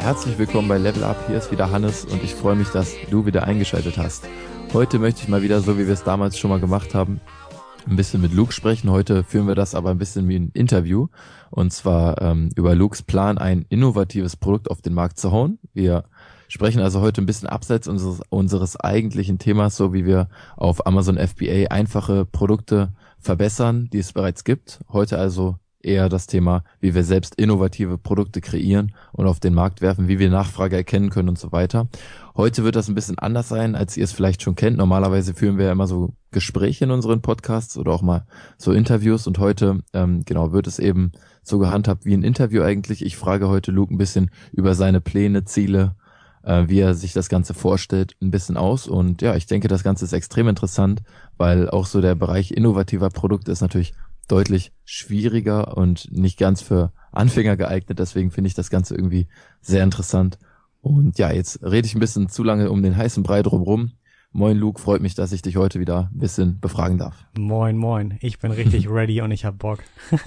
Herzlich 0.00 0.38
willkommen 0.38 0.68
bei 0.68 0.76
Level 0.76 1.04
Up. 1.04 1.16
Hier 1.26 1.38
ist 1.38 1.50
wieder 1.50 1.70
Hannes 1.70 2.04
und 2.04 2.22
ich 2.22 2.34
freue 2.34 2.54
mich, 2.54 2.68
dass 2.68 2.94
du 3.10 3.24
wieder 3.24 3.44
eingeschaltet 3.44 3.96
hast. 3.96 4.28
Heute 4.74 4.98
möchte 4.98 5.22
ich 5.22 5.28
mal 5.28 5.40
wieder, 5.40 5.62
so 5.62 5.78
wie 5.78 5.86
wir 5.86 5.94
es 5.94 6.04
damals 6.04 6.38
schon 6.38 6.50
mal 6.50 6.60
gemacht 6.60 6.94
haben, 6.94 7.22
ein 7.88 7.96
bisschen 7.96 8.20
mit 8.20 8.34
Luke 8.34 8.52
sprechen. 8.52 8.90
Heute 8.90 9.24
führen 9.24 9.46
wir 9.46 9.54
das 9.54 9.74
aber 9.74 9.90
ein 9.90 9.98
bisschen 9.98 10.28
wie 10.28 10.38
ein 10.38 10.50
Interview 10.52 11.06
und 11.50 11.72
zwar 11.72 12.20
ähm, 12.20 12.50
über 12.56 12.74
Lukes 12.74 13.02
Plan, 13.02 13.38
ein 13.38 13.64
innovatives 13.70 14.36
Produkt 14.36 14.70
auf 14.70 14.82
den 14.82 14.92
Markt 14.92 15.18
zu 15.18 15.32
hauen. 15.32 15.58
Wir 15.72 16.04
sprechen 16.48 16.80
also 16.80 17.00
heute 17.00 17.22
ein 17.22 17.26
bisschen 17.26 17.48
abseits 17.48 17.86
unseres, 17.88 18.20
unseres 18.30 18.78
eigentlichen 18.78 19.38
Themas, 19.38 19.76
so 19.76 19.92
wie 19.92 20.04
wir 20.04 20.28
auf 20.56 20.86
Amazon 20.86 21.18
FBA 21.18 21.68
einfache 21.70 22.24
Produkte 22.24 22.92
verbessern, 23.18 23.88
die 23.92 23.98
es 23.98 24.12
bereits 24.12 24.44
gibt. 24.44 24.80
Heute 24.88 25.18
also 25.18 25.56
eher 25.80 26.08
das 26.08 26.26
Thema, 26.26 26.64
wie 26.80 26.94
wir 26.94 27.04
selbst 27.04 27.34
innovative 27.36 27.98
Produkte 27.98 28.40
kreieren 28.40 28.92
und 29.12 29.26
auf 29.26 29.40
den 29.40 29.54
Markt 29.54 29.80
werfen, 29.80 30.08
wie 30.08 30.18
wir 30.18 30.30
Nachfrage 30.30 30.76
erkennen 30.76 31.10
können 31.10 31.28
und 31.28 31.38
so 31.38 31.52
weiter. 31.52 31.88
Heute 32.36 32.64
wird 32.64 32.76
das 32.76 32.88
ein 32.88 32.94
bisschen 32.94 33.18
anders 33.18 33.48
sein, 33.48 33.74
als 33.74 33.96
ihr 33.96 34.04
es 34.04 34.12
vielleicht 34.12 34.42
schon 34.42 34.54
kennt. 34.54 34.76
Normalerweise 34.76 35.34
führen 35.34 35.58
wir 35.58 35.66
ja 35.66 35.72
immer 35.72 35.86
so 35.86 36.14
Gespräche 36.30 36.84
in 36.84 36.90
unseren 36.90 37.22
Podcasts 37.22 37.76
oder 37.78 37.92
auch 37.92 38.02
mal 38.02 38.26
so 38.58 38.72
Interviews 38.72 39.26
und 39.26 39.38
heute 39.38 39.80
ähm, 39.92 40.22
genau 40.24 40.52
wird 40.52 40.66
es 40.66 40.78
eben 40.78 41.12
so 41.42 41.58
gehandhabt 41.58 42.04
wie 42.04 42.14
ein 42.14 42.22
Interview 42.22 42.62
eigentlich. 42.62 43.04
Ich 43.04 43.16
frage 43.16 43.48
heute 43.48 43.70
Luke 43.70 43.94
ein 43.94 43.98
bisschen 43.98 44.30
über 44.52 44.74
seine 44.74 45.00
Pläne, 45.00 45.44
Ziele, 45.44 45.94
wie 46.48 46.80
er 46.80 46.94
sich 46.94 47.12
das 47.12 47.28
Ganze 47.28 47.52
vorstellt, 47.52 48.16
ein 48.22 48.30
bisschen 48.30 48.56
aus. 48.56 48.88
Und 48.88 49.20
ja, 49.20 49.36
ich 49.36 49.46
denke, 49.46 49.68
das 49.68 49.82
Ganze 49.82 50.06
ist 50.06 50.14
extrem 50.14 50.48
interessant, 50.48 51.02
weil 51.36 51.68
auch 51.68 51.86
so 51.86 52.00
der 52.00 52.14
Bereich 52.14 52.52
innovativer 52.52 53.10
Produkte 53.10 53.52
ist 53.52 53.60
natürlich 53.60 53.92
deutlich 54.28 54.72
schwieriger 54.84 55.76
und 55.76 56.08
nicht 56.10 56.38
ganz 56.38 56.62
für 56.62 56.92
Anfänger 57.12 57.56
geeignet. 57.56 57.98
Deswegen 57.98 58.30
finde 58.30 58.48
ich 58.48 58.54
das 58.54 58.70
Ganze 58.70 58.94
irgendwie 58.94 59.28
sehr 59.60 59.84
interessant. 59.84 60.38
Und 60.80 61.18
ja, 61.18 61.32
jetzt 61.32 61.62
rede 61.62 61.86
ich 61.86 61.94
ein 61.94 62.00
bisschen 62.00 62.28
zu 62.28 62.42
lange 62.44 62.70
um 62.70 62.82
den 62.82 62.96
heißen 62.96 63.22
Brei 63.22 63.42
drumrum. 63.42 63.92
Moin 64.38 64.56
Luke, 64.56 64.80
freut 64.80 65.02
mich, 65.02 65.16
dass 65.16 65.32
ich 65.32 65.42
dich 65.42 65.56
heute 65.56 65.80
wieder 65.80 66.10
ein 66.12 66.20
bisschen 66.20 66.60
befragen 66.60 66.96
darf. 66.96 67.26
Moin, 67.36 67.76
moin. 67.76 68.18
Ich 68.20 68.38
bin 68.38 68.52
richtig 68.52 68.88
ready 68.88 69.20
und 69.20 69.32
ich 69.32 69.44
hab 69.44 69.58
Bock. 69.58 69.80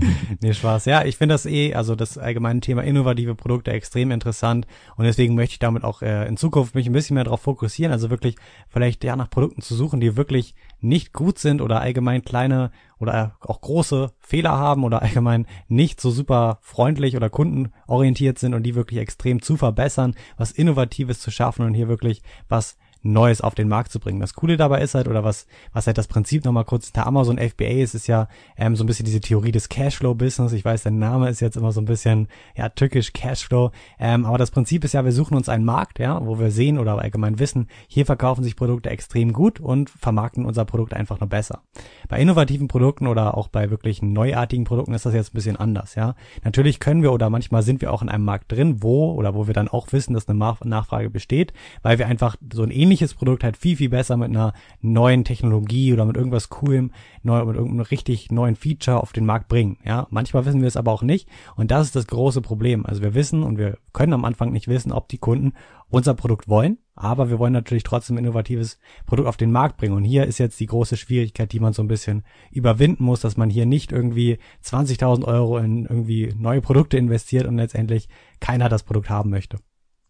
nee, 0.40 0.54
Spaß. 0.54 0.86
Ja, 0.86 1.04
ich 1.04 1.18
finde 1.18 1.34
das 1.34 1.44
eh, 1.44 1.74
also 1.74 1.94
das 1.94 2.16
allgemeine 2.16 2.60
Thema 2.60 2.82
innovative 2.82 3.34
Produkte 3.34 3.70
extrem 3.70 4.10
interessant 4.10 4.66
und 4.96 5.04
deswegen 5.04 5.34
möchte 5.34 5.52
ich 5.52 5.58
damit 5.58 5.84
auch 5.84 6.00
äh, 6.00 6.26
in 6.26 6.38
Zukunft 6.38 6.74
mich 6.74 6.86
ein 6.86 6.94
bisschen 6.94 7.12
mehr 7.12 7.24
darauf 7.24 7.42
fokussieren, 7.42 7.92
also 7.92 8.08
wirklich 8.08 8.36
vielleicht 8.70 9.04
ja 9.04 9.16
nach 9.16 9.28
Produkten 9.28 9.60
zu 9.60 9.74
suchen, 9.74 10.00
die 10.00 10.16
wirklich 10.16 10.54
nicht 10.80 11.12
gut 11.12 11.38
sind 11.38 11.60
oder 11.60 11.82
allgemein 11.82 12.22
kleine 12.22 12.70
oder 12.98 13.36
auch 13.40 13.60
große 13.60 14.12
Fehler 14.18 14.52
haben 14.52 14.82
oder 14.82 15.02
allgemein 15.02 15.46
nicht 15.68 16.00
so 16.00 16.10
super 16.10 16.58
freundlich 16.62 17.16
oder 17.16 17.28
kundenorientiert 17.28 18.38
sind 18.38 18.54
und 18.54 18.62
die 18.62 18.74
wirklich 18.74 18.98
extrem 18.98 19.42
zu 19.42 19.58
verbessern, 19.58 20.14
was 20.38 20.52
Innovatives 20.52 21.20
zu 21.20 21.30
schaffen 21.30 21.66
und 21.66 21.74
hier 21.74 21.88
wirklich 21.88 22.22
was 22.48 22.78
Neues 23.02 23.40
auf 23.40 23.54
den 23.54 23.68
Markt 23.68 23.92
zu 23.92 24.00
bringen. 24.00 24.20
Das 24.20 24.34
Coole 24.34 24.56
dabei 24.56 24.82
ist 24.82 24.94
halt, 24.94 25.08
oder 25.08 25.24
was, 25.24 25.46
was 25.72 25.86
halt 25.86 25.98
das 25.98 26.08
Prinzip 26.08 26.44
nochmal 26.44 26.64
kurz 26.64 26.86
hinter 26.86 27.06
Amazon 27.06 27.38
FBA 27.38 27.82
ist, 27.82 27.94
ist 27.94 28.06
ja 28.06 28.28
ähm, 28.56 28.76
so 28.76 28.84
ein 28.84 28.86
bisschen 28.86 29.04
diese 29.04 29.20
Theorie 29.20 29.52
des 29.52 29.68
Cashflow-Business. 29.68 30.52
Ich 30.52 30.64
weiß, 30.64 30.82
der 30.82 30.92
Name 30.92 31.28
ist 31.28 31.40
jetzt 31.40 31.56
immer 31.56 31.72
so 31.72 31.80
ein 31.80 31.86
bisschen, 31.86 32.28
ja, 32.56 32.68
tückisch 32.68 33.12
Cashflow. 33.12 33.70
Ähm, 33.98 34.26
aber 34.26 34.38
das 34.38 34.50
Prinzip 34.50 34.84
ist 34.84 34.94
ja, 34.94 35.04
wir 35.04 35.12
suchen 35.12 35.36
uns 35.36 35.48
einen 35.48 35.64
Markt, 35.64 35.98
ja, 35.98 36.24
wo 36.24 36.38
wir 36.38 36.50
sehen 36.50 36.78
oder 36.78 36.98
allgemein 36.98 37.38
wissen, 37.38 37.68
hier 37.86 38.06
verkaufen 38.06 38.44
sich 38.44 38.56
Produkte 38.56 38.90
extrem 38.90 39.32
gut 39.32 39.60
und 39.60 39.90
vermarkten 39.90 40.44
unser 40.44 40.64
Produkt 40.64 40.94
einfach 40.94 41.20
nur 41.20 41.28
besser. 41.28 41.62
Bei 42.08 42.18
innovativen 42.20 42.68
Produkten 42.68 43.06
oder 43.06 43.36
auch 43.36 43.48
bei 43.48 43.70
wirklich 43.70 44.02
neuartigen 44.02 44.64
Produkten 44.64 44.94
ist 44.94 45.06
das 45.06 45.14
jetzt 45.14 45.32
ein 45.32 45.36
bisschen 45.36 45.56
anders, 45.56 45.94
ja. 45.94 46.14
Natürlich 46.44 46.80
können 46.80 47.02
wir 47.02 47.12
oder 47.12 47.30
manchmal 47.30 47.62
sind 47.62 47.80
wir 47.80 47.92
auch 47.92 48.02
in 48.02 48.08
einem 48.08 48.24
Markt 48.24 48.52
drin, 48.52 48.82
wo 48.82 49.12
oder 49.12 49.34
wo 49.34 49.46
wir 49.46 49.54
dann 49.54 49.68
auch 49.68 49.92
wissen, 49.92 50.14
dass 50.14 50.28
eine 50.28 50.56
Nachfrage 50.64 51.10
besteht, 51.10 51.52
weil 51.82 51.98
wir 51.98 52.06
einfach 52.06 52.36
so 52.52 52.62
ein 52.62 52.70
ähnliches 52.70 52.87
Produkt 53.14 53.44
halt 53.44 53.56
viel, 53.56 53.76
viel 53.76 53.88
besser 53.88 54.16
mit 54.16 54.30
einer 54.30 54.52
neuen 54.80 55.24
Technologie 55.24 55.92
oder 55.92 56.04
mit 56.04 56.16
irgendwas 56.16 56.48
coolem, 56.48 56.92
neu, 57.22 57.44
mit 57.44 57.56
irgendeinem 57.56 57.82
richtig 57.82 58.30
neuen 58.30 58.56
Feature 58.56 59.00
auf 59.02 59.12
den 59.12 59.26
Markt 59.26 59.48
bringen. 59.48 59.78
Ja, 59.84 60.06
manchmal 60.10 60.44
wissen 60.46 60.60
wir 60.60 60.68
es 60.68 60.76
aber 60.76 60.92
auch 60.92 61.02
nicht. 61.02 61.28
Und 61.56 61.70
das 61.70 61.86
ist 61.86 61.96
das 61.96 62.06
große 62.06 62.40
Problem. 62.40 62.86
Also 62.86 63.02
wir 63.02 63.14
wissen 63.14 63.42
und 63.42 63.58
wir 63.58 63.78
können 63.92 64.12
am 64.12 64.24
Anfang 64.24 64.52
nicht 64.52 64.68
wissen, 64.68 64.92
ob 64.92 65.08
die 65.08 65.18
Kunden 65.18 65.52
unser 65.90 66.14
Produkt 66.14 66.48
wollen. 66.48 66.78
Aber 66.94 67.30
wir 67.30 67.38
wollen 67.38 67.52
natürlich 67.52 67.84
trotzdem 67.84 68.18
innovatives 68.18 68.78
Produkt 69.06 69.28
auf 69.28 69.36
den 69.36 69.52
Markt 69.52 69.76
bringen. 69.76 69.94
Und 69.94 70.04
hier 70.04 70.26
ist 70.26 70.38
jetzt 70.38 70.58
die 70.60 70.66
große 70.66 70.96
Schwierigkeit, 70.96 71.52
die 71.52 71.60
man 71.60 71.72
so 71.72 71.82
ein 71.82 71.88
bisschen 71.88 72.24
überwinden 72.50 73.04
muss, 73.04 73.20
dass 73.20 73.36
man 73.36 73.50
hier 73.50 73.66
nicht 73.66 73.92
irgendwie 73.92 74.38
20.000 74.64 75.24
Euro 75.24 75.58
in 75.58 75.84
irgendwie 75.84 76.34
neue 76.36 76.60
Produkte 76.60 76.98
investiert 76.98 77.46
und 77.46 77.56
letztendlich 77.56 78.08
keiner 78.40 78.68
das 78.68 78.82
Produkt 78.82 79.10
haben 79.10 79.30
möchte. 79.30 79.58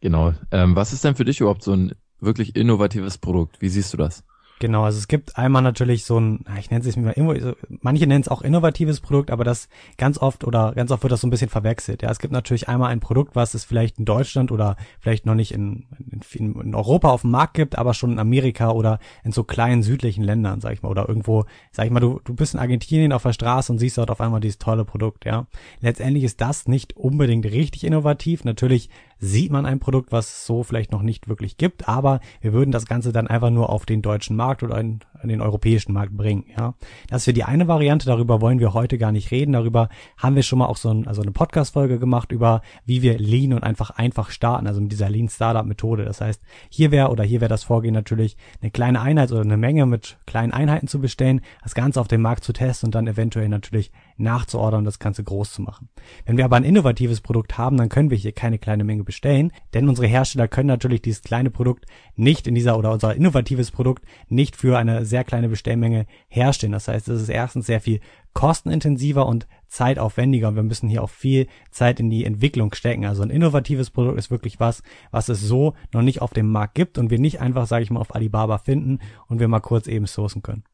Genau. 0.00 0.32
Ähm, 0.50 0.76
was 0.76 0.92
ist 0.92 1.04
denn 1.04 1.16
für 1.16 1.24
dich 1.24 1.40
überhaupt 1.40 1.62
so 1.62 1.72
ein 1.72 1.92
wirklich 2.20 2.56
innovatives 2.56 3.18
Produkt. 3.18 3.60
Wie 3.60 3.68
siehst 3.68 3.92
du 3.92 3.96
das? 3.96 4.24
Genau, 4.60 4.84
also 4.84 4.98
es 4.98 5.06
gibt 5.06 5.38
einmal 5.38 5.62
natürlich 5.62 6.04
so 6.04 6.18
ein, 6.18 6.44
ich 6.58 6.70
nenne 6.70 6.86
es 6.86 6.96
mal 6.96 7.12
immer, 7.12 7.54
manche 7.68 8.06
nennen 8.06 8.22
es 8.22 8.28
auch 8.28 8.42
innovatives 8.42 9.00
Produkt, 9.00 9.30
aber 9.30 9.44
das 9.44 9.68
ganz 9.96 10.18
oft 10.18 10.44
oder 10.44 10.72
ganz 10.74 10.90
oft 10.90 11.02
wird 11.04 11.12
das 11.12 11.20
so 11.20 11.28
ein 11.28 11.30
bisschen 11.30 11.48
verwechselt. 11.48 12.02
Ja, 12.02 12.10
es 12.10 12.18
gibt 12.18 12.32
natürlich 12.32 12.68
einmal 12.68 12.90
ein 12.90 12.98
Produkt, 12.98 13.36
was 13.36 13.54
es 13.54 13.64
vielleicht 13.64 13.98
in 13.98 14.04
Deutschland 14.04 14.50
oder 14.50 14.76
vielleicht 14.98 15.26
noch 15.26 15.34
nicht 15.34 15.52
in, 15.52 15.86
in, 16.34 16.60
in 16.60 16.74
Europa 16.74 17.08
auf 17.08 17.20
dem 17.20 17.30
Markt 17.30 17.54
gibt, 17.54 17.78
aber 17.78 17.94
schon 17.94 18.12
in 18.12 18.18
Amerika 18.18 18.70
oder 18.70 18.98
in 19.22 19.30
so 19.30 19.44
kleinen 19.44 19.82
südlichen 19.84 20.24
Ländern, 20.24 20.60
sag 20.60 20.72
ich 20.72 20.82
mal, 20.82 20.88
oder 20.88 21.08
irgendwo, 21.08 21.44
sag 21.70 21.86
ich 21.86 21.92
mal, 21.92 22.00
du, 22.00 22.20
du 22.24 22.34
bist 22.34 22.54
in 22.54 22.60
Argentinien 22.60 23.12
auf 23.12 23.22
der 23.22 23.32
Straße 23.32 23.70
und 23.70 23.78
siehst 23.78 23.98
dort 23.98 24.10
auf 24.10 24.20
einmal 24.20 24.40
dieses 24.40 24.58
tolle 24.58 24.84
Produkt, 24.84 25.24
ja. 25.24 25.46
Letztendlich 25.80 26.24
ist 26.24 26.40
das 26.40 26.66
nicht 26.66 26.96
unbedingt 26.96 27.44
richtig 27.46 27.84
innovativ. 27.84 28.44
Natürlich 28.44 28.90
sieht 29.18 29.50
man 29.50 29.66
ein 29.66 29.80
Produkt, 29.80 30.12
was 30.12 30.26
es 30.28 30.46
so 30.46 30.62
vielleicht 30.62 30.92
noch 30.92 31.02
nicht 31.02 31.28
wirklich 31.28 31.56
gibt, 31.56 31.88
aber 31.88 32.20
wir 32.40 32.52
würden 32.52 32.70
das 32.70 32.86
Ganze 32.86 33.12
dann 33.12 33.26
einfach 33.26 33.50
nur 33.50 33.70
auf 33.70 33.86
den 33.86 34.02
deutschen 34.02 34.36
Markt 34.36 34.62
oder 34.62 34.78
in, 34.78 35.00
den 35.24 35.40
europäischen 35.40 35.92
Markt 35.92 36.16
bringen. 36.16 36.44
Ja, 36.56 36.74
das 37.08 37.26
wäre 37.26 37.34
die 37.34 37.44
eine 37.44 37.68
Variante. 37.68 38.06
Darüber 38.06 38.40
wollen 38.40 38.60
wir 38.60 38.74
heute 38.74 38.98
gar 38.98 39.12
nicht 39.12 39.30
reden. 39.30 39.52
Darüber 39.52 39.88
haben 40.16 40.36
wir 40.36 40.42
schon 40.42 40.58
mal 40.58 40.66
auch 40.66 40.76
so 40.76 40.90
ein, 40.90 41.06
also 41.06 41.22
eine 41.22 41.32
Podcast-Folge 41.32 41.98
gemacht 41.98 42.32
über, 42.32 42.62
wie 42.84 43.02
wir 43.02 43.18
Lean 43.18 43.52
und 43.52 43.64
einfach 43.64 43.90
einfach 43.90 44.30
starten, 44.30 44.66
also 44.66 44.80
mit 44.80 44.92
dieser 44.92 45.10
Lean 45.10 45.28
Startup 45.28 45.66
Methode. 45.66 46.04
Das 46.04 46.20
heißt, 46.20 46.42
hier 46.68 46.90
wäre 46.90 47.10
oder 47.10 47.24
hier 47.24 47.40
wäre 47.40 47.48
das 47.48 47.64
Vorgehen 47.64 47.94
natürlich 47.94 48.36
eine 48.60 48.70
kleine 48.70 49.00
Einheit 49.00 49.32
oder 49.32 49.42
eine 49.42 49.56
Menge 49.56 49.86
mit 49.86 50.18
kleinen 50.26 50.52
Einheiten 50.52 50.88
zu 50.88 51.00
bestellen, 51.00 51.40
das 51.62 51.74
Ganze 51.74 52.00
auf 52.00 52.08
dem 52.08 52.22
Markt 52.22 52.44
zu 52.44 52.52
testen 52.52 52.88
und 52.88 52.94
dann 52.94 53.06
eventuell 53.06 53.48
natürlich 53.48 53.90
nachzuordern 54.16 54.80
und 54.80 54.84
das 54.84 54.98
Ganze 54.98 55.24
groß 55.24 55.52
zu 55.52 55.62
machen. 55.62 55.88
Wenn 56.26 56.36
wir 56.36 56.44
aber 56.44 56.56
ein 56.56 56.64
innovatives 56.64 57.20
Produkt 57.20 57.56
haben, 57.56 57.76
dann 57.76 57.88
können 57.88 58.10
wir 58.10 58.16
hier 58.16 58.32
keine 58.32 58.58
kleine 58.58 58.84
Menge 58.84 59.04
bestellen, 59.04 59.52
denn 59.74 59.88
unsere 59.88 60.06
Hersteller 60.06 60.48
können 60.48 60.68
natürlich 60.68 61.02
dieses 61.02 61.22
kleine 61.22 61.50
Produkt 61.50 61.86
nicht 62.16 62.46
in 62.46 62.54
dieser 62.54 62.78
oder 62.78 62.92
unser 62.92 63.14
innovatives 63.14 63.70
Produkt 63.70 64.04
nicht 64.28 64.56
für 64.56 64.78
eine 64.78 65.04
sehr 65.08 65.24
kleine 65.24 65.48
Bestellmenge 65.48 66.06
herstellen. 66.28 66.72
Das 66.72 66.88
heißt, 66.88 67.08
es 67.08 67.22
ist 67.22 67.28
erstens 67.28 67.66
sehr 67.66 67.80
viel 67.80 68.00
kostenintensiver 68.34 69.26
und 69.26 69.48
zeitaufwendiger 69.66 70.54
wir 70.54 70.62
müssen 70.62 70.88
hier 70.88 71.02
auch 71.02 71.10
viel 71.10 71.46
Zeit 71.70 72.00
in 72.00 72.10
die 72.10 72.24
Entwicklung 72.24 72.74
stecken. 72.74 73.04
Also 73.04 73.22
ein 73.22 73.30
innovatives 73.30 73.90
Produkt 73.90 74.18
ist 74.18 74.30
wirklich 74.30 74.60
was, 74.60 74.82
was 75.10 75.28
es 75.28 75.40
so 75.40 75.74
noch 75.92 76.02
nicht 76.02 76.22
auf 76.22 76.32
dem 76.32 76.50
Markt 76.50 76.74
gibt 76.74 76.98
und 76.98 77.10
wir 77.10 77.18
nicht 77.18 77.40
einfach, 77.40 77.66
sage 77.66 77.82
ich 77.82 77.90
mal, 77.90 78.00
auf 78.00 78.14
Alibaba 78.14 78.58
finden 78.58 79.00
und 79.26 79.40
wir 79.40 79.48
mal 79.48 79.60
kurz 79.60 79.86
eben 79.86 80.06
sourcen 80.06 80.42
können. 80.42 80.64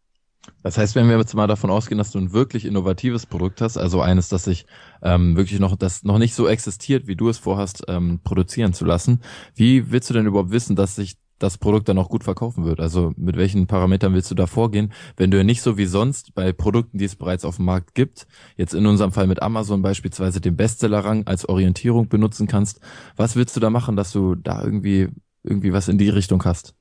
Das 0.62 0.78
heißt, 0.78 0.94
wenn 0.94 1.08
wir 1.08 1.18
jetzt 1.18 1.34
mal 1.34 1.46
davon 1.46 1.70
ausgehen, 1.70 1.98
dass 1.98 2.10
du 2.10 2.18
ein 2.18 2.32
wirklich 2.32 2.64
innovatives 2.64 3.26
Produkt 3.26 3.60
hast, 3.60 3.76
also 3.76 4.00
eines, 4.00 4.28
das 4.28 4.44
sich 4.44 4.66
ähm, 5.02 5.36
wirklich 5.36 5.60
noch, 5.60 5.76
das 5.76 6.04
noch 6.04 6.18
nicht 6.18 6.34
so 6.34 6.46
existiert, 6.46 7.06
wie 7.06 7.16
du 7.16 7.28
es 7.28 7.38
vorhast, 7.38 7.84
ähm, 7.88 8.20
produzieren 8.22 8.72
zu 8.72 8.84
lassen, 8.84 9.20
wie 9.54 9.90
willst 9.90 10.10
du 10.10 10.14
denn 10.14 10.26
überhaupt 10.26 10.50
wissen, 10.50 10.76
dass 10.76 10.96
sich 10.96 11.16
das 11.38 11.58
Produkt 11.58 11.88
dann 11.88 11.98
auch 11.98 12.08
gut 12.08 12.24
verkaufen 12.24 12.64
wird? 12.64 12.80
Also 12.80 13.12
mit 13.16 13.36
welchen 13.36 13.66
Parametern 13.66 14.14
willst 14.14 14.30
du 14.30 14.34
da 14.34 14.46
vorgehen, 14.46 14.92
wenn 15.16 15.30
du 15.30 15.38
ja 15.38 15.44
nicht 15.44 15.62
so 15.62 15.76
wie 15.76 15.86
sonst 15.86 16.34
bei 16.34 16.52
Produkten, 16.52 16.98
die 16.98 17.04
es 17.04 17.16
bereits 17.16 17.44
auf 17.44 17.56
dem 17.56 17.66
Markt 17.66 17.94
gibt, 17.94 18.26
jetzt 18.56 18.74
in 18.74 18.86
unserem 18.86 19.12
Fall 19.12 19.26
mit 19.26 19.42
Amazon 19.42 19.82
beispielsweise 19.82 20.40
den 20.40 20.56
Bestsellerrang 20.56 21.26
als 21.26 21.48
Orientierung 21.48 22.08
benutzen 22.08 22.46
kannst? 22.46 22.80
Was 23.16 23.36
willst 23.36 23.56
du 23.56 23.60
da 23.60 23.70
machen, 23.70 23.96
dass 23.96 24.12
du 24.12 24.34
da 24.34 24.62
irgendwie 24.62 25.08
irgendwie 25.42 25.72
was 25.72 25.88
in 25.88 25.98
die 25.98 26.08
Richtung 26.08 26.44
hast? 26.44 26.74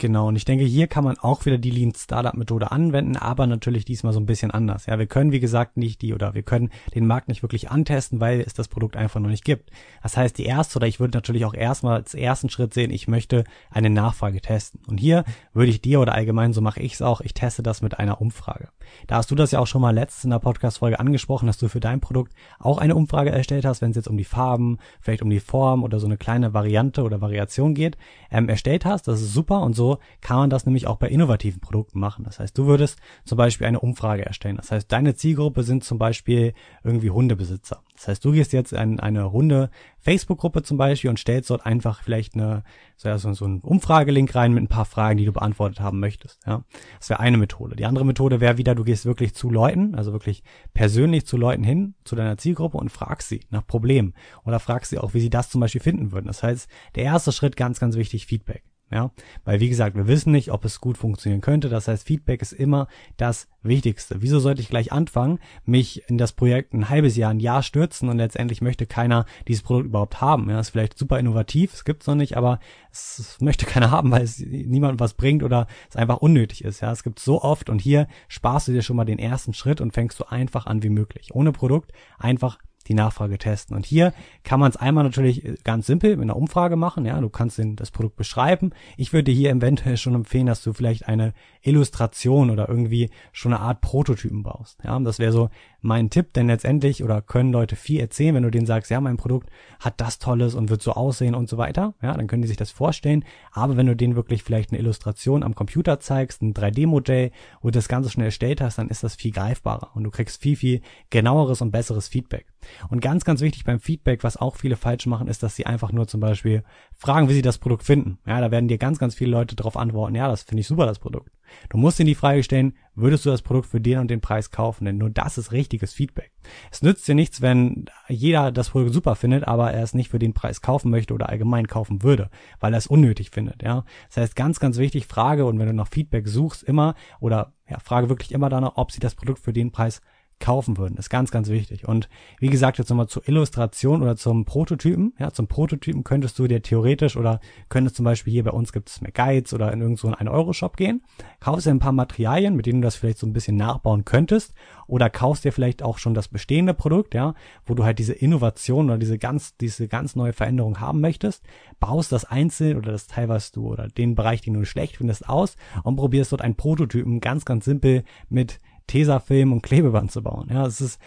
Genau, 0.00 0.28
und 0.28 0.36
ich 0.36 0.46
denke, 0.46 0.64
hier 0.64 0.86
kann 0.86 1.04
man 1.04 1.18
auch 1.18 1.44
wieder 1.44 1.58
die 1.58 1.70
Lean 1.70 1.92
Startup 1.94 2.32
Methode 2.32 2.72
anwenden, 2.72 3.18
aber 3.18 3.46
natürlich 3.46 3.84
diesmal 3.84 4.14
so 4.14 4.18
ein 4.18 4.24
bisschen 4.24 4.50
anders. 4.50 4.86
Ja, 4.86 4.98
wir 4.98 5.04
können, 5.04 5.30
wie 5.30 5.40
gesagt, 5.40 5.76
nicht 5.76 6.00
die 6.00 6.14
oder 6.14 6.32
wir 6.32 6.42
können 6.42 6.70
den 6.94 7.06
Markt 7.06 7.28
nicht 7.28 7.42
wirklich 7.42 7.70
antesten, 7.70 8.18
weil 8.18 8.40
es 8.40 8.54
das 8.54 8.68
Produkt 8.68 8.96
einfach 8.96 9.20
noch 9.20 9.28
nicht 9.28 9.44
gibt. 9.44 9.70
Das 10.02 10.16
heißt, 10.16 10.38
die 10.38 10.46
erste 10.46 10.78
oder 10.78 10.86
ich 10.86 11.00
würde 11.00 11.18
natürlich 11.18 11.44
auch 11.44 11.52
erstmal 11.52 11.96
als 11.96 12.14
ersten 12.14 12.48
Schritt 12.48 12.72
sehen, 12.72 12.90
ich 12.90 13.08
möchte 13.08 13.44
eine 13.70 13.90
Nachfrage 13.90 14.40
testen. 14.40 14.80
Und 14.86 14.96
hier 14.96 15.22
würde 15.52 15.70
ich 15.70 15.82
dir 15.82 16.00
oder 16.00 16.14
allgemein, 16.14 16.54
so 16.54 16.62
mache 16.62 16.80
ich 16.80 16.94
es 16.94 17.02
auch, 17.02 17.20
ich 17.20 17.34
teste 17.34 17.62
das 17.62 17.82
mit 17.82 17.98
einer 17.98 18.22
Umfrage. 18.22 18.70
Da 19.06 19.16
hast 19.16 19.30
du 19.30 19.34
das 19.34 19.50
ja 19.50 19.58
auch 19.58 19.66
schon 19.66 19.82
mal 19.82 19.94
letztens 19.94 20.24
in 20.24 20.30
der 20.30 20.38
Podcast-Folge 20.38 21.00
angesprochen, 21.00 21.46
dass 21.46 21.58
du 21.58 21.68
für 21.68 21.80
dein 21.80 22.00
Produkt 22.00 22.32
auch 22.58 22.78
eine 22.78 22.94
Umfrage 22.94 23.30
erstellt 23.30 23.64
hast, 23.64 23.82
wenn 23.82 23.90
es 23.90 23.96
jetzt 23.96 24.08
um 24.08 24.16
die 24.16 24.24
Farben, 24.24 24.78
vielleicht 25.00 25.22
um 25.22 25.30
die 25.30 25.40
Form 25.40 25.82
oder 25.82 25.98
so 25.98 26.06
eine 26.06 26.16
kleine 26.16 26.54
Variante 26.54 27.02
oder 27.02 27.20
Variation 27.20 27.74
geht, 27.74 27.96
ähm, 28.30 28.48
erstellt 28.48 28.84
hast. 28.84 29.08
Das 29.08 29.20
ist 29.20 29.32
super 29.32 29.62
und 29.62 29.74
so 29.74 29.98
kann 30.20 30.38
man 30.38 30.50
das 30.50 30.66
nämlich 30.66 30.86
auch 30.86 30.96
bei 30.96 31.08
innovativen 31.08 31.60
Produkten 31.60 31.98
machen. 31.98 32.24
Das 32.24 32.38
heißt, 32.38 32.56
du 32.56 32.66
würdest 32.66 32.98
zum 33.24 33.38
Beispiel 33.38 33.66
eine 33.66 33.80
Umfrage 33.80 34.24
erstellen. 34.24 34.56
Das 34.56 34.70
heißt, 34.70 34.90
deine 34.90 35.14
Zielgruppe 35.14 35.62
sind 35.62 35.84
zum 35.84 35.98
Beispiel 35.98 36.54
irgendwie 36.84 37.10
Hundebesitzer. 37.10 37.82
Das 38.00 38.08
heißt, 38.08 38.24
du 38.24 38.32
gehst 38.32 38.54
jetzt 38.54 38.72
in 38.72 38.98
eine 38.98 39.30
Hunde-Facebook-Gruppe 39.30 40.62
zum 40.62 40.78
Beispiel 40.78 41.10
und 41.10 41.18
stellst 41.18 41.50
dort 41.50 41.66
einfach 41.66 42.02
vielleicht 42.02 42.34
eine, 42.34 42.64
so, 42.96 43.14
so 43.18 43.44
einen 43.44 43.60
Umfragelink 43.60 44.34
rein 44.34 44.54
mit 44.54 44.62
ein 44.62 44.68
paar 44.68 44.86
Fragen, 44.86 45.18
die 45.18 45.26
du 45.26 45.32
beantwortet 45.32 45.80
haben 45.80 46.00
möchtest. 46.00 46.40
Ja, 46.46 46.64
das 46.98 47.10
wäre 47.10 47.20
eine 47.20 47.36
Methode. 47.36 47.76
Die 47.76 47.84
andere 47.84 48.06
Methode 48.06 48.40
wäre 48.40 48.56
wieder, 48.56 48.74
du 48.74 48.84
gehst 48.84 49.04
wirklich 49.04 49.34
zu 49.34 49.50
Leuten, 49.50 49.94
also 49.94 50.14
wirklich 50.14 50.42
persönlich 50.72 51.26
zu 51.26 51.36
Leuten 51.36 51.62
hin, 51.62 51.94
zu 52.04 52.16
deiner 52.16 52.38
Zielgruppe 52.38 52.78
und 52.78 52.88
fragst 52.88 53.28
sie 53.28 53.42
nach 53.50 53.66
Problemen 53.66 54.14
oder 54.46 54.60
fragst 54.60 54.88
sie 54.92 54.98
auch, 54.98 55.12
wie 55.12 55.20
sie 55.20 55.28
das 55.28 55.50
zum 55.50 55.60
Beispiel 55.60 55.82
finden 55.82 56.10
würden. 56.10 56.28
Das 56.28 56.42
heißt, 56.42 56.70
der 56.94 57.04
erste 57.04 57.32
Schritt 57.32 57.58
ganz, 57.58 57.80
ganz 57.80 57.96
wichtig, 57.96 58.24
Feedback. 58.24 58.64
Ja, 58.92 59.12
weil 59.44 59.60
wie 59.60 59.68
gesagt, 59.68 59.94
wir 59.94 60.08
wissen 60.08 60.32
nicht, 60.32 60.50
ob 60.50 60.64
es 60.64 60.80
gut 60.80 60.98
funktionieren 60.98 61.40
könnte. 61.40 61.68
Das 61.68 61.86
heißt, 61.86 62.04
Feedback 62.04 62.42
ist 62.42 62.52
immer 62.52 62.88
das 63.16 63.48
Wichtigste. 63.62 64.20
Wieso 64.20 64.40
sollte 64.40 64.62
ich 64.62 64.68
gleich 64.68 64.90
anfangen, 64.90 65.38
mich 65.64 66.08
in 66.08 66.18
das 66.18 66.32
Projekt 66.32 66.74
ein 66.74 66.88
halbes 66.88 67.16
Jahr, 67.16 67.30
ein 67.30 67.38
Jahr 67.38 67.62
stürzen 67.62 68.08
und 68.08 68.16
letztendlich 68.16 68.62
möchte 68.62 68.86
keiner 68.86 69.26
dieses 69.46 69.62
Produkt 69.62 69.86
überhaupt 69.86 70.20
haben? 70.20 70.50
Ja, 70.50 70.58
ist 70.58 70.70
vielleicht 70.70 70.98
super 70.98 71.20
innovativ, 71.20 71.72
es 71.72 71.84
gibt's 71.84 72.08
noch 72.08 72.16
nicht, 72.16 72.36
aber 72.36 72.58
es 72.90 73.36
möchte 73.40 73.64
keiner 73.64 73.90
haben, 73.92 74.10
weil 74.10 74.22
es 74.22 74.40
niemandem 74.40 74.98
was 74.98 75.14
bringt 75.14 75.44
oder 75.44 75.68
es 75.88 75.94
einfach 75.94 76.16
unnötig 76.16 76.64
ist. 76.64 76.80
Ja, 76.80 76.90
es 76.90 77.04
gibt 77.04 77.20
so 77.20 77.42
oft 77.42 77.70
und 77.70 77.80
hier 77.80 78.08
sparst 78.26 78.66
du 78.66 78.72
dir 78.72 78.82
schon 78.82 78.96
mal 78.96 79.04
den 79.04 79.20
ersten 79.20 79.54
Schritt 79.54 79.80
und 79.80 79.94
fängst 79.94 80.18
so 80.18 80.26
einfach 80.26 80.66
an 80.66 80.82
wie 80.82 80.90
möglich. 80.90 81.28
Ohne 81.32 81.52
Produkt 81.52 81.92
einfach 82.18 82.58
die 82.90 82.94
Nachfrage 82.94 83.38
testen. 83.38 83.76
Und 83.76 83.86
hier 83.86 84.12
kann 84.42 84.58
man 84.58 84.70
es 84.70 84.76
einmal 84.76 85.04
natürlich 85.04 85.62
ganz 85.62 85.86
simpel 85.86 86.16
mit 86.16 86.24
einer 86.24 86.36
Umfrage 86.36 86.74
machen. 86.74 87.06
Ja, 87.06 87.20
du 87.20 87.30
kannst 87.30 87.56
den, 87.56 87.76
das 87.76 87.92
Produkt 87.92 88.16
beschreiben. 88.16 88.72
Ich 88.96 89.12
würde 89.12 89.30
hier 89.30 89.50
eventuell 89.50 89.96
schon 89.96 90.16
empfehlen, 90.16 90.46
dass 90.46 90.62
du 90.62 90.72
vielleicht 90.72 91.06
eine 91.06 91.32
Illustration 91.62 92.50
oder 92.50 92.68
irgendwie 92.68 93.10
schon 93.32 93.52
eine 93.52 93.62
Art 93.62 93.80
Prototypen 93.80 94.42
baust. 94.42 94.78
Ja, 94.84 94.98
das 95.00 95.18
wäre 95.18 95.32
so 95.32 95.50
mein 95.82 96.10
Tipp, 96.10 96.32
denn 96.34 96.46
letztendlich 96.46 97.02
oder 97.02 97.22
können 97.22 97.52
Leute 97.52 97.76
viel 97.76 98.00
erzählen, 98.00 98.34
wenn 98.34 98.42
du 98.42 98.50
denen 98.50 98.66
sagst, 98.66 98.90
ja, 98.90 99.00
mein 99.00 99.16
Produkt 99.16 99.48
hat 99.78 100.00
das 100.00 100.18
Tolles 100.18 100.54
und 100.54 100.68
wird 100.70 100.82
so 100.82 100.92
aussehen 100.92 101.34
und 101.34 101.48
so 101.48 101.58
weiter. 101.58 101.94
Ja, 102.02 102.14
dann 102.14 102.26
können 102.26 102.42
die 102.42 102.48
sich 102.48 102.56
das 102.56 102.70
vorstellen. 102.70 103.24
Aber 103.52 103.76
wenn 103.76 103.86
du 103.86 103.96
denen 103.96 104.16
wirklich 104.16 104.42
vielleicht 104.42 104.70
eine 104.70 104.78
Illustration 104.78 105.42
am 105.42 105.54
Computer 105.54 106.00
zeigst, 106.00 106.42
ein 106.42 106.54
3D-Modell, 106.54 107.30
wo 107.60 107.68
du 107.68 107.72
das 107.72 107.88
Ganze 107.88 108.10
schnell 108.10 108.26
erstellt 108.26 108.60
hast, 108.60 108.78
dann 108.78 108.88
ist 108.88 109.02
das 109.02 109.14
viel 109.14 109.32
greifbarer 109.32 109.90
und 109.94 110.04
du 110.04 110.10
kriegst 110.10 110.40
viel, 110.40 110.56
viel 110.56 110.80
genaueres 111.10 111.60
und 111.60 111.70
besseres 111.70 112.08
Feedback. 112.08 112.46
Und 112.88 113.00
ganz, 113.00 113.24
ganz 113.24 113.40
wichtig 113.40 113.64
beim 113.64 113.80
Feedback, 113.80 114.22
was 114.22 114.36
auch 114.36 114.56
viele 114.56 114.76
falsch 114.76 115.06
machen, 115.06 115.28
ist, 115.28 115.42
dass 115.42 115.56
sie 115.56 115.66
einfach 115.66 115.92
nur 115.92 116.06
zum 116.06 116.20
Beispiel 116.20 116.62
fragen, 116.96 117.28
wie 117.28 117.34
sie 117.34 117.42
das 117.42 117.58
Produkt 117.58 117.84
finden. 117.84 118.18
Ja, 118.26 118.40
da 118.40 118.50
werden 118.50 118.68
dir 118.68 118.78
ganz, 118.78 118.98
ganz 118.98 119.14
viele 119.14 119.30
Leute 119.30 119.56
darauf 119.56 119.76
antworten, 119.76 120.14
ja, 120.14 120.28
das 120.28 120.42
finde 120.42 120.60
ich 120.60 120.66
super, 120.66 120.86
das 120.86 120.98
Produkt. 120.98 121.30
Du 121.68 121.76
musst 121.76 122.00
ihnen 122.00 122.06
die 122.06 122.14
Frage 122.14 122.42
stellen, 122.42 122.74
würdest 122.94 123.24
du 123.24 123.30
das 123.30 123.42
Produkt 123.42 123.66
für 123.66 123.80
den 123.80 123.98
und 123.98 124.10
den 124.10 124.20
Preis 124.20 124.50
kaufen? 124.50 124.84
Denn 124.84 124.98
nur 124.98 125.10
das 125.10 125.38
ist 125.38 125.52
richtiges 125.52 125.92
Feedback. 125.92 126.32
Es 126.70 126.82
nützt 126.82 127.06
dir 127.06 127.14
nichts, 127.14 127.40
wenn 127.40 127.86
jeder 128.08 128.52
das 128.52 128.70
Produkt 128.70 128.94
super 128.94 129.14
findet, 129.14 129.46
aber 129.46 129.72
er 129.72 129.82
es 129.82 129.94
nicht 129.94 130.10
für 130.10 130.18
den 130.18 130.34
Preis 130.34 130.62
kaufen 130.62 130.90
möchte 130.90 131.14
oder 131.14 131.28
allgemein 131.28 131.66
kaufen 131.66 132.02
würde, 132.02 132.30
weil 132.58 132.74
er 132.74 132.78
es 132.78 132.86
unnötig 132.86 133.30
findet, 133.30 133.62
ja. 133.62 133.84
Das 134.08 134.18
heißt, 134.18 134.36
ganz, 134.36 134.60
ganz 134.60 134.78
wichtig, 134.78 135.06
Frage 135.06 135.44
und 135.46 135.58
wenn 135.58 135.66
du 135.66 135.74
nach 135.74 135.88
Feedback 135.88 136.28
suchst, 136.28 136.62
immer 136.62 136.94
oder 137.20 137.52
ja, 137.68 137.78
frage 137.78 138.08
wirklich 138.08 138.32
immer 138.32 138.48
danach, 138.48 138.72
ob 138.76 138.92
sie 138.92 139.00
das 139.00 139.14
Produkt 139.14 139.38
für 139.38 139.52
den 139.52 139.70
Preis 139.70 140.00
kaufen 140.40 140.78
würden. 140.78 140.96
Ist 140.96 141.10
ganz, 141.10 141.30
ganz 141.30 141.48
wichtig. 141.48 141.86
Und 141.86 142.08
wie 142.38 142.48
gesagt, 142.48 142.78
jetzt 142.78 142.88
nochmal 142.88 143.08
zur 143.08 143.28
Illustration 143.28 144.02
oder 144.02 144.16
zum 144.16 144.44
Prototypen. 144.44 145.14
Ja, 145.18 145.30
zum 145.30 145.46
Prototypen 145.46 146.02
könntest 146.02 146.38
du 146.38 146.48
dir 146.48 146.62
theoretisch 146.62 147.16
oder 147.16 147.40
könntest 147.68 147.96
zum 147.96 148.04
Beispiel 148.04 148.32
hier 148.32 148.44
bei 148.44 148.50
uns 148.50 148.72
gibt 148.72 148.88
es 148.88 149.00
McGuides 149.00 149.52
oder 149.54 149.72
in 149.72 149.80
irgendeinen 149.80 150.26
so 150.26 150.32
Euro-Shop 150.32 150.76
gehen, 150.76 151.02
kaufst 151.38 151.66
dir 151.66 151.70
ein 151.70 151.78
paar 151.78 151.92
Materialien, 151.92 152.56
mit 152.56 152.66
denen 152.66 152.80
du 152.80 152.86
das 152.86 152.96
vielleicht 152.96 153.18
so 153.18 153.26
ein 153.26 153.32
bisschen 153.32 153.56
nachbauen 153.56 154.04
könntest 154.04 154.54
oder 154.86 155.10
kaufst 155.10 155.44
dir 155.44 155.52
vielleicht 155.52 155.82
auch 155.82 155.98
schon 155.98 156.14
das 156.14 156.28
bestehende 156.28 156.74
Produkt, 156.74 157.14
ja, 157.14 157.34
wo 157.66 157.74
du 157.74 157.84
halt 157.84 157.98
diese 157.98 158.14
Innovation 158.14 158.86
oder 158.86 158.98
diese 158.98 159.18
ganz, 159.18 159.56
diese 159.58 159.88
ganz 159.88 160.16
neue 160.16 160.32
Veränderung 160.32 160.80
haben 160.80 161.00
möchtest, 161.00 161.44
baust 161.78 162.12
das 162.12 162.24
einzeln 162.24 162.78
oder 162.78 162.92
das 162.92 163.06
Teil, 163.06 163.28
was 163.28 163.52
du 163.52 163.68
oder 163.68 163.88
den 163.88 164.14
Bereich, 164.14 164.40
den 164.40 164.54
du 164.54 164.64
schlecht 164.64 164.96
findest, 164.96 165.28
aus 165.28 165.56
und 165.84 165.96
probierst 165.96 166.32
dort 166.32 166.42
einen 166.42 166.56
Prototypen 166.56 167.20
ganz, 167.20 167.44
ganz 167.44 167.66
simpel 167.66 168.04
mit 168.28 168.60
Tesafilm 168.86 169.52
und 169.52 169.62
Klebeband 169.62 170.10
zu 170.10 170.22
bauen. 170.22 170.48
Ja, 170.50 170.66
es 170.66 170.80
ist, 170.80 171.00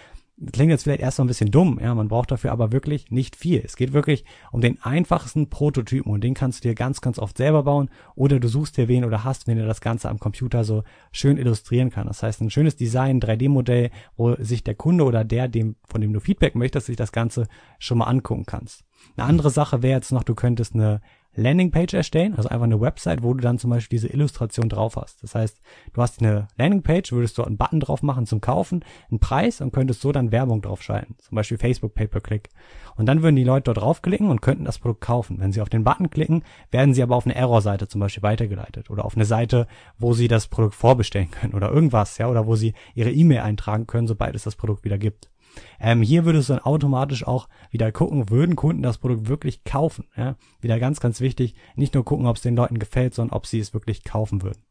klingt 0.52 0.72
jetzt 0.72 0.84
vielleicht 0.84 1.02
erst 1.02 1.20
mal 1.20 1.26
ein 1.26 1.28
bisschen 1.28 1.52
dumm, 1.52 1.80
ja, 1.82 1.94
man 1.94 2.08
braucht 2.08 2.32
dafür 2.32 2.52
aber 2.52 2.72
wirklich 2.72 3.12
nicht 3.12 3.36
viel. 3.36 3.62
Es 3.64 3.76
geht 3.76 3.94
wirklich 3.94 4.26
um 4.52 4.62
den 4.62 4.82
einfachsten 4.82 5.50
Prototypen 5.50 6.12
und 6.12 6.24
den 6.24 6.34
kannst 6.34 6.64
du 6.64 6.70
dir 6.70 6.76
ganz, 6.76 7.02
ganz 7.02 7.20
oft 7.20 7.38
selber 7.38 7.64
bauen 7.64 7.90
oder 8.16 8.40
du 8.40 8.48
suchst 8.48 8.78
dir 8.78 8.88
wen 8.88 9.06
oder 9.06 9.24
hast, 9.24 9.48
wenn 9.48 9.58
dir 9.58 9.66
das 9.66 9.82
Ganze 9.82 10.10
am 10.10 10.20
Computer 10.20 10.64
so 10.64 10.84
schön 11.12 11.38
illustrieren 11.38 11.90
kann. 11.90 12.08
Das 12.08 12.24
heißt, 12.24 12.42
ein 12.42 12.50
schönes 12.50 12.76
Design, 12.76 13.20
3D-Modell, 13.20 13.92
wo 14.16 14.36
sich 14.36 14.64
der 14.64 14.76
Kunde 14.76 15.04
oder 15.04 15.24
der, 15.24 15.48
dem, 15.48 15.76
von 15.86 16.02
dem 16.02 16.14
du 16.14 16.20
Feedback 16.20 16.56
möchtest, 16.56 16.88
sich 16.88 16.98
das 16.98 17.12
Ganze 17.12 17.48
schon 17.80 18.00
mal 18.00 18.06
angucken 18.06 18.46
kannst. 18.46 18.84
Eine 19.16 19.28
andere 19.28 19.50
Sache 19.50 19.84
wäre 19.84 19.98
jetzt 19.98 20.12
noch, 20.12 20.24
du 20.24 20.36
könntest 20.36 20.74
eine 20.74 21.02
Landingpage 21.36 21.94
erstellen, 21.94 22.36
also 22.36 22.50
einfach 22.50 22.66
eine 22.66 22.80
Website, 22.80 23.24
wo 23.24 23.34
du 23.34 23.42
dann 23.42 23.58
zum 23.58 23.72
Beispiel 23.72 23.98
diese 23.98 24.12
Illustration 24.14 24.70
drauf 24.70 24.96
hast. 24.96 25.24
Das 25.24 25.36
heißt, 25.36 25.62
du 25.94 26.02
hast 26.02 26.22
eine 26.22 26.48
Landingpage, 26.58 27.12
würdest 27.12 27.38
dort 27.38 27.48
einen 27.48 27.58
Button 27.58 27.80
drauf 27.80 28.04
machen 28.04 28.26
zum 28.26 28.42
Kaufen, 28.42 28.86
einen 29.10 29.20
Preis 29.20 29.62
und 29.62 29.74
könntest 29.74 30.02
so 30.02 30.12
dann 30.12 30.32
Werbung 30.32 30.62
draufschalten. 30.62 31.16
Zum 31.18 31.36
Beispiel 31.36 31.58
Facebook 31.58 31.96
Pay-Per-Click. 31.96 32.50
Und 32.96 33.08
dann 33.08 33.24
würden 33.24 33.36
die 33.36 33.44
Leute 33.44 33.66
dort 33.66 33.78
draufklicken 33.78 34.30
und 34.30 34.42
könnten 34.42 34.66
das 34.66 34.78
Produkt 34.78 35.02
kaufen. 35.02 35.40
Wenn 35.40 35.52
sie 35.52 35.62
auf 35.62 35.70
den 35.70 35.84
Button 35.84 36.12
klicken, 36.12 36.44
werden 36.70 36.94
sie 36.94 37.02
aber 37.02 37.16
auf 37.16 37.26
eine 37.26 37.36
Error-Seite 37.36 37.88
zum 37.88 38.02
Beispiel 38.02 38.24
weitergeleitet 38.24 38.92
oder 38.92 39.06
auf 39.06 39.16
eine 39.16 39.26
Seite, 39.26 39.68
wo 39.98 40.14
sie 40.14 40.28
das 40.28 40.48
Produkt 40.48 40.76
vorbestellen 40.76 41.32
können 41.32 41.54
oder 41.54 41.72
irgendwas, 41.72 42.18
ja, 42.20 42.28
oder 42.28 42.46
wo 42.46 42.56
sie 42.56 42.74
ihre 42.94 43.12
E-Mail 43.12 43.40
eintragen 43.40 43.88
können, 43.88 44.08
sobald 44.08 44.36
es 44.36 44.44
das 44.44 44.56
Produkt 44.56 44.84
wieder 44.84 45.00
gibt. 45.00 45.33
Ähm, 45.80 46.02
hier 46.02 46.26
würdest 46.26 46.50
du 46.50 46.54
dann 46.54 46.64
automatisch 46.64 47.26
auch 47.26 47.48
wieder 47.72 47.92
gucken, 47.92 48.30
würden 48.30 48.56
Kunden 48.56 48.84
das 48.84 48.98
Produkt 48.98 49.28
wirklich 49.28 49.64
kaufen. 49.64 50.06
Ja? 50.16 50.36
Wieder 50.62 50.80
ganz, 50.80 51.00
ganz 51.00 51.22
wichtig, 51.22 51.56
nicht 51.76 51.94
nur 51.94 52.06
gucken, 52.06 52.28
ob 52.28 52.38
es 52.38 52.42
den 52.42 52.56
Leuten 52.56 52.80
gefällt, 52.80 53.14
sondern 53.14 53.36
ob 53.36 53.46
sie 53.46 53.60
es 53.60 53.74
wirklich 53.74 54.04
kaufen 54.04 54.42
würden. 54.42 54.64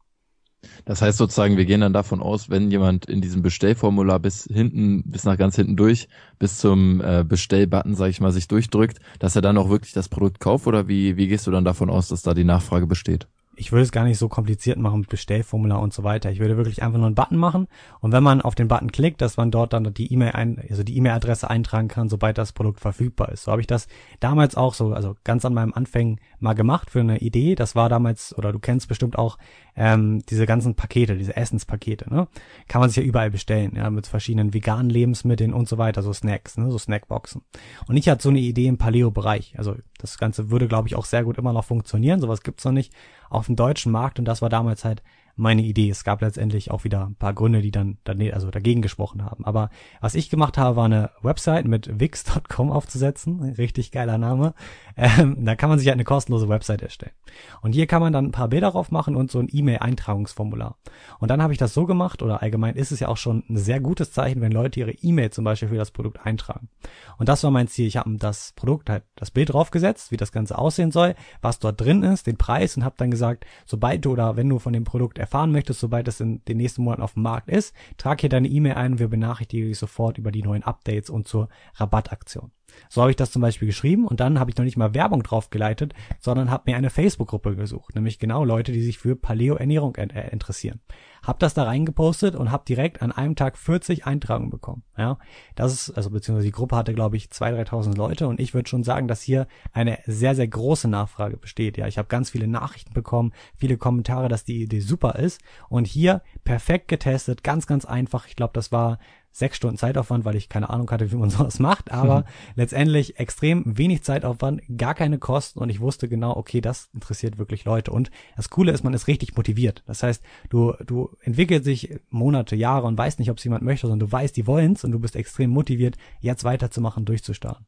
Das 0.85 1.01
heißt 1.01 1.17
sozusagen, 1.17 1.57
wir 1.57 1.65
gehen 1.65 1.81
dann 1.81 1.93
davon 1.93 2.21
aus, 2.21 2.49
wenn 2.49 2.71
jemand 2.71 3.05
in 3.05 3.21
diesem 3.21 3.41
Bestellformular 3.41 4.19
bis 4.19 4.47
hinten, 4.51 5.03
bis 5.05 5.23
nach 5.23 5.37
ganz 5.37 5.55
hinten 5.55 5.75
durch, 5.75 6.07
bis 6.39 6.57
zum 6.57 7.01
äh, 7.01 7.23
Bestellbutton, 7.27 7.95
sage 7.95 8.11
ich 8.11 8.21
mal, 8.21 8.31
sich 8.31 8.47
durchdrückt, 8.47 8.99
dass 9.19 9.35
er 9.35 9.41
dann 9.41 9.57
auch 9.57 9.69
wirklich 9.69 9.93
das 9.93 10.09
Produkt 10.09 10.39
kauft 10.39 10.67
oder 10.67 10.87
wie, 10.87 11.17
wie 11.17 11.27
gehst 11.27 11.47
du 11.47 11.51
dann 11.51 11.65
davon 11.65 11.89
aus, 11.89 12.07
dass 12.07 12.21
da 12.21 12.33
die 12.33 12.43
Nachfrage 12.43 12.87
besteht? 12.87 13.27
Ich 13.55 13.71
würde 13.71 13.83
es 13.83 13.91
gar 13.91 14.03
nicht 14.03 14.17
so 14.17 14.29
kompliziert 14.29 14.77
machen 14.77 15.01
mit 15.01 15.09
Bestellformular 15.09 15.79
und 15.79 15.93
so 15.93 16.03
weiter. 16.03 16.31
Ich 16.31 16.39
würde 16.39 16.57
wirklich 16.57 16.81
einfach 16.81 16.97
nur 16.97 17.07
einen 17.07 17.15
Button 17.15 17.37
machen 17.37 17.67
und 17.99 18.11
wenn 18.11 18.23
man 18.23 18.41
auf 18.41 18.55
den 18.55 18.67
Button 18.67 18.91
klickt, 18.91 19.21
dass 19.21 19.37
man 19.37 19.51
dort 19.51 19.73
dann 19.73 19.93
die 19.93 20.11
E-Mail 20.11 20.31
ein, 20.31 20.61
also 20.69 20.83
die 20.83 20.97
E-Mail-Adresse 20.97 21.49
eintragen 21.49 21.87
kann, 21.87 22.09
sobald 22.09 22.37
das 22.37 22.51
Produkt 22.53 22.79
verfügbar 22.79 23.29
ist. 23.29 23.43
So 23.43 23.51
habe 23.51 23.61
ich 23.61 23.67
das 23.67 23.87
damals 24.19 24.55
auch 24.55 24.73
so, 24.73 24.93
also 24.93 25.15
ganz 25.23 25.45
an 25.45 25.53
meinem 25.53 25.73
Anfängen 25.73 26.19
mal 26.39 26.53
gemacht 26.53 26.89
für 26.89 26.99
eine 26.99 27.19
Idee. 27.19 27.55
Das 27.55 27.75
war 27.75 27.89
damals, 27.89 28.37
oder 28.37 28.51
du 28.51 28.59
kennst 28.59 28.87
bestimmt 28.87 29.17
auch 29.17 29.37
ähm, 29.75 30.21
diese 30.29 30.45
ganzen 30.45 30.75
Pakete, 30.75 31.17
diese 31.17 31.35
Essenspakete, 31.35 32.13
ne? 32.13 32.27
Kann 32.67 32.81
man 32.81 32.89
sich 32.89 32.97
ja 32.97 33.03
überall 33.03 33.31
bestellen, 33.31 33.73
ja, 33.75 33.89
mit 33.89 34.07
verschiedenen 34.07 34.53
veganen 34.53 34.89
Lebensmitteln 34.89 35.53
und 35.53 35.67
so 35.67 35.77
weiter, 35.77 36.03
so 36.03 36.13
Snacks, 36.13 36.57
ne, 36.57 36.69
so 36.69 36.77
Snackboxen. 36.77 37.41
Und 37.87 37.97
ich 37.97 38.09
hatte 38.09 38.21
so 38.21 38.29
eine 38.29 38.39
Idee 38.39 38.67
im 38.67 38.77
Paleo-Bereich. 38.77 39.55
Also 39.57 39.75
das 39.97 40.17
Ganze 40.17 40.51
würde, 40.51 40.67
glaube 40.67 40.87
ich, 40.87 40.95
auch 40.95 41.05
sehr 41.05 41.23
gut 41.23 41.37
immer 41.37 41.53
noch 41.53 41.65
funktionieren. 41.65 42.19
Sowas 42.19 42.41
gibt's 42.41 42.65
noch 42.65 42.71
nicht 42.71 42.93
auf 43.33 43.47
dem 43.47 43.55
deutschen 43.55 43.91
Markt. 43.91 44.19
Und 44.19 44.25
das 44.25 44.41
war 44.41 44.49
damals 44.49 44.85
halt 44.85 45.01
meine 45.35 45.63
Idee. 45.63 45.89
Es 45.89 46.03
gab 46.03 46.21
letztendlich 46.21 46.71
auch 46.71 46.83
wieder 46.83 47.07
ein 47.07 47.15
paar 47.15 47.33
Gründe, 47.33 47.61
die 47.61 47.71
dann, 47.71 47.97
also 48.31 48.51
dagegen 48.51 48.81
gesprochen 48.81 49.25
haben. 49.25 49.45
Aber 49.45 49.69
was 50.01 50.15
ich 50.15 50.29
gemacht 50.29 50.57
habe, 50.57 50.75
war 50.75 50.85
eine 50.85 51.09
Website 51.21 51.65
mit 51.65 51.99
wix.com 51.99 52.71
aufzusetzen. 52.71 53.41
Richtig 53.57 53.91
geiler 53.91 54.17
Name. 54.17 54.53
Ähm, 54.95 55.43
da 55.43 55.55
kann 55.55 55.69
man 55.69 55.79
sich 55.79 55.87
halt 55.87 55.95
eine 55.95 56.03
kostenlose 56.03 56.49
Website 56.49 56.83
erstellen. 56.83 57.13
Und 57.61 57.73
hier 57.73 57.87
kann 57.87 58.01
man 58.01 58.13
dann 58.13 58.25
ein 58.25 58.31
paar 58.31 58.47
Bilder 58.47 58.71
drauf 58.71 58.91
machen 58.91 59.15
und 59.15 59.31
so 59.31 59.39
ein 59.39 59.47
E-Mail-Eintragungsformular. 59.51 60.77
Und 61.19 61.31
dann 61.31 61.41
habe 61.41 61.53
ich 61.53 61.59
das 61.59 61.73
so 61.73 61.85
gemacht, 61.85 62.21
oder 62.21 62.43
allgemein 62.43 62.75
ist 62.75 62.91
es 62.91 62.99
ja 62.99 63.07
auch 63.07 63.17
schon 63.17 63.43
ein 63.49 63.57
sehr 63.57 63.79
gutes 63.79 64.11
Zeichen, 64.11 64.41
wenn 64.41 64.51
Leute 64.51 64.79
ihre 64.79 64.91
E-Mail 64.91 65.31
zum 65.31 65.43
Beispiel 65.43 65.69
für 65.69 65.77
das 65.77 65.91
Produkt 65.91 66.23
eintragen. 66.25 66.69
Und 67.17 67.29
das 67.29 67.43
war 67.43 67.49
mein 67.49 67.67
Ziel. 67.67 67.87
Ich 67.87 67.97
habe 67.97 68.15
das 68.17 68.53
Produkt 68.55 68.89
halt 68.89 69.03
das 69.15 69.31
Bild 69.31 69.51
draufgesetzt, 69.51 70.11
wie 70.11 70.17
das 70.17 70.31
Ganze 70.31 70.57
aussehen 70.57 70.91
soll, 70.91 71.15
was 71.41 71.59
dort 71.59 71.81
drin 71.81 72.03
ist, 72.03 72.27
den 72.27 72.37
Preis 72.37 72.77
und 72.77 72.83
habe 72.83 72.95
dann 72.97 73.09
gesagt, 73.09 73.45
sobald 73.65 74.05
du 74.05 74.11
oder 74.11 74.35
wenn 74.35 74.49
du 74.49 74.59
von 74.59 74.73
dem 74.73 74.83
Produkt 74.83 75.17
erfahren 75.23 75.51
möchtest, 75.51 75.79
sobald 75.79 76.07
es 76.07 76.19
in 76.19 76.43
den 76.45 76.57
nächsten 76.57 76.83
Monaten 76.83 77.01
auf 77.01 77.13
dem 77.13 77.23
Markt 77.23 77.49
ist, 77.49 77.75
trag 77.97 78.21
hier 78.21 78.29
deine 78.29 78.47
E-Mail 78.47 78.75
ein 78.75 78.93
und 78.93 78.99
wir 78.99 79.07
benachrichtigen 79.07 79.67
dich 79.69 79.77
sofort 79.77 80.17
über 80.17 80.31
die 80.31 80.43
neuen 80.43 80.63
Updates 80.63 81.09
und 81.09 81.27
zur 81.27 81.49
Rabattaktion. 81.75 82.51
So 82.89 83.01
habe 83.01 83.11
ich 83.11 83.17
das 83.17 83.31
zum 83.31 83.41
Beispiel 83.41 83.67
geschrieben 83.67 84.07
und 84.07 84.19
dann 84.19 84.39
habe 84.39 84.51
ich 84.51 84.57
noch 84.57 84.65
nicht 84.65 84.77
mal 84.77 84.93
Werbung 84.93 85.23
drauf 85.23 85.49
geleitet, 85.49 85.93
sondern 86.19 86.51
habe 86.51 86.71
mir 86.71 86.77
eine 86.77 86.89
Facebook-Gruppe 86.89 87.55
gesucht, 87.55 87.95
nämlich 87.95 88.19
genau 88.19 88.43
Leute, 88.43 88.71
die 88.71 88.81
sich 88.81 88.97
für 88.97 89.15
Paleo-Ernährung 89.15 89.95
äh, 89.95 90.29
interessieren. 90.31 90.79
Hab 91.23 91.39
das 91.39 91.53
da 91.53 91.63
reingepostet 91.63 92.35
und 92.35 92.51
habe 92.51 92.65
direkt 92.67 93.01
an 93.01 93.11
einem 93.11 93.35
Tag 93.35 93.57
40 93.57 94.05
Eintragungen 94.05 94.49
bekommen. 94.49 94.83
Ja, 94.97 95.17
das 95.55 95.73
ist 95.73 95.91
also 95.91 96.09
beziehungsweise 96.09 96.47
die 96.47 96.51
Gruppe 96.51 96.75
hatte 96.75 96.93
glaube 96.93 97.15
ich 97.17 97.27
2.000, 97.27 97.69
3.000 97.69 97.95
Leute 97.95 98.27
und 98.27 98.39
ich 98.39 98.53
würde 98.53 98.69
schon 98.69 98.83
sagen, 98.83 99.07
dass 99.07 99.21
hier 99.21 99.47
eine 99.71 99.99
sehr 100.05 100.35
sehr 100.35 100.47
große 100.47 100.87
Nachfrage 100.87 101.37
besteht. 101.37 101.77
Ja, 101.77 101.87
ich 101.87 101.97
habe 101.97 102.07
ganz 102.09 102.29
viele 102.29 102.47
Nachrichten 102.47 102.93
bekommen, 102.93 103.31
viele 103.55 103.77
Kommentare, 103.77 104.27
dass 104.27 104.43
die 104.43 104.63
Idee 104.63 104.81
super 104.81 105.15
ist 105.15 105.41
und 105.69 105.87
hier 105.87 106.21
perfekt 106.43 106.89
getestet, 106.89 107.43
ganz 107.43 107.67
ganz 107.67 107.85
einfach. 107.85 108.27
Ich 108.27 108.35
glaube, 108.35 108.53
das 108.53 108.71
war 108.71 108.99
sechs 109.33 109.57
Stunden 109.57 109.77
Zeitaufwand, 109.77 110.23
weil 110.23 110.35
ich 110.35 110.47
keine 110.47 110.69
Ahnung 110.69 110.89
hatte, 110.89 111.11
wie 111.11 111.15
man 111.15 111.29
sowas 111.31 111.59
macht, 111.59 111.91
aber 111.91 112.19
mhm. 112.19 112.25
letztendlich 112.55 113.19
extrem 113.19 113.63
wenig 113.77 114.03
Zeitaufwand, 114.03 114.61
gar 114.77 114.93
keine 114.93 115.17
Kosten 115.17 115.59
und 115.59 115.69
ich 115.69 115.81
wusste 115.81 116.07
genau, 116.07 116.37
okay, 116.37 116.61
das 116.61 116.89
interessiert 116.93 117.37
wirklich 117.37 117.65
Leute 117.65 117.91
und 117.91 118.11
das 118.37 118.49
Coole 118.49 118.71
ist, 118.71 118.83
man 118.83 118.93
ist 118.93 119.07
richtig 119.07 119.35
motiviert. 119.35 119.83
Das 119.87 120.03
heißt, 120.03 120.23
du, 120.49 120.73
du 120.85 121.09
entwickelst 121.21 121.65
dich 121.65 121.99
Monate, 122.09 122.55
Jahre 122.55 122.87
und 122.87 122.97
weißt 122.97 123.19
nicht, 123.19 123.31
ob 123.31 123.37
es 123.37 123.43
jemand 123.43 123.63
möchte, 123.63 123.87
sondern 123.87 124.07
du 124.07 124.11
weißt, 124.11 124.37
die 124.37 124.47
wollen's 124.47 124.83
und 124.83 124.91
du 124.91 124.99
bist 124.99 125.15
extrem 125.15 125.49
motiviert, 125.49 125.97
jetzt 126.21 126.43
weiterzumachen, 126.43 127.05
durchzustarten. 127.05 127.65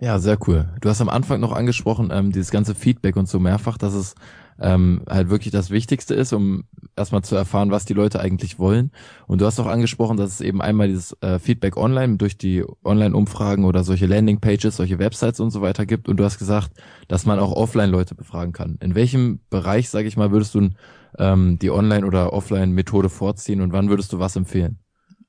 Ja, 0.00 0.18
sehr 0.20 0.38
cool. 0.46 0.68
Du 0.80 0.88
hast 0.88 1.00
am 1.00 1.08
Anfang 1.08 1.40
noch 1.40 1.52
angesprochen, 1.52 2.10
ähm, 2.12 2.30
dieses 2.30 2.52
ganze 2.52 2.74
Feedback 2.76 3.16
und 3.16 3.28
so 3.28 3.40
mehrfach, 3.40 3.78
dass 3.78 3.94
es 3.94 4.14
ähm, 4.60 5.02
halt 5.08 5.30
wirklich 5.30 5.52
das 5.52 5.70
Wichtigste 5.70 6.14
ist, 6.14 6.32
um 6.32 6.64
erstmal 6.96 7.22
zu 7.22 7.36
erfahren, 7.36 7.70
was 7.70 7.84
die 7.84 7.94
Leute 7.94 8.20
eigentlich 8.20 8.58
wollen. 8.58 8.90
Und 9.26 9.40
du 9.40 9.46
hast 9.46 9.60
auch 9.60 9.66
angesprochen, 9.66 10.16
dass 10.16 10.32
es 10.32 10.40
eben 10.40 10.60
einmal 10.60 10.88
dieses 10.88 11.16
äh, 11.22 11.38
Feedback 11.38 11.76
online 11.76 12.16
durch 12.16 12.36
die 12.36 12.64
Online-Umfragen 12.84 13.64
oder 13.64 13.84
solche 13.84 14.06
Landing-Pages, 14.06 14.76
solche 14.76 14.98
Websites 14.98 15.40
und 15.40 15.50
so 15.50 15.62
weiter 15.62 15.86
gibt. 15.86 16.08
Und 16.08 16.18
du 16.18 16.24
hast 16.24 16.38
gesagt, 16.38 16.72
dass 17.06 17.26
man 17.26 17.38
auch 17.38 17.52
offline 17.52 17.90
Leute 17.90 18.14
befragen 18.14 18.52
kann. 18.52 18.78
In 18.80 18.94
welchem 18.94 19.40
Bereich, 19.50 19.90
sage 19.90 20.08
ich 20.08 20.16
mal, 20.16 20.32
würdest 20.32 20.54
du 20.54 20.70
ähm, 21.18 21.58
die 21.60 21.70
Online- 21.70 22.06
oder 22.06 22.32
Offline-Methode 22.32 23.08
vorziehen 23.08 23.60
und 23.60 23.72
wann 23.72 23.88
würdest 23.88 24.12
du 24.12 24.18
was 24.18 24.36
empfehlen? 24.36 24.78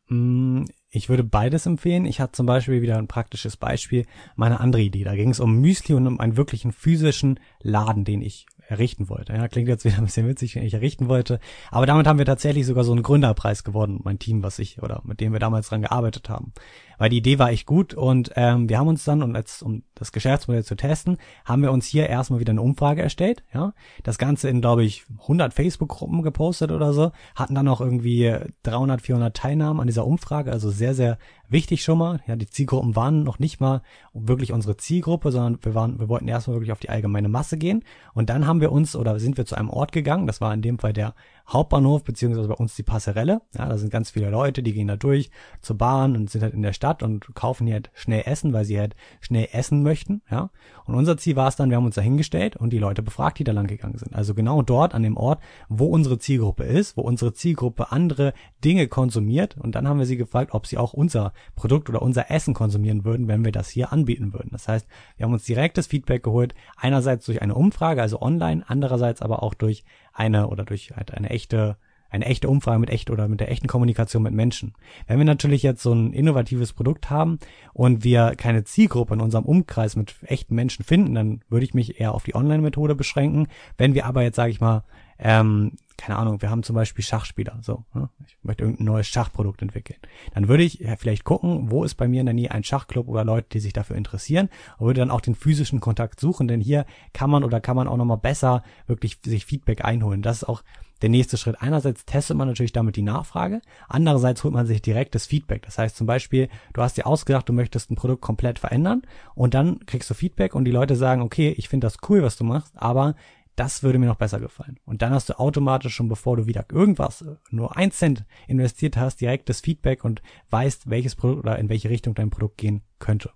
Mm, 0.07 0.65
ich 0.89 1.07
würde 1.07 1.23
beides 1.23 1.67
empfehlen. 1.67 2.05
Ich 2.05 2.19
hatte 2.19 2.31
zum 2.31 2.47
Beispiel 2.47 2.81
wieder 2.81 2.97
ein 2.97 3.07
praktisches 3.07 3.57
Beispiel, 3.57 4.05
meine 4.35 4.59
andere 4.59 4.81
Idee. 4.81 5.03
Da 5.03 5.15
ging 5.15 5.29
es 5.29 5.39
um 5.39 5.61
Müsli 5.61 5.93
und 5.93 6.07
um 6.07 6.19
einen 6.19 6.35
wirklichen 6.35 6.71
physischen 6.71 7.39
Laden, 7.61 8.05
den 8.05 8.21
ich 8.21 8.47
errichten 8.69 9.09
wollte. 9.09 9.33
Ja, 9.33 9.47
klingt 9.47 9.67
jetzt 9.67 9.83
wieder 9.85 9.97
ein 9.97 10.05
bisschen 10.05 10.27
witzig, 10.27 10.55
wenn 10.55 10.63
ich 10.63 10.73
errichten 10.73 11.09
wollte. 11.09 11.39
Aber 11.71 11.85
damit 11.85 12.07
haben 12.07 12.19
wir 12.19 12.25
tatsächlich 12.25 12.65
sogar 12.65 12.83
so 12.83 12.91
einen 12.91 13.03
Gründerpreis 13.03 13.63
gewonnen, 13.63 13.99
mein 14.03 14.19
Team, 14.19 14.43
was 14.43 14.59
ich, 14.59 14.81
oder 14.81 15.01
mit 15.03 15.19
dem 15.19 15.33
wir 15.33 15.39
damals 15.39 15.69
dran 15.69 15.81
gearbeitet 15.81 16.29
haben 16.29 16.53
weil 16.99 17.09
die 17.09 17.17
Idee 17.17 17.39
war 17.39 17.49
echt 17.49 17.65
gut 17.65 17.95
und 17.95 18.31
ähm, 18.35 18.69
wir 18.69 18.77
haben 18.77 18.87
uns 18.87 19.03
dann, 19.03 19.23
und 19.23 19.33
jetzt 19.35 19.63
um 19.63 19.81
das 19.95 20.11
Geschäftsmodell 20.11 20.63
zu 20.63 20.75
testen, 20.75 21.17
haben 21.45 21.63
wir 21.63 21.71
uns 21.71 21.87
hier 21.87 22.07
erstmal 22.07 22.39
wieder 22.39 22.51
eine 22.51 22.61
Umfrage 22.61 23.01
erstellt, 23.01 23.43
ja, 23.51 23.73
das 24.03 24.19
Ganze 24.19 24.49
in, 24.49 24.61
glaube 24.61 24.83
ich, 24.83 25.05
100 25.21 25.53
Facebook-Gruppen 25.53 26.21
gepostet 26.21 26.71
oder 26.71 26.93
so, 26.93 27.11
hatten 27.33 27.55
dann 27.55 27.67
auch 27.67 27.81
irgendwie 27.81 28.35
300, 28.63 29.01
400 29.01 29.35
Teilnahmen 29.35 29.79
an 29.79 29.87
dieser 29.87 30.05
Umfrage, 30.05 30.51
also 30.51 30.69
sehr, 30.69 30.93
sehr 30.93 31.17
wichtig 31.49 31.83
schon 31.83 31.97
mal, 31.97 32.21
ja, 32.27 32.35
die 32.35 32.49
Zielgruppen 32.49 32.95
waren 32.95 33.23
noch 33.23 33.39
nicht 33.39 33.59
mal 33.59 33.81
wirklich 34.13 34.51
unsere 34.51 34.77
Zielgruppe, 34.77 35.31
sondern 35.31 35.57
wir 35.63 35.73
waren, 35.73 35.99
wir 35.99 36.09
wollten 36.09 36.27
erstmal 36.27 36.57
wirklich 36.57 36.71
auf 36.71 36.79
die 36.79 36.89
allgemeine 36.89 37.29
Masse 37.29 37.57
gehen. 37.57 37.83
Und 38.13 38.29
dann 38.29 38.45
haben 38.45 38.61
wir 38.61 38.71
uns, 38.71 38.95
oder 38.95 39.19
sind 39.19 39.37
wir 39.37 39.45
zu 39.45 39.55
einem 39.55 39.69
Ort 39.69 39.91
gegangen, 39.91 40.27
das 40.27 40.41
war 40.41 40.53
in 40.53 40.61
dem 40.61 40.79
Fall 40.79 40.93
der 40.93 41.15
Hauptbahnhof, 41.49 42.03
beziehungsweise 42.03 42.47
bei 42.47 42.53
uns 42.53 42.75
die 42.75 42.83
Passerelle. 42.83 43.41
Ja, 43.57 43.67
da 43.67 43.77
sind 43.77 43.91
ganz 43.91 44.11
viele 44.11 44.29
Leute, 44.29 44.61
die 44.63 44.73
gehen 44.73 44.87
da 44.87 44.95
durch 44.95 45.31
zur 45.61 45.77
Bahn 45.77 46.15
und 46.15 46.29
sind 46.29 46.43
halt 46.43 46.53
in 46.53 46.61
der 46.61 46.73
Stadt 46.73 47.03
und 47.03 47.33
kaufen 47.35 47.65
hier 47.65 47.75
halt 47.75 47.91
schnell 47.93 48.23
Essen, 48.25 48.53
weil 48.53 48.65
sie 48.65 48.79
halt 48.79 48.95
schnell 49.19 49.47
essen 49.51 49.83
möchten. 49.83 50.21
Ja, 50.29 50.51
und 50.85 50.95
unser 50.95 51.17
Ziel 51.17 51.35
war 51.35 51.47
es 51.47 51.55
dann, 51.55 51.69
wir 51.69 51.77
haben 51.77 51.85
uns 51.85 51.95
da 51.95 52.01
hingestellt 52.01 52.55
und 52.55 52.71
die 52.71 52.77
Leute 52.77 53.01
befragt, 53.01 53.39
die 53.39 53.43
da 53.43 53.51
lang 53.51 53.67
gegangen 53.67 53.97
sind. 53.97 54.15
Also 54.15 54.33
genau 54.33 54.61
dort 54.61 54.93
an 54.93 55.03
dem 55.03 55.17
Ort, 55.17 55.41
wo 55.67 55.85
unsere 55.85 56.19
Zielgruppe 56.19 56.63
ist, 56.63 56.97
wo 56.97 57.01
unsere 57.01 57.33
Zielgruppe 57.33 57.91
andere 57.91 58.33
Dinge 58.63 58.87
konsumiert. 58.87 59.57
Und 59.57 59.75
dann 59.75 59.87
haben 59.87 59.99
wir 59.99 60.05
sie 60.05 60.17
gefragt, 60.17 60.53
ob 60.53 60.67
sie 60.67 60.77
auch 60.77 60.93
unser 60.93 61.33
Produkt 61.55 61.89
oder 61.89 62.01
unser 62.01 62.29
Essen 62.31 62.53
konsumieren 62.53 63.05
würden, 63.05 63.27
wenn 63.27 63.43
wir 63.43 63.51
das 63.51 63.69
hier 63.69 63.91
anbieten 63.91 64.33
würden. 64.33 64.49
Das 64.51 64.67
heißt, 64.67 64.87
wir 65.17 65.25
haben 65.25 65.33
uns 65.33 65.43
direktes 65.43 65.87
Feedback 65.87 66.23
geholt, 66.23 66.53
einerseits 66.77 67.25
durch 67.25 67.41
eine 67.41 67.55
Umfrage, 67.55 68.01
also 68.01 68.21
online, 68.21 68.63
andererseits 68.67 69.21
aber 69.21 69.43
auch 69.43 69.53
durch 69.53 69.83
eine 70.19 70.47
oder 70.47 70.65
durch 70.65 70.91
halt 70.95 71.13
eine 71.13 71.29
echte 71.29 71.77
eine 72.09 72.25
echte 72.25 72.49
Umfrage 72.49 72.79
mit 72.79 72.89
echt 72.89 73.09
oder 73.09 73.27
mit 73.27 73.39
der 73.39 73.51
echten 73.51 73.67
Kommunikation 73.67 74.23
mit 74.23 74.33
Menschen. 74.33 74.73
Wenn 75.07 75.17
wir 75.17 75.25
natürlich 75.25 75.63
jetzt 75.63 75.81
so 75.81 75.93
ein 75.93 76.13
innovatives 76.13 76.73
Produkt 76.73 77.09
haben 77.09 77.39
und 77.73 78.03
wir 78.03 78.35
keine 78.35 78.63
Zielgruppe 78.63 79.13
in 79.13 79.21
unserem 79.21 79.45
Umkreis 79.45 79.95
mit 79.95 80.15
echten 80.23 80.55
Menschen 80.55 80.83
finden, 80.83 81.15
dann 81.15 81.41
würde 81.49 81.65
ich 81.65 81.73
mich 81.73 81.99
eher 81.99 82.13
auf 82.13 82.23
die 82.23 82.35
Online-Methode 82.35 82.95
beschränken. 82.95 83.47
Wenn 83.77 83.93
wir 83.93 84.05
aber 84.05 84.23
jetzt, 84.23 84.35
sage 84.35 84.51
ich 84.51 84.61
mal, 84.61 84.83
ähm, 85.19 85.73
keine 85.97 86.17
Ahnung, 86.17 86.41
wir 86.41 86.49
haben 86.49 86.63
zum 86.63 86.75
Beispiel 86.75 87.03
Schachspieler, 87.03 87.59
so, 87.61 87.83
ne? 87.93 88.09
ich 88.25 88.37
möchte 88.41 88.63
irgendein 88.63 88.85
neues 88.85 89.07
Schachprodukt 89.07 89.61
entwickeln. 89.61 89.99
Dann 90.33 90.47
würde 90.47 90.63
ich 90.63 90.85
vielleicht 90.97 91.25
gucken, 91.25 91.71
wo 91.71 91.83
ist 91.83 91.95
bei 91.95 92.07
mir 92.07 92.21
in 92.21 92.25
der 92.25 92.33
Nähe 92.33 92.51
ein 92.51 92.63
Schachclub 92.63 93.09
oder 93.09 93.25
Leute, 93.25 93.49
die 93.51 93.59
sich 93.59 93.73
dafür 93.73 93.97
interessieren 93.97 94.47
und 94.77 94.87
würde 94.87 95.01
dann 95.01 95.11
auch 95.11 95.19
den 95.19 95.35
physischen 95.35 95.81
Kontakt 95.81 96.21
suchen, 96.21 96.47
denn 96.47 96.61
hier 96.61 96.85
kann 97.11 97.29
man 97.29 97.43
oder 97.43 97.59
kann 97.59 97.75
man 97.75 97.89
auch 97.89 97.97
nochmal 97.97 98.17
besser 98.17 98.63
wirklich 98.87 99.19
sich 99.25 99.45
Feedback 99.45 99.83
einholen. 99.83 100.21
Das 100.21 100.37
ist 100.37 100.43
auch 100.45 100.63
der 101.01 101.09
nächste 101.09 101.37
Schritt. 101.37 101.61
Einerseits 101.61 102.05
testet 102.05 102.37
man 102.37 102.47
natürlich 102.47 102.71
damit 102.71 102.95
die 102.95 103.01
Nachfrage, 103.01 103.61
andererseits 103.87 104.43
holt 104.43 104.53
man 104.53 104.65
sich 104.65 104.81
direktes 104.81 105.25
Feedback. 105.25 105.63
Das 105.63 105.77
heißt 105.77 105.95
zum 105.95 106.07
Beispiel, 106.07 106.49
du 106.73 106.81
hast 106.81 106.97
dir 106.97 107.07
ausgedacht, 107.07 107.47
du 107.49 107.53
möchtest 107.53 107.91
ein 107.91 107.95
Produkt 107.95 108.21
komplett 108.21 108.59
verändern 108.59 109.01
und 109.35 109.53
dann 109.53 109.85
kriegst 109.85 110.09
du 110.09 110.13
Feedback 110.13 110.55
und 110.55 110.65
die 110.65 110.71
Leute 110.71 110.95
sagen, 110.95 111.21
okay, 111.21 111.53
ich 111.57 111.69
finde 111.69 111.87
das 111.87 111.97
cool, 112.09 112.23
was 112.23 112.37
du 112.37 112.43
machst, 112.43 112.73
aber 112.75 113.15
das 113.55 113.83
würde 113.83 113.99
mir 113.99 114.05
noch 114.05 114.15
besser 114.15 114.39
gefallen. 114.39 114.79
Und 114.85 115.01
dann 115.01 115.13
hast 115.13 115.27
du 115.27 115.37
automatisch 115.37 115.93
schon, 115.93 116.07
bevor 116.07 116.37
du 116.37 116.45
wieder 116.45 116.65
irgendwas, 116.71 117.25
nur 117.49 117.75
ein 117.75 117.91
Cent 117.91 118.23
investiert 118.47 118.95
hast, 118.95 119.19
direkt 119.19 119.49
das 119.49 119.59
Feedback 119.59 120.05
und 120.05 120.21
weißt, 120.49 120.89
welches 120.89 121.15
Produkt 121.15 121.39
oder 121.39 121.59
in 121.59 121.67
welche 121.67 121.89
Richtung 121.89 122.15
dein 122.15 122.29
Produkt 122.29 122.57
gehen 122.57 122.83
könnte. 122.99 123.31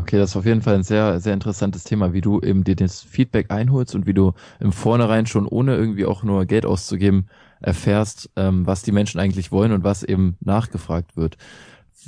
Okay, 0.00 0.16
das 0.16 0.30
ist 0.30 0.36
auf 0.36 0.46
jeden 0.46 0.62
Fall 0.62 0.76
ein 0.76 0.82
sehr, 0.82 1.20
sehr 1.20 1.34
interessantes 1.34 1.84
Thema, 1.84 2.14
wie 2.14 2.22
du 2.22 2.40
eben 2.40 2.64
dir 2.64 2.74
das 2.74 3.02
Feedback 3.02 3.50
einholst 3.50 3.94
und 3.94 4.06
wie 4.06 4.14
du 4.14 4.32
im 4.58 4.72
Vornherein 4.72 5.26
schon 5.26 5.46
ohne 5.46 5.76
irgendwie 5.76 6.06
auch 6.06 6.22
nur 6.22 6.46
Geld 6.46 6.64
auszugeben 6.64 7.26
erfährst, 7.60 8.30
ähm, 8.34 8.66
was 8.66 8.82
die 8.82 8.92
Menschen 8.92 9.20
eigentlich 9.20 9.52
wollen 9.52 9.72
und 9.72 9.84
was 9.84 10.02
eben 10.02 10.38
nachgefragt 10.40 11.18
wird. 11.18 11.36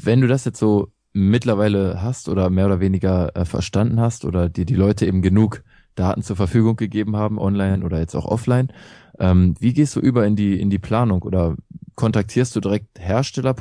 Wenn 0.02 0.22
du 0.22 0.26
das 0.26 0.46
jetzt 0.46 0.58
so 0.58 0.90
mittlerweile 1.12 2.00
hast 2.00 2.30
oder 2.30 2.48
mehr 2.48 2.64
oder 2.64 2.80
weniger 2.80 3.36
äh, 3.36 3.44
verstanden 3.44 4.00
hast 4.00 4.24
oder 4.24 4.48
dir 4.48 4.64
die 4.64 4.74
Leute 4.74 5.04
eben 5.04 5.20
genug 5.20 5.62
Daten 5.94 6.22
zur 6.22 6.36
Verfügung 6.36 6.76
gegeben 6.76 7.16
haben, 7.16 7.38
online 7.38 7.84
oder 7.84 7.98
jetzt 7.98 8.14
auch 8.14 8.24
offline. 8.24 8.72
Ähm, 9.18 9.54
wie 9.60 9.72
gehst 9.72 9.94
du 9.96 10.00
über 10.00 10.26
in 10.26 10.36
die, 10.36 10.58
in 10.60 10.70
die 10.70 10.78
Planung 10.78 11.22
oder 11.22 11.56
kontaktierst 11.94 12.56
du 12.56 12.60
direkt 12.60 12.98
Hersteller 12.98 13.54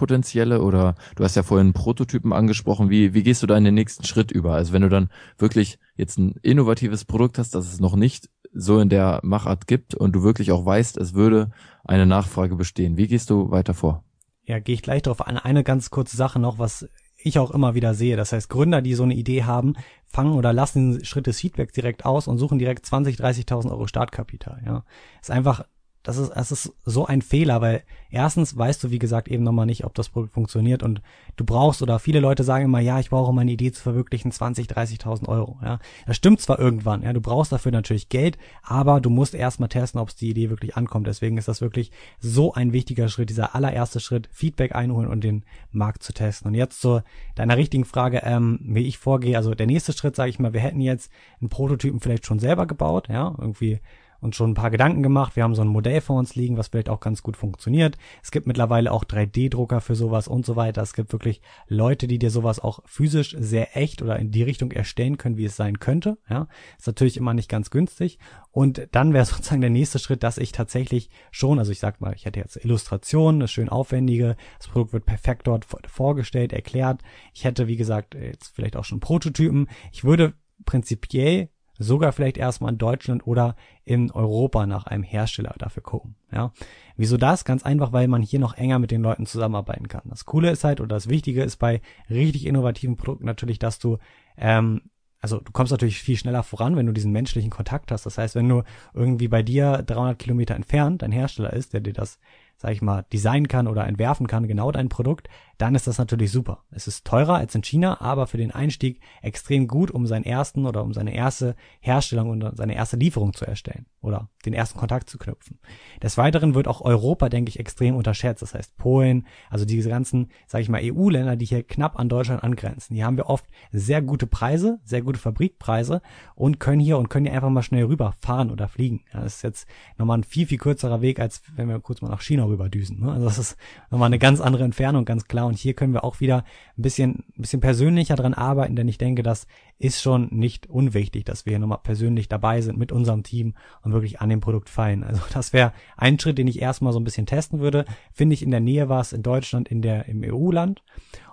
oder 0.64 0.96
du 1.16 1.24
hast 1.24 1.36
ja 1.36 1.44
vorhin 1.44 1.74
Prototypen 1.74 2.34
angesprochen, 2.34 2.90
wie, 2.90 3.14
wie 3.14 3.24
gehst 3.24 3.44
du 3.44 3.48
da 3.48 3.58
in 3.58 3.66
den 3.66 3.76
nächsten 3.76 4.06
Schritt 4.06 4.32
über? 4.32 4.54
Also 4.54 4.74
wenn 4.74 4.82
du 4.82 4.90
dann 4.90 5.10
wirklich 5.38 5.80
jetzt 5.96 6.18
ein 6.18 6.36
innovatives 6.42 7.06
Produkt 7.06 7.38
hast, 7.38 7.54
das 7.56 7.72
es 7.72 7.80
noch 7.80 7.96
nicht 7.96 8.30
so 8.54 8.80
in 8.80 8.90
der 8.90 9.20
Machart 9.24 9.68
gibt 9.68 9.96
und 9.96 10.14
du 10.14 10.24
wirklich 10.24 10.52
auch 10.52 10.66
weißt, 10.66 10.98
es 10.98 11.14
würde 11.14 11.52
eine 11.84 12.06
Nachfrage 12.06 12.56
bestehen. 12.56 12.98
Wie 12.98 13.08
gehst 13.08 13.30
du 13.30 13.52
weiter 13.52 13.74
vor? 13.74 14.04
Ja, 14.46 14.60
gehe 14.60 14.76
ich 14.76 14.82
gleich 14.82 15.04
darauf 15.04 15.26
an. 15.26 15.38
Eine 15.38 15.64
ganz 15.64 15.90
kurze 15.90 16.18
Sache 16.18 16.40
noch, 16.40 16.58
was 16.58 16.90
ich 17.24 17.40
auch 17.40 17.52
immer 17.52 17.76
wieder 17.76 17.94
sehe. 17.94 18.18
Das 18.18 18.32
heißt, 18.32 18.50
Gründer, 18.50 18.82
die 18.82 18.94
so 18.94 19.04
eine 19.04 19.16
Idee 19.16 19.44
haben, 19.44 19.74
fangen 20.08 20.34
oder 20.34 20.54
lassen 20.54 20.94
den 20.94 21.06
Schritt 21.06 21.28
des 21.28 21.40
Feedbacks 21.40 21.74
direkt 21.74 22.06
aus 22.06 22.28
und 22.28 22.38
suchen 22.38 22.60
direkt 22.60 22.86
20, 22.86 23.16
30.000 23.18 23.72
Euro 23.72 23.88
Startkapital. 23.88 24.62
Ja, 24.66 24.84
ist 25.22 25.32
einfach 25.32 25.66
das 26.04 26.18
ist, 26.18 26.32
das 26.36 26.52
ist 26.52 26.74
so 26.86 27.06
ein 27.06 27.22
Fehler, 27.22 27.62
weil 27.62 27.84
erstens 28.10 28.58
weißt 28.58 28.84
du, 28.84 28.92
wie 28.92 29.00
gesagt, 29.00 29.28
eben 29.28 29.44
nochmal 29.44 29.66
nicht, 29.66 29.86
ob 29.86 29.94
das 29.94 30.10
Produkt 30.10 30.34
funktioniert 30.34 30.84
und 30.84 31.02
du 31.36 31.46
brauchst 31.46 31.82
oder 31.82 32.00
viele 32.00 32.20
Leute 32.20 32.44
sagen 32.44 32.66
immer, 32.66 32.80
ja, 32.80 33.00
ich 33.00 33.10
brauche, 33.10 33.34
meine 33.34 33.52
Idee 33.52 33.72
zu 33.72 33.82
verwirklichen, 33.82 34.32
20, 34.32 34.68
30.000 34.68 35.28
Euro, 35.28 35.58
ja. 35.64 35.80
Das 36.08 36.18
stimmt 36.18 36.42
zwar 36.42 36.60
irgendwann, 36.60 37.04
ja, 37.04 37.14
du 37.14 37.22
brauchst 37.22 37.52
dafür 37.52 37.72
natürlich 37.72 38.10
Geld, 38.10 38.38
aber 38.64 39.00
du 39.00 39.10
musst 39.10 39.36
erstmal 39.36 39.70
testen, 39.70 40.02
ob 40.02 40.16
die 40.16 40.30
Idee 40.30 40.50
wirklich 40.50 40.76
ankommt. 40.76 41.08
Deswegen 41.08 41.38
ist 41.38 41.48
das 41.48 41.62
wirklich 41.62 41.92
so 42.20 42.54
ein 42.54 42.74
wichtiger 42.74 43.08
Schritt, 43.08 43.30
dieser 43.30 43.56
allererste 43.56 44.00
Schritt, 44.00 44.28
Feedback 44.32 44.76
einholen 44.76 45.10
und 45.10 45.24
den 45.24 45.44
Markt 45.72 46.04
zu 46.04 46.14
testen. 46.14 46.50
Und 46.50 46.56
jetzt 46.56 46.82
zu 46.82 47.02
deiner 47.36 47.58
richtigen 47.58 47.86
Frage, 47.86 48.22
ähm, 48.24 48.60
wie 48.64 48.88
ich 48.88 48.98
vorgehe. 48.98 49.38
Also 49.38 49.56
der 49.56 49.68
nächste 49.68 49.94
Schritt, 49.94 50.16
sage 50.16 50.30
ich 50.30 50.40
mal, 50.40 50.54
wir 50.54 50.62
hätten 50.62 50.82
jetzt 50.82 51.12
einen 51.40 51.50
Prototypen 51.50 52.00
vielleicht 52.00 52.26
schon 52.26 52.40
selber 52.40 52.66
gebaut, 52.66 53.08
ja, 53.10 53.34
irgendwie 53.38 53.80
uns 54.22 54.36
schon 54.36 54.52
ein 54.52 54.56
paar 54.56 54.70
Gedanken 54.70 55.04
gemacht. 55.04 55.36
Wir 55.36 55.44
haben 55.44 55.56
so 55.56 55.64
ein 55.64 55.68
Modell 55.68 56.00
vor 56.00 56.18
uns 56.18 56.36
liegen, 56.36 56.56
was 56.56 56.68
vielleicht 56.68 56.90
auch 56.90 57.00
ganz 57.00 57.24
gut 57.24 57.36
funktioniert. 57.36 57.98
Es 58.24 58.32
gibt 58.32 58.48
mittlerweile 58.48 58.92
auch 58.92 59.04
3D-Drucker 59.04 59.82
für 59.82 59.96
sowas 59.96 60.28
und 60.28 60.46
so 60.46 60.56
weiter. 60.56 60.82
Es 60.82 60.94
gibt 60.94 61.12
wirklich 61.12 61.42
Leute, 61.68 62.08
die 62.08 62.20
dir 62.20 62.30
sowas 62.30 62.60
auch 62.60 62.82
physisch 62.86 63.36
sehr 63.38 63.76
echt 63.76 64.02
oder 64.02 64.20
in 64.20 64.32
die 64.32 64.44
Richtung 64.44 64.72
erstellen 64.72 65.18
können, 65.18 65.38
wie 65.38 65.46
es 65.46 65.56
sein 65.56 65.80
könnte. 65.80 66.20
Ja, 66.30 66.48
ist 66.78 66.88
natürlich 66.88 67.18
immer 67.18 67.34
nicht 67.34 67.50
ganz 67.50 67.72
günstig. 67.72 68.20
Und 68.52 68.88
dann 68.92 69.14
wäre 69.14 69.26
sozusagen 69.26 69.62
der 69.62 69.70
nächste 69.70 70.00
Schritt, 70.00 70.24
dass 70.24 70.38
ich 70.38 70.52
tatsächlich 70.52 71.10
schon, 71.32 71.58
also 71.58 71.72
ich 71.72 71.80
sag 71.80 72.00
mal, 72.00 72.14
ich 72.14 72.26
hätte 72.26 72.40
jetzt 72.40 72.64
Illustrationen, 72.64 73.42
eine 73.42 73.48
schön 73.48 73.70
aufwendige, 73.70 74.36
das 74.60 74.68
Produkt 74.68 74.94
wird 74.94 75.06
perfekt 75.06 75.48
dort 75.48 75.66
vorgestellt, 75.88 76.54
erklärt. 76.54 77.02
Ich 77.34 77.44
hätte, 77.44 77.68
wie 77.68 77.78
gesagt, 77.78 78.14
jetzt 78.14 78.50
vielleicht 78.56 78.78
auch 78.78 78.86
schon 78.86 79.00
Prototypen. 79.00 79.68
Ich 79.92 80.04
würde 80.04 80.34
prinzipiell 80.66 81.50
sogar 81.82 82.12
vielleicht 82.12 82.38
erstmal 82.38 82.72
in 82.72 82.78
Deutschland 82.78 83.26
oder 83.26 83.56
in 83.84 84.12
Europa 84.12 84.66
nach 84.66 84.86
einem 84.86 85.04
Hersteller 85.04 85.54
dafür 85.58 85.84
gucken. 85.84 86.16
Ja, 86.32 86.52
wieso 86.96 87.18
das? 87.18 87.46
Ganz 87.46 87.64
einfach, 87.64 87.92
weil 87.92 88.08
man 88.08 88.22
hier 88.22 88.40
noch 88.40 88.56
enger 88.56 88.80
mit 88.80 88.92
den 88.92 89.02
Leuten 89.02 89.26
zusammenarbeiten 89.26 89.88
kann. 89.88 90.04
Das 90.06 90.26
Coole 90.26 90.52
ist 90.52 90.64
halt 90.64 90.82
oder 90.82 90.96
das 90.96 91.10
Wichtige 91.10 91.44
ist 91.44 91.58
bei 91.58 91.82
richtig 92.10 92.46
innovativen 92.46 92.98
Produkten 92.98 93.26
natürlich, 93.26 93.60
dass 93.60 93.80
du 93.80 93.98
ähm, 94.38 94.82
also 95.24 95.40
du 95.40 95.52
kommst 95.52 95.72
natürlich 95.72 96.02
viel 96.02 96.18
schneller 96.18 96.42
voran, 96.42 96.76
wenn 96.76 96.88
du 96.88 96.94
diesen 96.94 97.12
menschlichen 97.12 97.52
Kontakt 97.52 97.92
hast. 97.92 98.08
Das 98.08 98.18
heißt, 98.18 98.34
wenn 98.34 98.50
du 98.50 98.64
irgendwie 98.96 99.28
bei 99.28 99.44
dir 99.44 99.84
300 99.86 100.18
Kilometer 100.18 100.56
entfernt 100.56 101.04
ein 101.04 101.12
Hersteller 101.12 101.54
ist, 101.54 101.74
der 101.74 101.82
dir 101.82 101.94
das 101.94 102.18
sag 102.62 102.74
ich 102.74 102.82
mal, 102.84 103.06
designen 103.12 103.48
kann 103.48 103.68
oder 103.68 103.88
entwerfen 103.88 104.28
kann, 104.28 104.48
genau 104.48 104.72
dein 104.72 104.88
Produkt, 104.88 105.30
dann 105.58 105.76
ist 105.76 105.88
das 105.88 105.98
natürlich 105.98 106.32
super. 106.32 106.64
Es 106.72 106.88
ist 106.88 107.06
teurer 107.06 107.36
als 107.36 107.54
in 107.56 107.64
China, 107.64 108.02
aber 108.02 108.28
für 108.28 108.38
den 108.38 108.52
Einstieg 108.52 109.00
extrem 109.22 109.68
gut, 109.68 109.92
um 109.92 110.08
seinen 110.08 110.24
ersten 110.24 110.66
oder 110.66 110.84
um 110.84 110.94
seine 110.94 111.14
erste 111.14 111.56
Herstellung 111.80 112.30
und 112.30 112.58
seine 112.58 112.76
erste 112.76 112.98
Lieferung 112.98 113.34
zu 113.34 113.46
erstellen 113.46 113.86
oder 114.02 114.30
den 114.46 114.54
ersten 114.54 114.80
Kontakt 114.80 115.10
zu 115.10 115.20
knüpfen. 115.20 115.60
Des 116.02 116.18
Weiteren 116.18 116.56
wird 116.56 116.68
auch 116.68 116.82
Europa, 116.82 117.30
denke 117.30 117.50
ich, 117.50 117.60
extrem 117.60 117.96
unterschätzt. 117.96 118.42
Das 118.42 118.56
heißt 118.56 118.76
Polen, 118.78 119.28
also 119.50 119.66
diese 119.66 119.90
ganzen, 119.90 120.30
sage 120.48 120.64
ich 120.64 120.70
mal, 120.70 120.82
EU-Länder, 120.84 121.36
die 121.36 121.46
hier 121.46 121.62
knapp 121.62 122.00
an 122.00 122.10
Deutschland 122.10 122.44
angrenzen, 122.44 122.96
die 122.96 123.04
haben 123.04 123.18
wir 123.18 123.28
oft 123.28 123.46
sehr 123.72 124.02
gute 124.02 124.26
Preise, 124.26 124.80
sehr 124.84 125.04
gute 125.04 125.20
Fabrikpreise 125.20 126.02
und 126.34 126.60
können 126.60 126.80
hier 126.80 126.98
und 126.98 127.10
können 127.10 127.26
hier 127.28 127.36
einfach 127.36 127.50
mal 127.50 127.62
schnell 127.62 127.86
rüberfahren 127.86 128.50
oder 128.50 128.68
fliegen. 128.68 129.04
Das 129.14 129.36
ist 129.36 129.42
jetzt 129.44 129.68
nochmal 129.98 130.18
ein 130.18 130.24
viel, 130.24 130.48
viel 130.48 130.58
kürzerer 130.58 131.02
Weg, 131.02 131.20
als 131.20 131.44
wenn 131.56 131.70
wir 131.70 131.80
kurz 131.80 132.02
mal 132.02 132.10
nach 132.10 132.22
China 132.22 132.46
rüberdüsen. 132.46 133.00
Ne? 133.02 133.12
Also 133.12 133.26
das 133.26 133.38
ist 133.38 133.58
nochmal 133.92 134.08
eine 134.08 134.20
ganz 134.20 134.42
andere 134.42 134.64
Entfernung, 134.64 135.06
ganz 135.06 135.26
klar. 135.26 135.51
Und 135.52 135.58
hier 135.58 135.74
können 135.74 135.92
wir 135.92 136.06
auch 136.06 136.22
wieder 136.22 136.46
ein 136.78 136.82
bisschen, 136.82 137.26
ein 137.38 137.42
bisschen 137.42 137.60
persönlicher 137.60 138.16
dran 138.16 138.34
arbeiten, 138.34 138.78
denn 138.78 138.88
ich 138.88 138.98
denke, 138.98 139.22
das 139.22 139.48
ist 139.82 140.02
schon 140.02 140.28
nicht 140.32 140.68
unwichtig, 140.68 141.26
dass 141.26 141.46
wir 141.46 141.52
hier 141.52 141.60
nochmal 141.60 141.80
persönlich 141.84 142.30
dabei 142.30 142.62
sind 142.62 142.78
mit 142.78 142.92
unserem 142.92 143.24
Team 143.24 143.56
und 143.82 143.94
wirklich 143.94 144.22
an 144.22 144.30
dem 144.30 144.40
Produkt 144.40 144.70
feilen. 144.70 145.04
Also 145.04 145.22
das 145.34 145.54
wäre 145.54 145.74
ein 145.98 146.20
Schritt, 146.20 146.38
den 146.38 146.48
ich 146.48 146.62
erstmal 146.62 146.94
so 146.94 147.00
ein 147.00 147.04
bisschen 147.04 147.26
testen 147.26 147.60
würde. 147.60 147.86
Finde 148.14 148.34
ich 148.34 148.44
in 148.44 148.52
der 148.52 148.60
Nähe 148.60 148.90
was 148.90 149.14
in 149.14 149.24
Deutschland, 149.24 149.70
in 149.70 149.82
der, 149.82 150.08
im 150.08 150.24
EU-Land. 150.24 150.84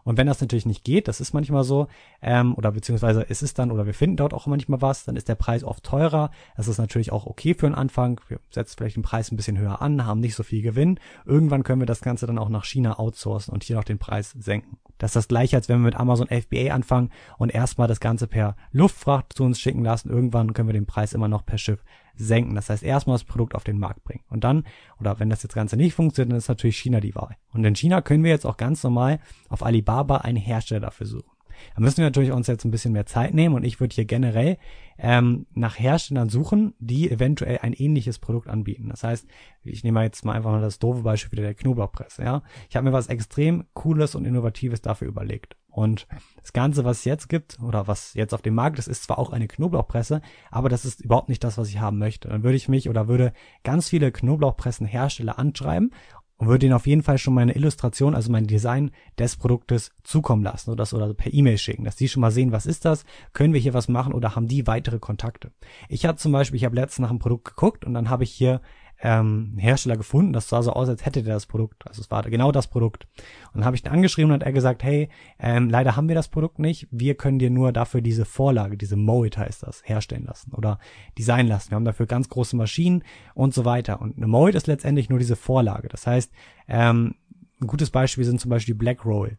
Und 0.09 0.17
wenn 0.17 0.27
das 0.27 0.41
natürlich 0.41 0.65
nicht 0.65 0.85
geht, 0.85 1.07
das 1.07 1.21
ist 1.21 1.35
manchmal 1.35 1.65
so, 1.65 1.87
ähm, 2.23 2.55
oder 2.55 2.73
beziehungsweise 2.73 3.27
es 3.29 3.43
ist 3.43 3.59
dann, 3.59 3.71
oder 3.71 3.85
wir 3.85 3.93
finden 3.93 4.17
dort 4.17 4.33
auch 4.33 4.47
manchmal 4.47 4.81
was, 4.81 5.05
dann 5.05 5.17
ist 5.17 5.29
der 5.29 5.35
Preis 5.35 5.65
oft 5.65 5.85
teurer. 5.85 6.31
Das 6.57 6.67
ist 6.67 6.79
natürlich 6.79 7.13
auch 7.13 7.27
okay 7.27 7.53
für 7.53 7.67
den 7.67 7.75
Anfang. 7.75 8.19
Wir 8.29 8.41
setzen 8.49 8.77
vielleicht 8.79 8.97
den 8.97 9.03
Preis 9.03 9.31
ein 9.31 9.37
bisschen 9.37 9.59
höher 9.59 9.83
an, 9.83 10.07
haben 10.07 10.21
nicht 10.21 10.35
so 10.35 10.43
viel 10.43 10.63
Gewinn. 10.63 10.99
Irgendwann 11.27 11.63
können 11.63 11.83
wir 11.83 11.87
das 11.87 12.01
Ganze 12.01 12.27
dann 12.27 12.39
auch 12.39 12.49
nach 12.49 12.65
China 12.65 12.99
outsourcen 12.99 13.53
und 13.53 13.65
hier 13.65 13.77
noch 13.77 13.85
den 13.85 13.99
Preis 13.99 14.31
senken. 14.31 14.79
Das 14.97 15.11
ist 15.11 15.17
das 15.17 15.29
gleiche, 15.29 15.57
als 15.57 15.69
wenn 15.69 15.81
wir 15.81 15.85
mit 15.85 15.97
Amazon 15.97 16.29
FBA 16.29 16.73
anfangen 16.73 17.11
und 17.37 17.55
erstmal 17.55 17.87
das 17.87 18.01
Ganze 18.01 18.29
per 18.29 18.38
Luftfracht 18.73 19.33
zu 19.33 19.45
uns 19.45 19.61
schicken 19.61 19.85
lassen. 19.85 20.11
Irgendwann 20.11 20.53
können 20.53 20.69
wir 20.69 20.73
den 20.73 20.87
Preis 20.87 21.13
immer 21.13 21.29
noch 21.29 21.45
per 21.45 21.59
Schiff 21.59 21.85
senken. 22.15 22.55
Das 22.55 22.71
heißt, 22.71 22.83
erstmal 22.83 23.15
das 23.15 23.25
Produkt 23.25 23.55
auf 23.55 23.65
den 23.65 23.79
Markt 23.79 24.05
bringen. 24.05 24.25
Und 24.29 24.45
dann, 24.45 24.65
oder 25.01 25.21
wenn 25.21 25.31
das 25.31 25.43
jetzt 25.43 25.55
Ganze 25.55 25.77
nicht 25.77 25.95
funktioniert, 25.95 26.33
dann 26.33 26.39
ist 26.39 26.49
natürlich 26.49 26.79
China 26.79 27.01
die 27.01 27.15
Wahl. 27.15 27.37
Und 27.53 27.65
in 27.65 27.77
China 27.77 28.01
können 28.03 28.25
wir 28.25 28.31
jetzt 28.31 28.47
auch 28.47 28.57
ganz 28.57 28.83
normal 28.83 29.21
auf 29.49 29.65
Alibaba 29.65 30.19
einen 30.19 30.37
Hersteller 30.37 30.81
dafür 30.81 31.07
suchen. 31.07 31.31
Da 31.75 31.81
müssen 31.81 31.99
wir 31.99 32.05
natürlich 32.05 32.33
uns 32.33 32.47
jetzt 32.47 32.65
ein 32.65 32.71
bisschen 32.71 32.93
mehr 32.93 33.07
Zeit 33.07 33.35
nehmen 33.35 33.55
und 33.55 33.65
ich 33.65 33.81
würde 33.81 33.95
hier 33.95 34.05
generell 34.05 34.59
ähm, 34.99 35.47
nach 35.55 35.79
Herstellern 35.79 36.29
suchen, 36.29 36.75
die 36.79 37.11
eventuell 37.11 37.59
ein 37.63 37.73
ähnliches 37.73 38.19
Produkt 38.19 38.49
anbieten. 38.49 38.89
Das 38.89 39.05
heißt, 39.05 39.27
ich 39.65 39.85
nehme 39.85 40.03
jetzt 40.03 40.25
mal 40.25 40.35
einfach 40.35 40.51
mal 40.51 40.61
das 40.61 40.79
doofe 40.79 41.03
Beispiel 41.03 41.33
wieder 41.33 41.43
der 41.43 41.55
Knoblauchpresse. 41.55 42.23
Ja, 42.23 42.43
ich 42.69 42.77
habe 42.77 42.85
mir 42.85 42.93
was 42.93 43.09
extrem 43.09 43.65
Cooles 43.75 44.15
und 44.15 44.25
Innovatives 44.25 44.83
dafür 44.83 45.09
überlegt. 45.09 45.57
Und 45.79 46.09
das 46.41 46.53
Ganze, 46.53 46.85
was 46.85 46.99
es 46.99 47.05
jetzt 47.05 47.29
gibt 47.29 47.61
oder 47.63 47.87
was 47.87 48.15
jetzt 48.15 48.35
auf 48.35 48.43
dem 48.43 48.57
Markt 48.57 48.81
ist, 48.81 48.89
ist 48.89 49.05
zwar 49.05 49.17
auch 49.17 49.31
eine 49.31 49.47
Knoblauchpresse, 49.47 50.23
aber 50.51 50.69
das 50.69 50.85
ist 50.85 51.01
überhaupt 51.01 51.29
nicht 51.29 51.45
das, 51.45 51.57
was 51.57 51.69
ich 51.69 51.79
haben 51.79 51.99
möchte. 51.99 52.27
Dann 52.27 52.43
würde 52.43 52.57
ich 52.57 52.69
mich 52.69 52.89
oder 52.89 53.07
würde 53.07 53.33
ganz 53.63 53.89
viele 53.89 54.11
Knoblauchpressenhersteller 54.11 55.39
anschreiben 55.39 55.93
und 56.37 56.49
würde 56.49 56.67
ihnen 56.67 56.75
auf 56.75 56.89
jeden 56.89 57.05
Fall 57.05 57.17
schon 57.17 57.35
meine 57.35 57.55
Illustration, 57.55 58.17
also 58.17 58.33
mein 58.33 58.49
Design 58.49 58.91
des 59.21 59.37
Produktes 59.37 59.93
zukommen 60.03 60.43
lassen 60.43 60.71
oder 60.71 60.79
das 60.79 60.95
oder 60.95 61.15
per 61.15 61.33
E-Mail 61.33 61.59
schicken, 61.59 61.85
dass 61.85 61.95
die 61.95 62.09
schon 62.09 62.23
mal 62.23 62.33
sehen, 62.33 62.51
was 62.51 62.67
ist 62.67 62.85
das, 62.85 63.05
können 63.33 63.55
wir 63.55 63.61
hier 63.61 63.75
was 63.75 63.87
machen 63.87 64.13
oder 64.13 64.35
haben 64.35 64.49
die 64.49 64.67
weitere 64.67 64.99
Kontakte. 64.99 65.53
Ich 65.89 66.07
hatte 66.07 66.19
zum 66.19 66.33
Beispiel, 66.33 66.57
ich 66.57 66.65
habe 66.65 66.75
letztens 66.75 67.05
nach 67.05 67.11
einem 67.11 67.21
Produkt 67.21 67.45
geguckt 67.45 67.85
und 67.85 67.95
dann 67.95 68.11
habe 68.11 68.25
ich 68.25 68.33
hier 68.33 68.63
ähm, 69.01 69.55
Hersteller 69.59 69.97
gefunden. 69.97 70.33
Das 70.33 70.49
sah 70.49 70.63
so 70.63 70.73
aus, 70.73 70.89
als 70.89 71.05
hätte 71.05 71.23
der 71.23 71.35
das 71.35 71.47
Produkt. 71.47 71.87
Also 71.87 72.01
es 72.01 72.11
war 72.11 72.23
genau 72.25 72.53
das 72.53 72.67
Produkt. 72.67 73.07
Und 73.53 73.59
dann 73.61 73.65
habe 73.65 73.77
ich 73.77 73.85
ihn 73.85 73.91
angeschrieben 73.91 74.31
und 74.31 74.41
hat 74.41 74.47
er 74.47 74.53
gesagt, 74.53 74.83
hey, 74.83 75.09
ähm, 75.39 75.71
leider 75.71 75.97
haben 75.97 76.09
wir 76.09 76.15
das 76.15 76.29
Produkt 76.29 76.59
nicht. 76.59 76.89
Wir 76.91 77.15
können 77.15 77.39
dir 77.39 77.51
nur 77.51 77.73
dafür 77.73 78.01
diese 78.01 78.25
Vorlage, 78.25 78.77
diese 78.77 78.97
Mold 78.97 79.39
heißt 79.39 79.63
das, 79.63 79.83
herstellen 79.85 80.25
lassen 80.25 80.53
oder 80.53 80.79
designen 81.17 81.49
lassen. 81.49 81.71
Wir 81.71 81.77
haben 81.77 81.85
dafür 81.85 82.07
ganz 82.07 82.29
große 82.29 82.57
Maschinen 82.57 83.05
und 83.35 83.55
so 83.55 83.65
weiter. 83.65 84.01
Und 84.01 84.17
eine 84.17 84.27
Mold 84.27 84.55
ist 84.55 84.67
letztendlich 84.67 85.09
nur 85.09 85.19
diese 85.19 85.37
Vorlage. 85.37 85.89
Das 85.89 86.07
heißt, 86.07 86.33
ähm, 86.67 87.15
ein 87.61 87.67
gutes 87.67 87.91
Beispiel 87.91 88.25
sind 88.25 88.41
zum 88.41 88.51
Beispiel 88.51 88.75
Black 88.75 89.05
Roll. 89.05 89.39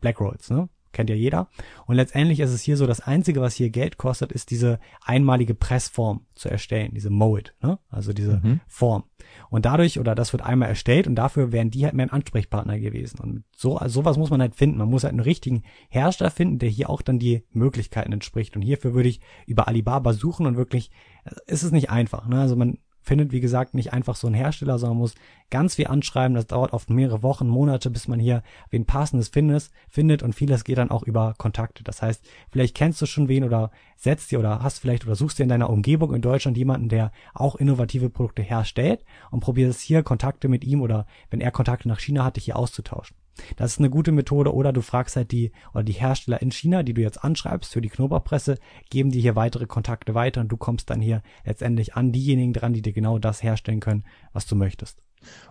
Black 0.00 0.20
Rolls, 0.20 0.50
ne? 0.50 0.68
Kennt 0.92 1.10
ja 1.10 1.16
jeder. 1.16 1.48
Und 1.86 1.96
letztendlich 1.96 2.40
ist 2.40 2.50
es 2.50 2.62
hier 2.62 2.76
so, 2.76 2.86
das 2.86 3.00
Einzige, 3.00 3.40
was 3.40 3.54
hier 3.54 3.70
Geld 3.70 3.96
kostet, 3.96 4.32
ist 4.32 4.50
diese 4.50 4.78
einmalige 5.04 5.54
Pressform 5.54 6.26
zu 6.34 6.48
erstellen, 6.48 6.92
diese 6.94 7.10
Mold, 7.10 7.54
ne? 7.62 7.78
also 7.88 8.12
diese 8.12 8.40
mhm. 8.42 8.60
Form. 8.66 9.04
Und 9.50 9.64
dadurch, 9.64 9.98
oder 9.98 10.14
das 10.14 10.32
wird 10.32 10.42
einmal 10.42 10.68
erstellt 10.68 11.06
und 11.06 11.14
dafür 11.14 11.52
wären 11.52 11.70
die 11.70 11.84
halt 11.84 11.94
mein 11.94 12.10
Ansprechpartner 12.10 12.78
gewesen. 12.78 13.20
Und 13.20 13.44
so, 13.56 13.76
also 13.76 14.00
sowas 14.00 14.16
muss 14.16 14.30
man 14.30 14.40
halt 14.40 14.54
finden. 14.54 14.78
Man 14.78 14.88
muss 14.88 15.04
halt 15.04 15.12
einen 15.12 15.20
richtigen 15.20 15.62
Hersteller 15.88 16.30
finden, 16.30 16.58
der 16.58 16.68
hier 16.68 16.90
auch 16.90 17.02
dann 17.02 17.18
die 17.18 17.44
Möglichkeiten 17.50 18.12
entspricht. 18.12 18.56
Und 18.56 18.62
hierfür 18.62 18.94
würde 18.94 19.08
ich 19.08 19.20
über 19.46 19.68
Alibaba 19.68 20.12
suchen 20.12 20.46
und 20.46 20.56
wirklich, 20.56 20.90
ist 21.46 21.62
es 21.62 21.72
nicht 21.72 21.90
einfach. 21.90 22.26
Ne? 22.26 22.40
Also 22.40 22.56
man 22.56 22.78
findet, 23.02 23.32
wie 23.32 23.40
gesagt, 23.40 23.74
nicht 23.74 23.92
einfach 23.92 24.16
so 24.16 24.26
ein 24.26 24.34
Hersteller, 24.34 24.78
sondern 24.78 24.98
muss 24.98 25.14
ganz 25.50 25.74
viel 25.74 25.86
anschreiben. 25.86 26.34
Das 26.34 26.46
dauert 26.46 26.72
oft 26.72 26.90
mehrere 26.90 27.22
Wochen, 27.22 27.48
Monate, 27.48 27.90
bis 27.90 28.08
man 28.08 28.20
hier 28.20 28.42
wen 28.70 28.84
passendes 28.84 29.28
findet, 29.28 29.70
findet 29.88 30.22
und 30.22 30.34
vieles 30.34 30.64
geht 30.64 30.78
dann 30.78 30.90
auch 30.90 31.02
über 31.02 31.34
Kontakte. 31.38 31.82
Das 31.84 32.02
heißt, 32.02 32.24
vielleicht 32.50 32.76
kennst 32.76 33.00
du 33.02 33.06
schon 33.06 33.28
wen 33.28 33.44
oder 33.44 33.70
setzt 33.96 34.30
dir 34.30 34.38
oder 34.38 34.62
hast 34.62 34.78
vielleicht 34.78 35.04
oder 35.04 35.14
suchst 35.14 35.38
dir 35.38 35.44
in 35.44 35.48
deiner 35.48 35.70
Umgebung 35.70 36.14
in 36.14 36.22
Deutschland 36.22 36.56
jemanden, 36.56 36.88
der 36.88 37.12
auch 37.34 37.56
innovative 37.56 38.10
Produkte 38.10 38.42
herstellt 38.42 39.04
und 39.30 39.40
probierst 39.40 39.80
hier 39.80 40.02
Kontakte 40.02 40.48
mit 40.48 40.64
ihm 40.64 40.80
oder 40.80 41.06
wenn 41.30 41.40
er 41.40 41.50
Kontakte 41.50 41.88
nach 41.88 42.00
China 42.00 42.24
hat, 42.24 42.36
dich 42.36 42.44
hier 42.44 42.56
auszutauschen. 42.56 43.19
Das 43.56 43.72
ist 43.72 43.78
eine 43.78 43.90
gute 43.90 44.12
Methode 44.12 44.54
oder 44.54 44.72
du 44.72 44.80
fragst 44.80 45.16
halt 45.16 45.32
die 45.32 45.52
oder 45.72 45.82
die 45.82 45.92
Hersteller 45.92 46.40
in 46.42 46.50
China, 46.50 46.82
die 46.82 46.94
du 46.94 47.02
jetzt 47.02 47.22
anschreibst 47.24 47.72
für 47.72 47.80
die 47.80 47.88
Knoblauchpresse, 47.88 48.58
geben 48.90 49.10
dir 49.10 49.20
hier 49.20 49.36
weitere 49.36 49.66
Kontakte 49.66 50.14
weiter 50.14 50.40
und 50.40 50.48
du 50.48 50.56
kommst 50.56 50.90
dann 50.90 51.00
hier 51.00 51.22
letztendlich 51.44 51.94
an 51.94 52.12
diejenigen 52.12 52.52
dran, 52.52 52.72
die 52.72 52.82
dir 52.82 52.92
genau 52.92 53.18
das 53.18 53.42
herstellen 53.42 53.80
können, 53.80 54.04
was 54.32 54.46
du 54.46 54.56
möchtest. 54.56 55.02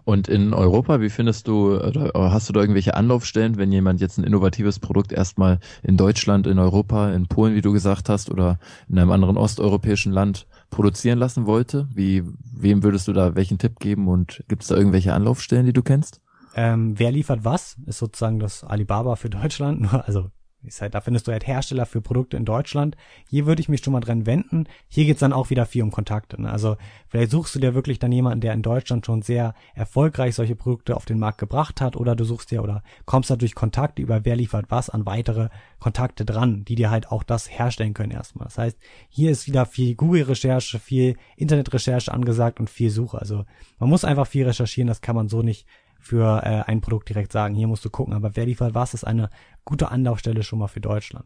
Und 0.04 0.28
in 0.28 0.54
Europa, 0.54 0.99
wie 1.02 1.10
findest 1.10 1.47
du, 1.47 1.80
hast 2.13 2.49
du 2.49 2.54
da 2.54 2.60
irgendwelche 2.60 2.95
Anlaufstellen, 2.95 3.58
wenn 3.58 3.71
jemand 3.71 4.02
jetzt 4.02 4.17
ein 4.17 4.23
innovatives 4.23 4.80
Produkt 4.80 5.12
erstmal 5.12 5.60
in 5.84 5.97
Deutschland, 5.97 6.47
in 6.47 6.58
Europa, 6.58 7.12
in 7.12 7.28
Polen, 7.28 7.54
wie 7.54 7.62
du 7.62 7.71
gesagt 7.71 8.10
hast, 8.10 8.32
oder 8.32 8.60
in 8.88 8.97
einem 8.97 9.12
anderen 9.12 9.38
osteuropäischen 9.38 10.12
Land 10.12 10.47
produzieren 10.71 11.19
lassen 11.19 11.45
wollte? 11.45 11.88
Wie, 11.93 12.23
wem 12.52 12.84
würdest 12.84 13.08
du 13.08 13.13
da 13.13 13.36
welchen 13.36 13.60
Tipp 13.60 13.80
geben 13.80 14.08
und 14.08 14.43
gibt 14.47 14.63
es 14.63 14.69
da 14.69 14.75
irgendwelche 14.75 15.13
Anlaufstellen, 15.13 15.65
die 15.65 15.73
du 15.73 15.84
kennst? 15.84 16.21
Ähm, 16.60 17.00
wer 17.00 17.13
liefert 17.13 17.45
was? 17.45 17.78
Ist 17.86 18.00
sozusagen 18.00 18.38
das 18.38 18.65
Alibaba 18.65 19.15
für 19.15 19.30
Deutschland. 19.30 19.93
Also 19.93 20.30
ist 20.62 20.82
halt, 20.82 20.93
da 20.93 21.00
findest 21.00 21.26
du 21.26 21.32
halt 21.32 21.48
Hersteller 21.48 21.86
für 21.86 22.02
Produkte 22.02 22.36
in 22.36 22.43
Deutschland. 22.43 22.98
Hier 23.30 23.45
würde 23.45 23.62
ich 23.62 23.69
mich 23.69 23.82
schon 23.82 23.93
mal 23.93 24.02
dran 24.02 24.26
wenden. 24.26 24.67
Hier 24.89 25.06
geht's 25.06 25.22
dann 25.22 25.32
auch 25.32 25.50
wieder 25.50 25.65
viel 25.65 25.84
um 25.84 25.91
Kontakte. 25.91 26.41
Ne? 26.41 26.52
Also 26.52 26.76
vielleicht 27.08 27.32
suchst 27.32 27.56
du 27.56 27.60
dir 27.60 27.76
wirklich 27.76 27.98
dann 27.98 28.12
jemanden, 28.12 28.41
der 28.41 28.52
in 28.52 28.62
Deutschland 28.62 29.06
schon 29.06 29.22
sehr 29.22 29.54
erfolgreich 29.74 30.36
solche 30.36 30.58
Produkte 30.58 30.98
auf 30.98 31.06
den 31.06 31.17
Markt 31.17 31.38
gebracht 31.38 31.80
hat, 31.80 31.95
oder 31.95 32.13
du 32.13 32.26
suchst 32.26 32.52
dir 32.52 32.62
oder 32.62 32.84
kommst 33.06 33.30
da 33.30 33.38
durch 33.38 33.56
Kontakte 33.56 34.02
über 34.02 34.26
wer 34.26 34.36
liefert 34.36 34.65
was 34.67 34.89
an 34.89 35.06
weitere 35.06 35.48
Kontakte 35.80 36.26
dran, 36.26 36.65
die 36.65 36.76
dir 36.76 36.89
halt 36.89 37.10
auch 37.10 37.24
das 37.24 37.50
herstellen 37.50 37.93
können 37.93 38.12
erstmal. 38.12 38.43
Das 38.48 38.58
heißt, 38.58 38.78
hier 39.08 39.32
ist 39.32 39.48
wieder 39.48 39.65
viel 39.65 39.95
Google-Recherche, 39.95 40.78
viel 40.78 41.15
Internet-Recherche 41.38 42.12
angesagt 42.12 42.60
und 42.60 42.69
viel 42.69 42.89
Suche. 42.89 43.17
Also 43.17 43.45
man 43.80 43.88
muss 43.88 44.04
einfach 44.04 44.28
viel 44.28 44.45
recherchieren, 44.45 44.89
das 44.89 45.00
kann 45.00 45.15
man 45.15 45.30
so 45.30 45.41
nicht 45.41 45.65
für 46.00 46.44
äh, 46.44 46.64
ein 46.70 46.82
Produkt 46.82 47.10
direkt 47.10 47.32
sagen, 47.32 47.54
hier 47.54 47.68
musst 47.68 47.86
du 47.86 47.90
gucken. 47.90 48.14
Aber 48.14 48.36
wer 48.36 48.46
liefert 48.46 48.74
was, 48.74 48.94
ist 48.94 49.04
eine 49.04 49.30
gute 49.66 49.92
Anlaufstelle 49.92 50.44
schon 50.44 50.60
mal 50.60 50.68
für 50.68 50.82
Deutschland. 50.82 51.26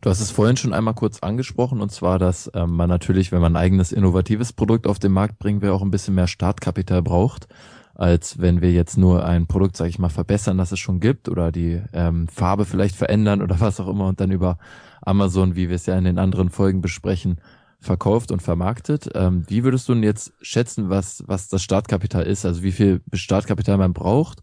Du 0.00 0.10
hast 0.10 0.20
es 0.20 0.30
vorhin 0.30 0.58
schon 0.58 0.74
einmal 0.74 0.92
kurz 0.92 1.20
angesprochen, 1.20 1.80
und 1.80 1.90
zwar, 1.90 2.18
dass 2.18 2.50
ähm, 2.52 2.76
man 2.76 2.90
natürlich, 2.90 3.32
wenn 3.32 3.40
man 3.40 3.56
ein 3.56 3.62
eigenes 3.62 3.90
innovatives 3.90 4.52
Produkt 4.52 4.86
auf 4.86 4.98
den 4.98 5.12
Markt 5.12 5.38
bringen 5.38 5.62
will, 5.62 5.70
auch 5.70 5.80
ein 5.80 5.90
bisschen 5.90 6.14
mehr 6.14 6.26
Startkapital 6.26 7.00
braucht, 7.00 7.48
als 7.94 8.38
wenn 8.38 8.60
wir 8.60 8.70
jetzt 8.70 8.98
nur 8.98 9.24
ein 9.24 9.46
Produkt, 9.46 9.78
sage 9.78 9.88
ich 9.88 9.98
mal, 9.98 10.10
verbessern, 10.10 10.58
das 10.58 10.72
es 10.72 10.78
schon 10.78 11.00
gibt 11.00 11.28
oder 11.30 11.52
die 11.52 11.80
ähm, 11.94 12.28
Farbe 12.28 12.66
vielleicht 12.66 12.96
verändern 12.96 13.40
oder 13.40 13.60
was 13.60 13.80
auch 13.80 13.88
immer 13.88 14.06
und 14.06 14.20
dann 14.20 14.30
über 14.30 14.58
Amazon, 15.00 15.56
wie 15.56 15.68
wir 15.68 15.76
es 15.76 15.86
ja 15.86 15.96
in 15.96 16.04
den 16.04 16.18
anderen 16.18 16.50
Folgen 16.50 16.82
besprechen, 16.82 17.38
verkauft 17.84 18.32
und 18.32 18.42
vermarktet. 18.42 19.08
Ähm, 19.14 19.44
wie 19.48 19.64
würdest 19.64 19.88
du 19.88 19.94
denn 19.94 20.02
jetzt 20.02 20.32
schätzen, 20.40 20.90
was, 20.90 21.22
was 21.26 21.48
das 21.48 21.62
Startkapital 21.62 22.24
ist? 22.24 22.44
Also 22.44 22.62
wie 22.62 22.72
viel 22.72 23.00
Startkapital 23.12 23.78
man 23.78 23.92
braucht? 23.92 24.40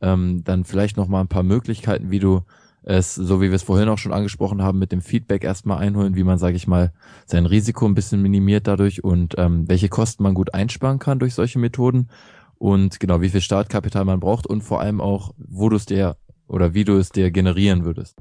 Ähm, 0.00 0.42
dann 0.44 0.64
vielleicht 0.64 0.96
noch 0.96 1.08
mal 1.08 1.20
ein 1.20 1.28
paar 1.28 1.42
Möglichkeiten, 1.42 2.10
wie 2.10 2.18
du 2.18 2.42
es, 2.82 3.14
so 3.14 3.40
wie 3.40 3.48
wir 3.48 3.54
es 3.54 3.62
vorhin 3.62 3.88
auch 3.88 3.98
schon 3.98 4.12
angesprochen 4.12 4.62
haben, 4.62 4.78
mit 4.78 4.92
dem 4.92 5.00
Feedback 5.00 5.42
erstmal 5.42 5.78
einholen, 5.78 6.16
wie 6.16 6.24
man, 6.24 6.38
sage 6.38 6.56
ich 6.56 6.66
mal, 6.66 6.92
sein 7.26 7.46
Risiko 7.46 7.86
ein 7.86 7.94
bisschen 7.94 8.20
minimiert 8.20 8.66
dadurch 8.66 9.02
und 9.02 9.34
ähm, 9.38 9.68
welche 9.68 9.88
Kosten 9.88 10.22
man 10.22 10.34
gut 10.34 10.52
einsparen 10.54 10.98
kann 10.98 11.18
durch 11.18 11.34
solche 11.34 11.58
Methoden 11.58 12.08
und 12.58 13.00
genau, 13.00 13.20
wie 13.20 13.30
viel 13.30 13.40
Startkapital 13.40 14.04
man 14.04 14.20
braucht 14.20 14.46
und 14.46 14.62
vor 14.62 14.80
allem 14.80 15.00
auch, 15.00 15.32
wo 15.38 15.68
du 15.68 15.76
es 15.76 15.86
dir 15.86 16.16
oder 16.46 16.74
wie 16.74 16.84
du 16.84 16.96
es 16.96 17.10
dir 17.10 17.30
generieren 17.30 17.84
würdest. 17.84 18.16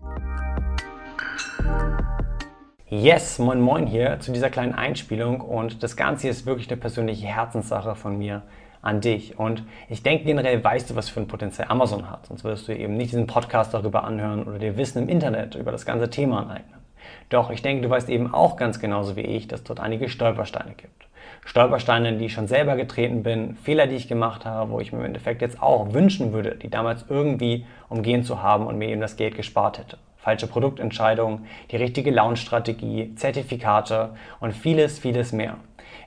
Yes, 2.96 3.40
moin 3.40 3.60
moin 3.60 3.88
hier 3.88 4.20
zu 4.20 4.32
dieser 4.32 4.52
kleinen 4.52 4.76
Einspielung 4.76 5.42
und 5.42 5.82
das 5.82 5.98
Ganze 5.98 6.28
ist 6.28 6.46
wirklich 6.46 6.70
eine 6.70 6.80
persönliche 6.80 7.26
Herzenssache 7.26 7.96
von 7.96 8.20
mir 8.20 8.44
an 8.84 9.02
dich. 9.02 9.40
Und 9.40 9.64
ich 9.90 10.04
denke 10.04 10.26
generell 10.26 10.64
weißt 10.64 10.92
du, 10.92 10.96
was 10.96 11.10
für 11.10 11.20
ein 11.20 11.28
Potenzial 11.28 11.70
Amazon 11.72 12.12
hat. 12.12 12.28
Sonst 12.28 12.44
würdest 12.44 12.68
du 12.68 12.78
eben 12.78 12.96
nicht 12.96 13.12
diesen 13.12 13.26
Podcast 13.26 13.74
darüber 13.74 14.04
anhören 14.04 14.44
oder 14.44 14.60
dir 14.60 14.78
Wissen 14.78 15.02
im 15.02 15.10
Internet 15.10 15.56
über 15.56 15.72
das 15.72 15.88
ganze 15.88 16.12
Thema 16.12 16.42
aneignen. 16.42 16.82
Doch 17.30 17.50
ich 17.50 17.64
denke, 17.64 17.82
du 17.82 17.90
weißt 17.90 18.10
eben 18.10 18.32
auch 18.32 18.58
ganz 18.58 18.80
genauso 18.80 19.16
wie 19.16 19.22
ich, 19.22 19.48
dass 19.48 19.64
dort 19.64 19.80
einige 19.80 20.08
Stolpersteine 20.08 20.76
gibt. 20.78 21.08
Stolpersteine, 21.46 22.10
in 22.10 22.20
die 22.20 22.26
ich 22.26 22.34
schon 22.34 22.48
selber 22.48 22.76
getreten 22.76 23.24
bin, 23.24 23.56
Fehler, 23.56 23.88
die 23.88 23.96
ich 23.96 24.08
gemacht 24.08 24.46
habe, 24.46 24.70
wo 24.70 24.80
ich 24.80 24.94
mir 24.94 25.00
im 25.00 25.06
Endeffekt 25.06 25.42
jetzt 25.42 25.64
auch 25.64 25.94
wünschen 25.94 26.32
würde, 26.32 26.54
die 26.58 26.70
damals 26.70 27.06
irgendwie 27.10 27.66
umgehen 27.90 28.24
zu 28.24 28.44
haben 28.44 28.68
und 28.68 28.78
mir 28.78 28.90
eben 28.90 29.02
das 29.02 29.16
Geld 29.16 29.34
gespart 29.34 29.80
hätte. 29.80 29.98
Falsche 30.24 30.48
Produktentscheidungen, 30.48 31.46
die 31.70 31.76
richtige 31.76 32.10
Launch-Strategie, 32.10 33.14
Zertifikate 33.16 34.16
und 34.40 34.54
vieles, 34.54 34.98
vieles 34.98 35.34
mehr. 35.34 35.58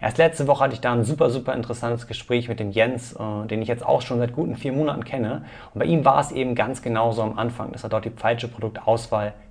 Erst 0.01 0.17
letzte 0.17 0.47
Woche 0.47 0.65
hatte 0.65 0.75
ich 0.75 0.81
da 0.81 0.93
ein 0.93 1.05
super, 1.05 1.29
super 1.29 1.53
interessantes 1.53 2.07
Gespräch 2.07 2.49
mit 2.49 2.59
dem 2.59 2.71
Jens, 2.71 3.13
äh, 3.13 3.47
den 3.47 3.61
ich 3.61 3.69
jetzt 3.69 3.85
auch 3.85 4.01
schon 4.01 4.19
seit 4.19 4.33
guten 4.33 4.57
vier 4.57 4.73
Monaten 4.73 5.05
kenne. 5.05 5.45
Und 5.75 5.81
bei 5.81 5.85
ihm 5.85 6.05
war 6.07 6.19
es 6.19 6.33
eben 6.33 6.55
ganz 6.55 6.81
genauso 6.81 7.23
am 7.23 7.39
Anfang, 7.39 7.73
dass 7.73 7.83
er 7.83 7.91
dort 7.91 8.07
die 8.07 8.11
falsche 8.11 8.49
Produktauswahl 8.49 9.35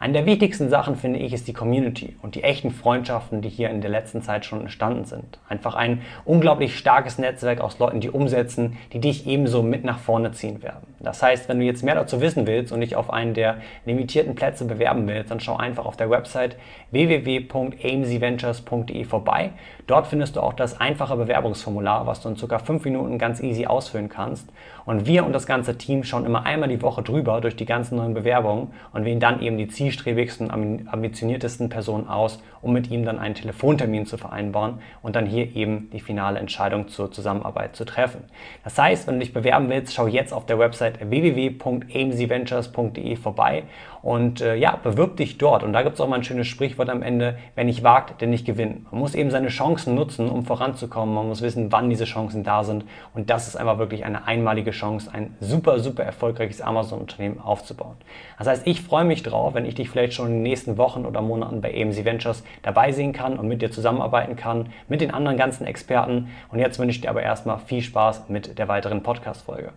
eine 0.00 0.12
der 0.12 0.26
wichtigsten 0.26 0.70
Sachen, 0.70 0.94
finde 0.94 1.18
ich, 1.18 1.32
ist 1.32 1.48
die 1.48 1.52
Community 1.52 2.14
und 2.22 2.36
die 2.36 2.44
echten 2.44 2.70
Freundschaften, 2.70 3.42
die 3.42 3.48
hier 3.48 3.68
in 3.68 3.80
der 3.80 3.90
letzten 3.90 4.22
Zeit 4.22 4.44
schon 4.44 4.60
entstanden 4.60 5.04
sind. 5.04 5.40
Einfach 5.48 5.74
ein 5.74 6.02
unglaublich 6.24 6.78
starkes 6.78 7.18
Netzwerk 7.18 7.60
aus 7.60 7.80
Leuten, 7.80 7.98
die 8.00 8.10
umsetzen, 8.10 8.78
die 8.92 9.00
dich 9.00 9.26
ebenso 9.26 9.64
mit 9.64 9.82
nach 9.82 9.98
vorne 9.98 10.30
ziehen 10.30 10.62
werden. 10.62 10.94
Das 11.00 11.20
heißt, 11.20 11.48
wenn 11.48 11.58
du 11.58 11.64
jetzt 11.64 11.82
mehr 11.82 11.96
dazu 11.96 12.20
wissen 12.20 12.46
willst 12.46 12.72
und 12.72 12.80
dich 12.80 12.94
auf 12.94 13.12
einen 13.12 13.34
der 13.34 13.56
limitierten 13.86 14.36
Plätze 14.36 14.66
bewerben 14.66 15.08
willst, 15.08 15.32
dann 15.32 15.40
schau 15.40 15.56
einfach 15.56 15.84
auf 15.84 15.96
der 15.96 16.10
Website 16.10 16.56
www.amcventures.de 16.92 19.04
vorbei. 19.04 19.50
Dort 19.88 20.06
findest 20.06 20.36
du 20.36 20.40
auch 20.40 20.52
das 20.52 20.80
einfache 20.80 21.16
Bewerbungsformular, 21.16 22.06
was 22.06 22.20
du 22.20 22.28
in 22.28 22.36
ca. 22.36 22.58
5 22.58 22.84
Minuten 22.84 23.18
ganz 23.18 23.40
easy 23.40 23.66
ausfüllen 23.66 24.08
kannst. 24.08 24.48
Und 24.88 25.06
wir 25.06 25.26
und 25.26 25.34
das 25.34 25.44
ganze 25.44 25.76
Team 25.76 26.02
schauen 26.02 26.24
immer 26.24 26.46
einmal 26.46 26.70
die 26.70 26.80
Woche 26.80 27.02
drüber 27.02 27.42
durch 27.42 27.56
die 27.56 27.66
ganzen 27.66 27.96
neuen 27.96 28.14
Bewerbungen 28.14 28.68
und 28.94 29.04
wählen 29.04 29.20
dann 29.20 29.42
eben 29.42 29.58
die 29.58 29.68
zielstrebigsten, 29.68 30.50
ambitioniertesten 30.50 31.68
Personen 31.68 32.08
aus, 32.08 32.42
um 32.62 32.72
mit 32.72 32.90
ihm 32.90 33.04
dann 33.04 33.18
einen 33.18 33.34
Telefontermin 33.34 34.06
zu 34.06 34.16
vereinbaren 34.16 34.78
und 35.02 35.16
dann 35.16 35.26
hier 35.26 35.54
eben 35.56 35.90
die 35.92 36.00
finale 36.00 36.38
Entscheidung 36.38 36.88
zur 36.88 37.12
Zusammenarbeit 37.12 37.76
zu 37.76 37.84
treffen. 37.84 38.24
Das 38.64 38.78
heißt, 38.78 39.06
wenn 39.06 39.14
du 39.14 39.20
dich 39.20 39.32
bewerben 39.32 39.68
willst, 39.68 39.94
schau 39.94 40.06
jetzt 40.06 40.32
auf 40.32 40.46
der 40.46 40.58
Website 40.58 41.10
www.amcventures.de 41.10 43.16
vorbei 43.16 43.64
und 44.02 44.40
äh, 44.40 44.54
ja, 44.54 44.76
bewirb 44.76 45.16
dich 45.16 45.38
dort. 45.38 45.62
Und 45.62 45.72
da 45.72 45.82
gibt 45.82 45.96
es 45.96 46.00
auch 46.00 46.08
mal 46.08 46.16
ein 46.16 46.24
schönes 46.24 46.46
Sprichwort 46.46 46.88
am 46.88 47.02
Ende, 47.02 47.38
wer 47.54 47.64
nicht 47.64 47.82
wagt, 47.82 48.20
der 48.20 48.28
nicht 48.28 48.46
gewinnt. 48.46 48.90
Man 48.92 49.00
muss 49.00 49.14
eben 49.14 49.30
seine 49.30 49.48
Chancen 49.48 49.94
nutzen, 49.94 50.28
um 50.28 50.44
voranzukommen. 50.44 51.14
Man 51.14 51.28
muss 51.28 51.42
wissen, 51.42 51.72
wann 51.72 51.90
diese 51.90 52.04
Chancen 52.04 52.44
da 52.44 52.64
sind. 52.64 52.84
Und 53.14 53.30
das 53.30 53.48
ist 53.48 53.56
einfach 53.56 53.78
wirklich 53.78 54.04
eine 54.04 54.26
einmalige 54.26 54.70
Chance, 54.70 55.10
ein 55.12 55.36
super, 55.40 55.80
super 55.80 56.04
erfolgreiches 56.04 56.60
Amazon-Unternehmen 56.60 57.40
aufzubauen. 57.40 57.96
Das 58.38 58.46
heißt, 58.46 58.66
ich 58.66 58.82
freue 58.82 59.04
mich 59.04 59.22
drauf, 59.22 59.54
wenn 59.54 59.66
ich 59.66 59.74
dich 59.74 59.90
vielleicht 59.90 60.14
schon 60.14 60.28
in 60.28 60.34
den 60.34 60.42
nächsten 60.42 60.78
Wochen 60.78 61.04
oder 61.04 61.20
Monaten 61.20 61.60
bei 61.60 61.70
AMC 61.70 62.04
Ventures 62.04 62.44
dabei 62.62 62.92
sehen 62.92 63.12
kann 63.12 63.38
und 63.38 63.48
mit 63.48 63.62
dir 63.62 63.70
zusammenarbeiten 63.70 64.36
kann, 64.36 64.70
mit 64.88 65.00
den 65.00 65.10
anderen 65.10 65.36
ganzen 65.36 65.66
Experten. 65.66 66.28
Und 66.50 66.58
jetzt 66.58 66.78
wünsche 66.78 66.96
ich 66.96 67.00
dir 67.00 67.10
aber 67.10 67.22
erstmal 67.22 67.58
viel 67.58 67.82
Spaß 67.82 68.28
mit 68.28 68.58
der 68.58 68.68
weiteren 68.68 69.02
Podcast-Folge. 69.02 69.72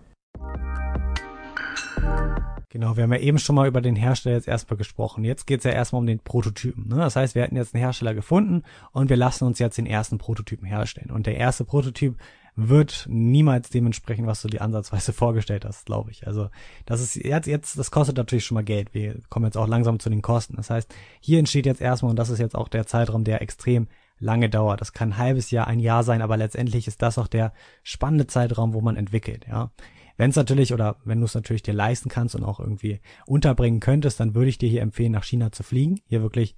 Genau, 2.72 2.96
wir 2.96 3.04
haben 3.04 3.12
ja 3.12 3.20
eben 3.20 3.38
schon 3.38 3.56
mal 3.56 3.68
über 3.68 3.82
den 3.82 3.98
Hersteller 3.98 4.36
jetzt 4.36 4.48
erstmal 4.48 4.78
gesprochen. 4.78 5.26
Jetzt 5.26 5.46
geht's 5.46 5.66
ja 5.66 5.72
erstmal 5.72 6.00
um 6.00 6.08
den 6.08 6.20
Prototypen. 6.20 6.88
Ne? 6.88 6.96
Das 6.96 7.18
heißt, 7.18 7.36
wir 7.36 7.44
hatten 7.44 7.58
jetzt 7.58 7.76
einen 7.76 7.84
Hersteller 7.84 8.14
gefunden 8.14 8.64
und 8.94 9.10
wir 9.10 9.18
lassen 9.18 9.44
uns 9.44 9.60
jetzt 9.60 9.78
den 9.78 9.86
ersten 9.86 10.18
Prototypen 10.18 10.66
herstellen. 10.66 11.12
Und 11.12 11.26
der 11.26 11.36
erste 11.36 11.66
Prototyp 11.66 12.16
wird 12.56 13.06
niemals 13.10 13.70
dementsprechend, 13.70 14.28
was 14.28 14.42
du 14.42 14.48
dir 14.48 14.62
ansatzweise 14.62 15.14
vorgestellt 15.14 15.66
hast, 15.66 15.86
glaube 15.86 16.12
ich. 16.12 16.28
Also 16.28 16.50
das 16.86 17.02
ist 17.02 17.16
jetzt, 17.16 17.48
jetzt, 17.48 17.78
das 17.78 17.92
kostet 17.92 18.18
natürlich 18.18 18.46
schon 18.46 18.56
mal 18.56 18.64
Geld. 18.64 18.94
Wir 18.94 19.20
kommen 19.30 19.46
jetzt 19.46 19.58
auch 19.58 19.68
langsam 19.68 20.00
zu 20.00 20.10
den 20.10 20.22
Kosten. 20.22 20.56
Das 20.58 20.70
heißt, 20.70 20.94
hier 21.20 21.40
entsteht 21.40 21.66
jetzt 21.66 21.82
erstmal, 21.82 22.12
und 22.12 22.20
das 22.20 22.30
ist 22.30 22.40
jetzt 22.40 22.56
auch 22.56 22.68
der 22.68 22.86
Zeitraum, 22.88 23.24
der 23.24 23.42
extrem 23.42 23.88
lange 24.20 24.50
dauert. 24.50 24.82
Das 24.82 24.94
kann 24.94 25.10
ein 25.10 25.18
halbes 25.18 25.52
Jahr, 25.52 25.68
ein 25.68 25.80
Jahr 25.80 26.04
sein, 26.04 26.22
aber 26.22 26.38
letztendlich 26.38 26.88
ist 26.88 27.02
das 27.02 27.18
auch 27.18 27.28
der 27.28 27.54
spannende 27.84 28.28
Zeitraum, 28.28 28.74
wo 28.74 28.82
man 28.82 28.96
entwickelt, 28.96 29.46
ja. 29.48 29.72
Wenn 30.18 30.30
es 30.30 30.36
natürlich 30.36 30.72
oder 30.72 30.98
wenn 31.04 31.20
du 31.20 31.26
es 31.26 31.34
natürlich 31.34 31.64
dir 31.64 31.74
leisten 31.74 32.08
kannst 32.08 32.36
und 32.36 32.44
auch 32.44 32.60
irgendwie 32.60 33.00
unterbringen 33.26 33.80
könntest, 33.80 34.20
dann 34.20 34.36
würde 34.36 34.50
ich 34.50 34.60
dir 34.60 34.70
hier 34.70 34.84
empfehlen, 34.84 35.14
nach 35.14 35.24
China 35.24 35.52
zu 35.52 35.64
fliegen. 35.64 36.00
Hier 36.06 36.22
wirklich 36.22 36.56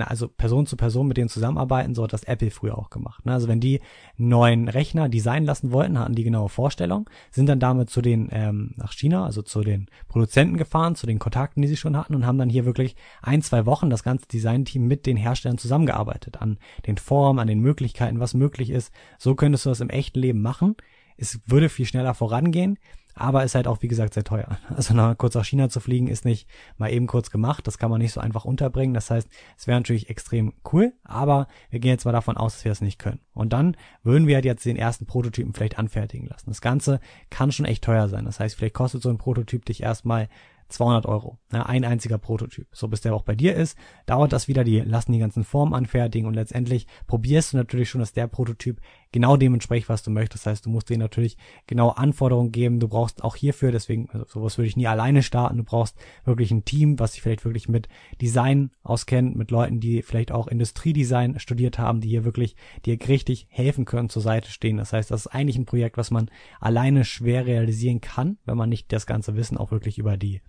also 0.00 0.28
Person 0.28 0.66
zu 0.66 0.76
Person 0.76 1.08
mit 1.08 1.16
denen 1.16 1.28
zusammenarbeiten, 1.28 1.94
so 1.94 2.04
hat 2.04 2.12
das 2.12 2.24
Apple 2.24 2.50
früher 2.50 2.78
auch 2.78 2.90
gemacht. 2.90 3.24
Ne? 3.26 3.32
Also 3.32 3.48
wenn 3.48 3.60
die 3.60 3.80
neuen 4.16 4.68
Rechner 4.68 5.08
designen 5.08 5.46
lassen 5.46 5.72
wollten, 5.72 5.98
hatten 5.98 6.14
die 6.14 6.24
genaue 6.24 6.48
Vorstellung, 6.48 7.08
sind 7.30 7.46
dann 7.46 7.60
damit 7.60 7.90
zu 7.90 8.02
den 8.02 8.28
ähm, 8.32 8.74
nach 8.76 8.92
China, 8.92 9.24
also 9.24 9.42
zu 9.42 9.62
den 9.62 9.86
Produzenten 10.08 10.56
gefahren, 10.56 10.94
zu 10.94 11.06
den 11.06 11.18
Kontakten, 11.18 11.62
die 11.62 11.68
sie 11.68 11.76
schon 11.76 11.96
hatten 11.96 12.14
und 12.14 12.26
haben 12.26 12.38
dann 12.38 12.50
hier 12.50 12.64
wirklich 12.64 12.96
ein, 13.22 13.42
zwei 13.42 13.66
Wochen 13.66 13.90
das 13.90 14.02
ganze 14.02 14.26
Designteam 14.28 14.86
mit 14.86 15.06
den 15.06 15.16
Herstellern 15.16 15.58
zusammengearbeitet, 15.58 16.40
an 16.40 16.58
den 16.86 16.96
Formen, 16.96 17.40
an 17.40 17.48
den 17.48 17.60
Möglichkeiten, 17.60 18.20
was 18.20 18.34
möglich 18.34 18.70
ist. 18.70 18.92
So 19.18 19.34
könntest 19.34 19.66
du 19.66 19.70
das 19.70 19.80
im 19.80 19.90
echten 19.90 20.20
Leben 20.20 20.42
machen. 20.42 20.76
Es 21.16 21.40
würde 21.46 21.68
viel 21.68 21.86
schneller 21.86 22.14
vorangehen. 22.14 22.78
Aber 23.14 23.44
ist 23.44 23.54
halt 23.54 23.68
auch, 23.68 23.80
wie 23.82 23.88
gesagt, 23.88 24.14
sehr 24.14 24.24
teuer. 24.24 24.58
Also 24.74 24.92
noch 24.94 25.16
kurz 25.16 25.34
nach 25.34 25.44
China 25.44 25.68
zu 25.68 25.78
fliegen, 25.80 26.08
ist 26.08 26.24
nicht 26.24 26.48
mal 26.78 26.92
eben 26.92 27.06
kurz 27.06 27.30
gemacht. 27.30 27.66
Das 27.66 27.78
kann 27.78 27.90
man 27.90 28.00
nicht 28.00 28.12
so 28.12 28.20
einfach 28.20 28.44
unterbringen. 28.44 28.94
Das 28.94 29.10
heißt, 29.10 29.28
es 29.56 29.66
wäre 29.66 29.78
natürlich 29.78 30.10
extrem 30.10 30.52
cool, 30.72 30.92
aber 31.04 31.46
wir 31.70 31.78
gehen 31.78 31.92
jetzt 31.92 32.04
mal 32.04 32.12
davon 32.12 32.36
aus, 32.36 32.54
dass 32.54 32.64
wir 32.64 32.72
das 32.72 32.80
nicht 32.80 32.98
können. 32.98 33.20
Und 33.32 33.52
dann 33.52 33.76
würden 34.02 34.26
wir 34.26 34.36
halt 34.36 34.44
jetzt 34.44 34.64
den 34.64 34.76
ersten 34.76 35.06
Prototypen 35.06 35.52
vielleicht 35.52 35.78
anfertigen 35.78 36.26
lassen. 36.26 36.50
Das 36.50 36.60
Ganze 36.60 37.00
kann 37.30 37.52
schon 37.52 37.66
echt 37.66 37.84
teuer 37.84 38.08
sein. 38.08 38.24
Das 38.24 38.40
heißt, 38.40 38.56
vielleicht 38.56 38.74
kostet 38.74 39.02
so 39.02 39.10
ein 39.10 39.18
Prototyp 39.18 39.64
dich 39.64 39.82
erstmal 39.82 40.28
200 40.68 41.06
Euro. 41.06 41.38
Ne, 41.52 41.66
ein 41.66 41.84
einziger 41.84 42.18
Prototyp. 42.18 42.66
So 42.72 42.88
bis 42.88 43.00
der 43.00 43.14
auch 43.14 43.22
bei 43.22 43.34
dir 43.34 43.54
ist, 43.54 43.78
dauert 44.06 44.32
das 44.32 44.48
wieder, 44.48 44.64
die 44.64 44.80
lassen 44.80 45.12
die 45.12 45.18
ganzen 45.18 45.44
Formen 45.44 45.74
anfertigen 45.74 46.26
und 46.26 46.34
letztendlich 46.34 46.86
probierst 47.06 47.52
du 47.52 47.56
natürlich 47.56 47.88
schon, 47.88 48.00
dass 48.00 48.12
der 48.12 48.26
Prototyp 48.26 48.80
genau 49.14 49.36
dem 49.36 49.54
entspricht, 49.54 49.88
was 49.88 50.02
du 50.02 50.10
möchtest. 50.10 50.44
Das 50.44 50.50
heißt, 50.50 50.66
du 50.66 50.70
musst 50.70 50.90
denen 50.90 50.98
natürlich 50.98 51.38
genau 51.68 51.90
Anforderungen 51.90 52.50
geben. 52.50 52.80
Du 52.80 52.88
brauchst 52.88 53.22
auch 53.22 53.36
hierfür, 53.36 53.70
deswegen, 53.70 54.10
also 54.10 54.26
sowas 54.26 54.58
würde 54.58 54.66
ich 54.66 54.76
nie 54.76 54.88
alleine 54.88 55.22
starten. 55.22 55.56
Du 55.56 55.62
brauchst 55.62 55.96
wirklich 56.24 56.50
ein 56.50 56.64
Team, 56.64 56.98
was 56.98 57.12
sich 57.12 57.22
vielleicht 57.22 57.44
wirklich 57.44 57.68
mit 57.68 57.88
Design 58.20 58.72
auskennt, 58.82 59.36
mit 59.36 59.52
Leuten, 59.52 59.78
die 59.78 60.02
vielleicht 60.02 60.32
auch 60.32 60.48
Industriedesign 60.48 61.38
studiert 61.38 61.78
haben, 61.78 62.00
die 62.00 62.08
hier 62.08 62.24
wirklich 62.24 62.56
dir 62.86 62.98
richtig 63.06 63.46
helfen 63.50 63.84
können, 63.84 64.08
zur 64.08 64.20
Seite 64.20 64.50
stehen. 64.50 64.78
Das 64.78 64.92
heißt, 64.92 65.12
das 65.12 65.26
ist 65.26 65.32
eigentlich 65.32 65.58
ein 65.58 65.64
Projekt, 65.64 65.96
was 65.96 66.10
man 66.10 66.28
alleine 66.58 67.04
schwer 67.04 67.46
realisieren 67.46 68.00
kann, 68.00 68.38
wenn 68.44 68.56
man 68.56 68.68
nicht 68.68 68.92
das 68.92 69.06
ganze 69.06 69.36
Wissen 69.36 69.56
auch 69.56 69.70
wirklich 69.70 69.96
über 69.96 70.16
die 70.16 70.40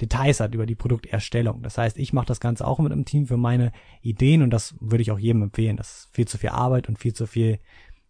Details 0.00 0.40
hat, 0.40 0.54
über 0.54 0.66
die 0.66 0.74
Produkterstellung. 0.74 1.62
Das 1.62 1.78
heißt, 1.78 1.98
ich 1.98 2.12
mache 2.12 2.26
das 2.26 2.40
Ganze 2.40 2.66
auch 2.66 2.78
mit 2.78 2.92
einem 2.92 3.04
Team 3.04 3.26
für 3.26 3.36
meine 3.36 3.72
Ideen 4.02 4.42
und 4.42 4.50
das 4.50 4.74
würde 4.80 5.02
ich 5.02 5.10
auch 5.10 5.18
jedem 5.18 5.42
empfehlen. 5.42 5.76
Das 5.76 5.90
ist 5.90 6.08
viel 6.12 6.26
zu 6.26 6.38
viel 6.38 6.50
Arbeit 6.50 6.88
und 6.88 6.98
viel 6.98 7.12
zu 7.12 7.26
viel 7.26 7.58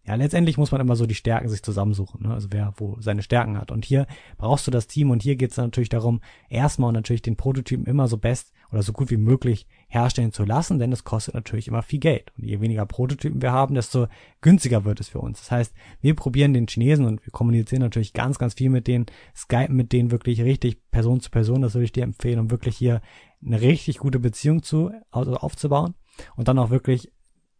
ja, 0.09 0.15
letztendlich 0.15 0.57
muss 0.57 0.71
man 0.71 0.81
immer 0.81 0.95
so 0.95 1.05
die 1.05 1.13
Stärken 1.13 1.49
sich 1.49 1.61
zusammensuchen, 1.61 2.23
ne? 2.23 2.33
also 2.33 2.47
wer 2.49 2.73
wo 2.77 2.97
seine 2.99 3.21
Stärken 3.21 3.59
hat. 3.59 3.69
Und 3.69 3.85
hier 3.85 4.07
brauchst 4.39 4.65
du 4.65 4.71
das 4.71 4.87
Team 4.87 5.11
und 5.11 5.21
hier 5.21 5.35
geht 5.35 5.51
es 5.51 5.57
natürlich 5.57 5.89
darum, 5.89 6.19
erstmal 6.49 6.91
natürlich 6.91 7.21
den 7.21 7.35
Prototypen 7.35 7.85
immer 7.85 8.07
so 8.07 8.17
best 8.17 8.51
oder 8.71 8.81
so 8.81 8.91
gut 8.91 9.11
wie 9.11 9.17
möglich 9.17 9.67
herstellen 9.87 10.31
zu 10.31 10.45
lassen, 10.45 10.79
denn 10.79 10.91
es 10.91 11.03
kostet 11.03 11.35
natürlich 11.35 11.67
immer 11.67 11.83
viel 11.83 11.99
Geld. 11.99 12.31
Und 12.35 12.45
je 12.45 12.59
weniger 12.59 12.87
Prototypen 12.87 13.43
wir 13.43 13.51
haben, 13.51 13.75
desto 13.75 14.07
günstiger 14.41 14.83
wird 14.83 14.99
es 14.99 15.09
für 15.09 15.19
uns. 15.19 15.41
Das 15.41 15.51
heißt, 15.51 15.75
wir 16.01 16.15
probieren 16.15 16.55
den 16.55 16.65
Chinesen 16.65 17.05
und 17.05 17.23
wir 17.23 17.31
kommunizieren 17.31 17.83
natürlich 17.83 18.13
ganz, 18.13 18.39
ganz 18.39 18.55
viel 18.55 18.71
mit 18.71 18.87
denen, 18.87 19.05
skypen 19.35 19.75
mit 19.75 19.93
denen 19.93 20.09
wirklich 20.09 20.41
richtig 20.41 20.89
Person 20.89 21.19
zu 21.19 21.29
Person, 21.29 21.61
das 21.61 21.75
würde 21.75 21.85
ich 21.85 21.91
dir 21.91 22.03
empfehlen, 22.03 22.39
um 22.39 22.49
wirklich 22.49 22.75
hier 22.75 23.01
eine 23.45 23.61
richtig 23.61 23.99
gute 23.99 24.17
Beziehung 24.17 24.63
zu, 24.63 24.89
also 25.11 25.35
aufzubauen 25.35 25.93
und 26.35 26.47
dann 26.47 26.57
auch 26.57 26.71
wirklich 26.71 27.11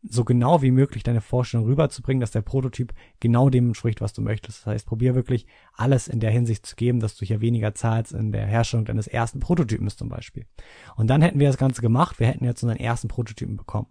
so 0.01 0.23
genau 0.23 0.61
wie 0.61 0.71
möglich 0.71 1.03
deine 1.03 1.21
Vorstellung 1.21 1.65
rüberzubringen, 1.65 2.21
dass 2.21 2.31
der 2.31 2.41
Prototyp 2.41 2.93
genau 3.19 3.49
dem 3.49 3.67
entspricht, 3.67 3.99
was 4.01 4.13
du 4.13 4.21
möchtest. 4.21 4.59
Das 4.59 4.65
heißt, 4.65 4.87
probier 4.87 5.15
wirklich 5.15 5.45
alles 5.73 6.07
in 6.07 6.19
der 6.19 6.31
Hinsicht 6.31 6.65
zu 6.65 6.75
geben, 6.75 6.99
dass 6.99 7.15
du 7.15 7.25
hier 7.25 7.41
weniger 7.41 7.75
zahlst 7.75 8.13
in 8.13 8.31
der 8.31 8.45
Herstellung 8.45 8.85
deines 8.85 9.07
ersten 9.07 9.39
Prototypens 9.39 9.97
zum 9.97 10.09
Beispiel. 10.09 10.45
Und 10.95 11.07
dann 11.07 11.21
hätten 11.21 11.39
wir 11.39 11.47
das 11.47 11.57
Ganze 11.57 11.81
gemacht, 11.81 12.19
wir 12.19 12.27
hätten 12.27 12.45
jetzt 12.45 12.63
unseren 12.63 12.79
ersten 12.79 13.07
Prototypen 13.07 13.57
bekommen. 13.57 13.87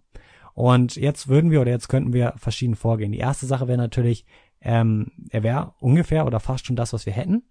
Und 0.53 0.95
jetzt 0.95 1.27
würden 1.27 1.51
wir 1.51 1.61
oder 1.61 1.71
jetzt 1.71 1.89
könnten 1.89 2.11
wir 2.11 2.33
verschieden 2.37 2.75
vorgehen. 2.75 3.11
Die 3.11 3.19
erste 3.19 3.45
Sache 3.45 3.67
wäre 3.67 3.77
natürlich, 3.77 4.25
ähm, 4.61 5.11
er 5.29 5.43
wäre 5.43 5.73
ungefähr 5.79 6.25
oder 6.25 6.39
fast 6.39 6.65
schon 6.65 6.75
das, 6.75 6.91
was 6.91 7.05
wir 7.05 7.13
hätten 7.13 7.43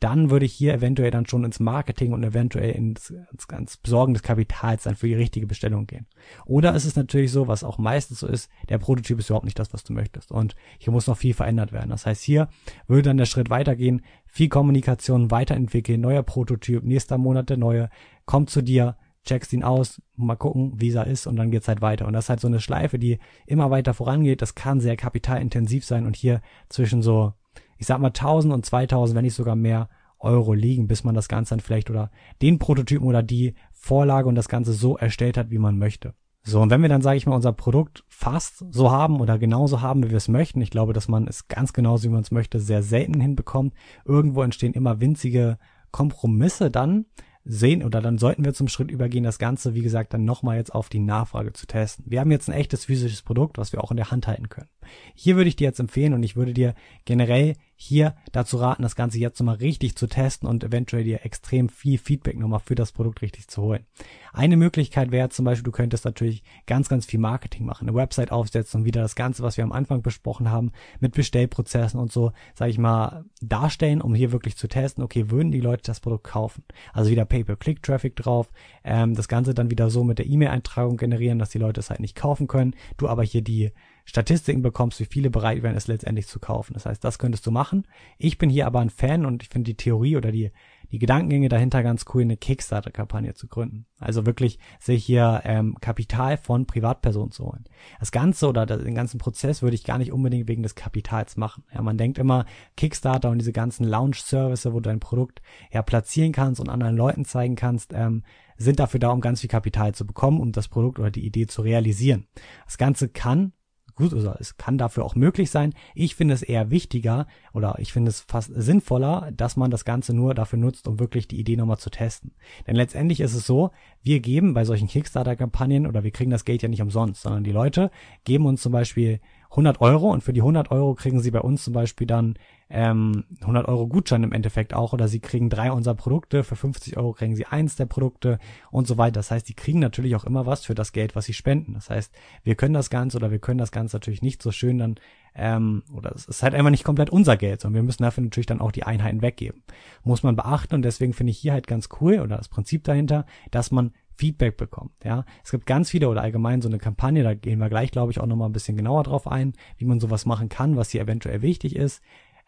dann 0.00 0.30
würde 0.30 0.44
ich 0.44 0.52
hier 0.52 0.74
eventuell 0.74 1.10
dann 1.10 1.26
schon 1.26 1.44
ins 1.44 1.58
Marketing 1.58 2.12
und 2.12 2.22
eventuell 2.22 2.70
ins, 2.72 3.10
ins, 3.10 3.46
ins 3.46 3.76
Besorgen 3.78 4.12
des 4.12 4.22
Kapitals 4.22 4.82
dann 4.82 4.94
für 4.94 5.08
die 5.08 5.14
richtige 5.14 5.46
Bestellung 5.46 5.86
gehen. 5.86 6.06
Oder 6.44 6.74
ist 6.74 6.84
es 6.84 6.96
natürlich 6.96 7.32
so, 7.32 7.48
was 7.48 7.64
auch 7.64 7.78
meistens 7.78 8.20
so 8.20 8.26
ist, 8.26 8.50
der 8.68 8.78
Prototyp 8.78 9.18
ist 9.18 9.30
überhaupt 9.30 9.46
nicht 9.46 9.58
das, 9.58 9.72
was 9.72 9.84
du 9.84 9.94
möchtest. 9.94 10.30
Und 10.30 10.54
hier 10.78 10.92
muss 10.92 11.06
noch 11.06 11.16
viel 11.16 11.32
verändert 11.32 11.72
werden. 11.72 11.90
Das 11.90 12.04
heißt, 12.04 12.22
hier 12.22 12.48
würde 12.86 13.02
dann 13.02 13.16
der 13.16 13.24
Schritt 13.24 13.48
weitergehen, 13.48 14.02
viel 14.26 14.48
Kommunikation 14.48 15.30
weiterentwickeln, 15.30 16.00
neuer 16.00 16.22
Prototyp, 16.22 16.84
nächster 16.84 17.16
Monat 17.16 17.48
der 17.48 17.56
neue, 17.56 17.88
kommt 18.26 18.50
zu 18.50 18.60
dir, 18.60 18.96
checkst 19.24 19.52
ihn 19.52 19.64
aus, 19.64 20.00
mal 20.14 20.36
gucken, 20.36 20.74
wie 20.76 20.92
er 20.92 21.06
ist 21.06 21.26
und 21.26 21.36
dann 21.36 21.50
geht's 21.50 21.68
halt 21.68 21.80
weiter. 21.80 22.06
Und 22.06 22.12
das 22.12 22.26
ist 22.26 22.28
halt 22.28 22.40
so 22.40 22.48
eine 22.48 22.60
Schleife, 22.60 22.98
die 22.98 23.18
immer 23.46 23.70
weiter 23.70 23.94
vorangeht. 23.94 24.42
Das 24.42 24.54
kann 24.54 24.80
sehr 24.80 24.96
kapitalintensiv 24.96 25.84
sein 25.84 26.06
und 26.06 26.16
hier 26.16 26.42
zwischen 26.68 27.02
so 27.02 27.32
ich 27.78 27.86
sag 27.86 27.98
mal 27.98 28.08
1000 28.08 28.52
und 28.52 28.64
2000, 28.64 29.16
wenn 29.16 29.24
nicht 29.24 29.34
sogar 29.34 29.56
mehr 29.56 29.88
Euro 30.18 30.54
liegen, 30.54 30.88
bis 30.88 31.04
man 31.04 31.14
das 31.14 31.28
Ganze 31.28 31.50
dann 31.50 31.60
vielleicht 31.60 31.90
oder 31.90 32.10
den 32.42 32.58
Prototypen 32.58 33.06
oder 33.06 33.22
die 33.22 33.54
Vorlage 33.72 34.28
und 34.28 34.34
das 34.34 34.48
Ganze 34.48 34.72
so 34.72 34.96
erstellt 34.96 35.36
hat, 35.36 35.50
wie 35.50 35.58
man 35.58 35.78
möchte. 35.78 36.14
So, 36.42 36.60
und 36.60 36.70
wenn 36.70 36.80
wir 36.80 36.88
dann, 36.88 37.02
sage 37.02 37.16
ich 37.16 37.26
mal, 37.26 37.34
unser 37.34 37.52
Produkt 37.52 38.04
fast 38.06 38.64
so 38.70 38.92
haben 38.92 39.20
oder 39.20 39.36
genauso 39.36 39.82
haben, 39.82 40.04
wie 40.04 40.10
wir 40.10 40.16
es 40.16 40.28
möchten, 40.28 40.60
ich 40.60 40.70
glaube, 40.70 40.92
dass 40.92 41.08
man 41.08 41.26
es 41.26 41.48
ganz 41.48 41.72
genauso, 41.72 42.04
wie 42.04 42.12
man 42.12 42.22
es 42.22 42.30
möchte, 42.30 42.60
sehr 42.60 42.84
selten 42.84 43.20
hinbekommt. 43.20 43.74
Irgendwo 44.04 44.42
entstehen 44.42 44.72
immer 44.72 45.00
winzige 45.00 45.58
Kompromisse 45.90 46.70
dann, 46.70 47.06
sehen 47.48 47.84
oder 47.84 48.00
dann 48.00 48.18
sollten 48.18 48.44
wir 48.44 48.54
zum 48.54 48.68
Schritt 48.68 48.90
übergehen, 48.90 49.22
das 49.22 49.38
Ganze, 49.38 49.74
wie 49.74 49.82
gesagt, 49.82 50.12
dann 50.12 50.24
nochmal 50.24 50.56
jetzt 50.56 50.74
auf 50.74 50.88
die 50.88 50.98
Nachfrage 50.98 51.52
zu 51.52 51.66
testen. 51.66 52.04
Wir 52.08 52.20
haben 52.20 52.30
jetzt 52.32 52.48
ein 52.48 52.54
echtes 52.54 52.86
physisches 52.86 53.22
Produkt, 53.22 53.56
was 53.56 53.72
wir 53.72 53.82
auch 53.82 53.92
in 53.92 53.96
der 53.96 54.10
Hand 54.10 54.26
halten 54.26 54.48
können. 54.48 54.68
Hier 55.14 55.36
würde 55.36 55.48
ich 55.48 55.56
dir 55.56 55.64
jetzt 55.64 55.80
empfehlen 55.80 56.12
und 56.12 56.22
ich 56.22 56.36
würde 56.36 56.52
dir 56.52 56.74
generell 57.04 57.54
hier 57.78 58.14
dazu 58.32 58.56
raten, 58.56 58.82
das 58.82 58.96
Ganze 58.96 59.18
jetzt 59.18 59.38
nochmal 59.38 59.56
richtig 59.56 59.96
zu 59.96 60.06
testen 60.06 60.48
und 60.48 60.64
eventuell 60.64 61.04
dir 61.04 61.24
extrem 61.24 61.68
viel 61.68 61.98
Feedback 61.98 62.38
nochmal 62.38 62.60
für 62.60 62.74
das 62.74 62.90
Produkt 62.90 63.20
richtig 63.20 63.48
zu 63.48 63.60
holen. 63.60 63.84
Eine 64.32 64.56
Möglichkeit 64.56 65.10
wäre 65.10 65.28
zum 65.28 65.44
Beispiel, 65.44 65.64
du 65.64 65.72
könntest 65.72 66.06
natürlich 66.06 66.42
ganz, 66.66 66.88
ganz 66.88 67.04
viel 67.04 67.20
Marketing 67.20 67.66
machen, 67.66 67.86
eine 67.86 67.96
Website 67.96 68.32
aufsetzen 68.32 68.80
und 68.80 68.86
wieder 68.86 69.02
das 69.02 69.14
Ganze, 69.14 69.42
was 69.42 69.58
wir 69.58 69.64
am 69.64 69.72
Anfang 69.72 70.00
besprochen 70.00 70.50
haben, 70.50 70.72
mit 71.00 71.12
Bestellprozessen 71.12 72.00
und 72.00 72.10
so, 72.10 72.32
sage 72.54 72.70
ich 72.70 72.78
mal, 72.78 73.26
darstellen, 73.42 74.00
um 74.00 74.14
hier 74.14 74.32
wirklich 74.32 74.56
zu 74.56 74.68
testen, 74.68 75.04
okay, 75.04 75.30
würden 75.30 75.52
die 75.52 75.60
Leute 75.60 75.82
das 75.84 76.00
Produkt 76.00 76.24
kaufen? 76.24 76.64
Also 76.94 77.10
wieder 77.10 77.26
Pay-per-Click-Traffic 77.26 78.16
drauf, 78.16 78.50
ähm, 78.84 79.14
das 79.14 79.28
Ganze 79.28 79.52
dann 79.52 79.70
wieder 79.70 79.90
so 79.90 80.02
mit 80.02 80.18
der 80.18 80.26
E-Mail-Eintragung 80.26 80.96
generieren, 80.96 81.38
dass 81.38 81.50
die 81.50 81.58
Leute 81.58 81.80
es 81.80 81.90
halt 81.90 82.00
nicht 82.00 82.16
kaufen 82.16 82.46
können, 82.46 82.74
du 82.96 83.06
aber 83.08 83.22
hier 83.22 83.42
die 83.42 83.72
Statistiken 84.08 84.62
bekommst, 84.62 85.00
wie 85.00 85.04
viele 85.04 85.30
bereit 85.30 85.64
wären, 85.64 85.74
es 85.74 85.88
letztendlich 85.88 86.28
zu 86.28 86.38
kaufen. 86.38 86.74
Das 86.74 86.86
heißt, 86.86 87.02
das 87.02 87.18
könntest 87.18 87.44
du 87.44 87.50
machen. 87.50 87.88
Ich 88.18 88.38
bin 88.38 88.48
hier 88.48 88.66
aber 88.66 88.78
ein 88.78 88.88
Fan 88.88 89.26
und 89.26 89.42
ich 89.42 89.48
finde 89.48 89.64
die 89.64 89.76
Theorie 89.76 90.16
oder 90.16 90.30
die, 90.30 90.52
die 90.92 91.00
Gedankengänge 91.00 91.48
dahinter 91.48 91.82
ganz 91.82 92.04
cool, 92.14 92.22
eine 92.22 92.36
Kickstarter-Kampagne 92.36 93.34
zu 93.34 93.48
gründen. 93.48 93.86
Also 93.98 94.24
wirklich 94.24 94.60
sich 94.78 95.04
hier 95.04 95.42
ähm, 95.44 95.76
Kapital 95.80 96.36
von 96.36 96.66
Privatpersonen 96.66 97.32
zu 97.32 97.46
holen. 97.46 97.64
Das 97.98 98.12
Ganze 98.12 98.48
oder 98.48 98.64
den 98.64 98.94
ganzen 98.94 99.18
Prozess 99.18 99.60
würde 99.60 99.74
ich 99.74 99.82
gar 99.82 99.98
nicht 99.98 100.12
unbedingt 100.12 100.46
wegen 100.46 100.62
des 100.62 100.76
Kapitals 100.76 101.36
machen. 101.36 101.64
Ja, 101.74 101.82
man 101.82 101.98
denkt 101.98 102.18
immer, 102.18 102.46
Kickstarter 102.76 103.30
und 103.30 103.38
diese 103.38 103.52
ganzen 103.52 103.84
Launch-Services, 103.84 104.72
wo 104.72 104.78
du 104.78 104.88
dein 104.88 105.00
Produkt 105.00 105.42
ja 105.72 105.82
platzieren 105.82 106.30
kannst 106.30 106.60
und 106.60 106.68
anderen 106.68 106.96
Leuten 106.96 107.24
zeigen 107.24 107.56
kannst, 107.56 107.92
ähm, 107.92 108.22
sind 108.56 108.78
dafür 108.78 109.00
da, 109.00 109.10
um 109.10 109.20
ganz 109.20 109.40
viel 109.40 109.50
Kapital 109.50 109.94
zu 109.96 110.06
bekommen, 110.06 110.40
um 110.40 110.52
das 110.52 110.68
Produkt 110.68 111.00
oder 111.00 111.10
die 111.10 111.26
Idee 111.26 111.46
zu 111.46 111.62
realisieren. 111.62 112.28
Das 112.66 112.78
Ganze 112.78 113.08
kann 113.08 113.52
gut, 113.96 114.12
also 114.12 114.32
es 114.38 114.56
kann 114.56 114.78
dafür 114.78 115.04
auch 115.04 115.14
möglich 115.14 115.50
sein. 115.50 115.72
Ich 115.94 116.14
finde 116.14 116.34
es 116.34 116.42
eher 116.42 116.70
wichtiger 116.70 117.26
oder 117.52 117.76
ich 117.78 117.92
finde 117.92 118.10
es 118.10 118.20
fast 118.20 118.52
sinnvoller, 118.54 119.32
dass 119.36 119.56
man 119.56 119.70
das 119.70 119.84
Ganze 119.84 120.14
nur 120.14 120.34
dafür 120.34 120.58
nutzt, 120.58 120.86
um 120.86 121.00
wirklich 121.00 121.26
die 121.26 121.40
Idee 121.40 121.56
nochmal 121.56 121.78
zu 121.78 121.90
testen. 121.90 122.32
Denn 122.66 122.76
letztendlich 122.76 123.20
ist 123.20 123.34
es 123.34 123.46
so, 123.46 123.70
wir 124.02 124.20
geben 124.20 124.54
bei 124.54 124.64
solchen 124.64 124.88
Kickstarter-Kampagnen 124.88 125.86
oder 125.86 126.04
wir 126.04 126.10
kriegen 126.10 126.30
das 126.30 126.44
Geld 126.44 126.62
ja 126.62 126.68
nicht 126.68 126.82
umsonst, 126.82 127.22
sondern 127.22 127.42
die 127.42 127.52
Leute 127.52 127.90
geben 128.24 128.46
uns 128.46 128.62
zum 128.62 128.72
Beispiel 128.72 129.20
100 129.50 129.80
Euro 129.80 130.10
und 130.10 130.22
für 130.22 130.32
die 130.32 130.40
100 130.40 130.70
Euro 130.70 130.94
kriegen 130.94 131.20
sie 131.20 131.30
bei 131.30 131.40
uns 131.40 131.64
zum 131.64 131.72
Beispiel 131.72 132.06
dann 132.06 132.34
ähm, 132.68 133.24
100 133.40 133.68
Euro 133.68 133.86
Gutschein 133.86 134.24
im 134.24 134.32
Endeffekt 134.32 134.74
auch 134.74 134.92
oder 134.92 135.06
sie 135.06 135.20
kriegen 135.20 135.50
drei 135.50 135.70
unserer 135.70 135.94
Produkte, 135.94 136.42
für 136.42 136.56
50 136.56 136.96
Euro 136.96 137.12
kriegen 137.12 137.36
sie 137.36 137.46
eins 137.46 137.76
der 137.76 137.86
Produkte 137.86 138.38
und 138.70 138.86
so 138.86 138.98
weiter. 138.98 139.12
Das 139.12 139.30
heißt, 139.30 139.48
die 139.48 139.54
kriegen 139.54 139.78
natürlich 139.78 140.16
auch 140.16 140.24
immer 140.24 140.46
was 140.46 140.64
für 140.64 140.74
das 140.74 140.92
Geld, 140.92 141.14
was 141.14 141.26
sie 141.26 141.32
spenden. 141.32 141.74
Das 141.74 141.90
heißt, 141.90 142.12
wir 142.42 142.56
können 142.56 142.74
das 142.74 142.90
Ganze 142.90 143.16
oder 143.18 143.30
wir 143.30 143.38
können 143.38 143.58
das 143.58 143.70
Ganze 143.70 143.96
natürlich 143.96 144.22
nicht 144.22 144.42
so 144.42 144.50
schön 144.50 144.78
dann 144.78 144.96
ähm, 145.36 145.84
oder 145.94 146.12
es 146.14 146.24
ist 146.26 146.42
halt 146.42 146.54
einfach 146.54 146.70
nicht 146.70 146.84
komplett 146.84 147.10
unser 147.10 147.36
Geld, 147.36 147.60
sondern 147.60 147.82
wir 147.82 147.86
müssen 147.86 148.02
dafür 148.02 148.24
natürlich 148.24 148.46
dann 148.46 148.60
auch 148.60 148.72
die 148.72 148.84
Einheiten 148.84 149.22
weggeben. 149.22 149.62
Muss 150.02 150.22
man 150.22 150.34
beachten 150.34 150.74
und 150.74 150.82
deswegen 150.82 151.12
finde 151.12 151.30
ich 151.30 151.38
hier 151.38 151.52
halt 151.52 151.66
ganz 151.66 151.88
cool 152.00 152.20
oder 152.20 152.36
das 152.36 152.48
Prinzip 152.48 152.84
dahinter, 152.84 153.26
dass 153.50 153.70
man 153.70 153.92
Feedback 154.16 154.56
bekommt. 154.56 154.92
Ja, 155.04 155.24
es 155.44 155.50
gibt 155.50 155.66
ganz 155.66 155.90
viele 155.90 156.08
oder 156.08 156.22
allgemein 156.22 156.62
so 156.62 156.68
eine 156.68 156.78
Kampagne, 156.78 157.22
da 157.22 157.34
gehen 157.34 157.58
wir 157.58 157.68
gleich, 157.68 157.90
glaube 157.90 158.12
ich, 158.12 158.20
auch 158.20 158.26
nochmal 158.26 158.48
ein 158.48 158.52
bisschen 158.52 158.76
genauer 158.76 159.04
drauf 159.04 159.26
ein, 159.26 159.52
wie 159.76 159.84
man 159.84 160.00
sowas 160.00 160.26
machen 160.26 160.48
kann, 160.48 160.76
was 160.76 160.90
hier 160.90 161.02
eventuell 161.02 161.42
wichtig 161.42 161.76
ist. 161.76 162.02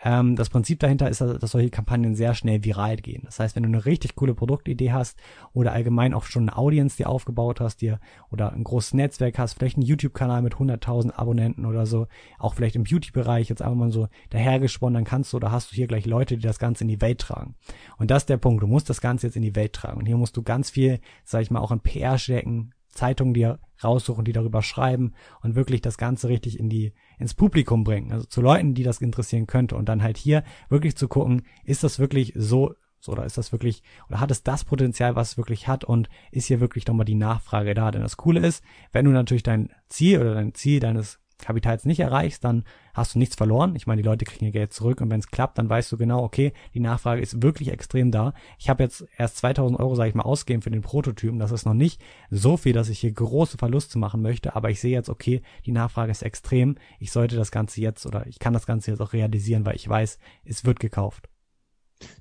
Ähm, 0.04 0.36
das 0.36 0.48
Prinzip 0.48 0.78
dahinter 0.78 1.08
ist, 1.08 1.20
dass 1.20 1.50
solche 1.50 1.70
Kampagnen 1.70 2.14
sehr 2.14 2.34
schnell 2.34 2.64
viral 2.64 2.96
gehen. 2.96 3.22
Das 3.24 3.40
heißt, 3.40 3.56
wenn 3.56 3.64
du 3.64 3.68
eine 3.68 3.84
richtig 3.84 4.14
coole 4.14 4.34
Produktidee 4.34 4.92
hast 4.92 5.18
oder 5.52 5.72
allgemein 5.72 6.14
auch 6.14 6.24
schon 6.24 6.48
eine 6.48 6.56
Audience, 6.56 6.96
die 6.96 7.06
aufgebaut 7.06 7.60
hast, 7.60 7.80
dir 7.80 7.98
oder 8.30 8.52
ein 8.52 8.62
großes 8.62 8.94
Netzwerk 8.94 9.38
hast, 9.38 9.54
vielleicht 9.54 9.76
einen 9.76 9.86
YouTube-Kanal 9.86 10.42
mit 10.42 10.54
100.000 10.54 11.12
Abonnenten 11.12 11.66
oder 11.66 11.84
so, 11.86 12.06
auch 12.38 12.54
vielleicht 12.54 12.76
im 12.76 12.84
Beauty-Bereich 12.84 13.48
jetzt 13.48 13.62
einfach 13.62 13.76
mal 13.76 13.90
so 13.90 14.08
dahergesponnen, 14.30 14.94
dann 14.94 15.04
kannst 15.04 15.32
du 15.32 15.38
oder 15.38 15.50
hast 15.50 15.72
du 15.72 15.76
hier 15.76 15.88
gleich 15.88 16.06
Leute, 16.06 16.36
die 16.36 16.42
das 16.42 16.60
Ganze 16.60 16.84
in 16.84 16.88
die 16.88 17.00
Welt 17.00 17.20
tragen. 17.20 17.56
Und 17.96 18.10
das 18.10 18.22
ist 18.22 18.28
der 18.28 18.36
Punkt. 18.36 18.62
Du 18.62 18.68
musst 18.68 18.88
das 18.88 19.00
Ganze 19.00 19.26
jetzt 19.26 19.36
in 19.36 19.42
die 19.42 19.56
Welt 19.56 19.72
tragen. 19.72 19.98
Und 19.98 20.06
hier 20.06 20.16
musst 20.16 20.36
du 20.36 20.42
ganz 20.42 20.70
viel, 20.70 21.00
sag 21.24 21.42
ich 21.42 21.50
mal, 21.50 21.60
auch 21.60 21.72
in 21.72 21.80
PR 21.80 22.18
stecken, 22.18 22.72
Zeitungen 22.88 23.34
dir 23.34 23.58
raussuchen, 23.82 24.24
die 24.24 24.32
darüber 24.32 24.62
schreiben 24.62 25.14
und 25.40 25.54
wirklich 25.54 25.80
das 25.80 25.98
Ganze 25.98 26.28
richtig 26.28 26.58
in 26.58 26.68
die, 26.68 26.92
ins 27.18 27.34
Publikum 27.34 27.84
bringen. 27.84 28.12
Also 28.12 28.26
zu 28.26 28.40
Leuten, 28.40 28.74
die 28.74 28.82
das 28.82 29.00
interessieren 29.00 29.46
könnte. 29.46 29.76
Und 29.76 29.88
dann 29.88 30.02
halt 30.02 30.16
hier 30.16 30.44
wirklich 30.68 30.96
zu 30.96 31.08
gucken, 31.08 31.42
ist 31.64 31.84
das 31.84 31.98
wirklich 31.98 32.32
so, 32.36 32.74
oder 33.06 33.24
ist 33.24 33.38
das 33.38 33.52
wirklich, 33.52 33.82
oder 34.08 34.20
hat 34.20 34.30
es 34.30 34.42
das 34.42 34.64
Potenzial, 34.64 35.16
was 35.16 35.32
es 35.32 35.36
wirklich 35.36 35.68
hat 35.68 35.84
und 35.84 36.08
ist 36.30 36.46
hier 36.46 36.60
wirklich 36.60 36.86
nochmal 36.86 37.06
die 37.06 37.14
Nachfrage 37.14 37.74
da? 37.74 37.90
Denn 37.90 38.02
das 38.02 38.16
Coole 38.16 38.40
ist, 38.40 38.62
wenn 38.92 39.04
du 39.04 39.10
natürlich 39.10 39.42
dein 39.42 39.70
Ziel 39.88 40.20
oder 40.20 40.34
dein 40.34 40.54
Ziel 40.54 40.80
deines 40.80 41.18
Kapitals 41.38 41.84
nicht 41.84 42.00
erreichst, 42.00 42.44
dann 42.44 42.64
hast 42.94 43.14
du 43.14 43.18
nichts 43.18 43.36
verloren. 43.36 43.76
Ich 43.76 43.86
meine, 43.86 44.02
die 44.02 44.06
Leute 44.06 44.24
kriegen 44.24 44.44
ihr 44.44 44.50
Geld 44.50 44.72
zurück 44.72 45.00
und 45.00 45.10
wenn 45.10 45.20
es 45.20 45.30
klappt, 45.30 45.58
dann 45.58 45.68
weißt 45.68 45.90
du 45.92 45.96
genau, 45.96 46.22
okay, 46.22 46.52
die 46.74 46.80
Nachfrage 46.80 47.22
ist 47.22 47.42
wirklich 47.42 47.70
extrem 47.70 48.10
da. 48.10 48.34
Ich 48.58 48.68
habe 48.68 48.82
jetzt 48.82 49.06
erst 49.16 49.38
2000 49.38 49.78
Euro, 49.78 49.94
sage 49.94 50.08
ich 50.08 50.14
mal, 50.14 50.22
ausgegeben 50.22 50.62
für 50.62 50.70
den 50.70 50.82
Prototypen. 50.82 51.38
Das 51.38 51.52
ist 51.52 51.64
noch 51.64 51.74
nicht 51.74 52.00
so 52.30 52.56
viel, 52.56 52.72
dass 52.72 52.88
ich 52.88 52.98
hier 52.98 53.12
große 53.12 53.58
Verluste 53.58 53.98
machen 53.98 54.22
möchte, 54.22 54.56
aber 54.56 54.70
ich 54.70 54.80
sehe 54.80 54.92
jetzt, 54.92 55.08
okay, 55.08 55.42
die 55.64 55.72
Nachfrage 55.72 56.10
ist 56.10 56.22
extrem. 56.22 56.76
Ich 56.98 57.12
sollte 57.12 57.36
das 57.36 57.50
Ganze 57.50 57.80
jetzt 57.80 58.04
oder 58.06 58.26
ich 58.26 58.38
kann 58.38 58.52
das 58.52 58.66
Ganze 58.66 58.90
jetzt 58.90 59.00
auch 59.00 59.12
realisieren, 59.12 59.64
weil 59.64 59.76
ich 59.76 59.88
weiß, 59.88 60.18
es 60.44 60.64
wird 60.64 60.80
gekauft. 60.80 61.28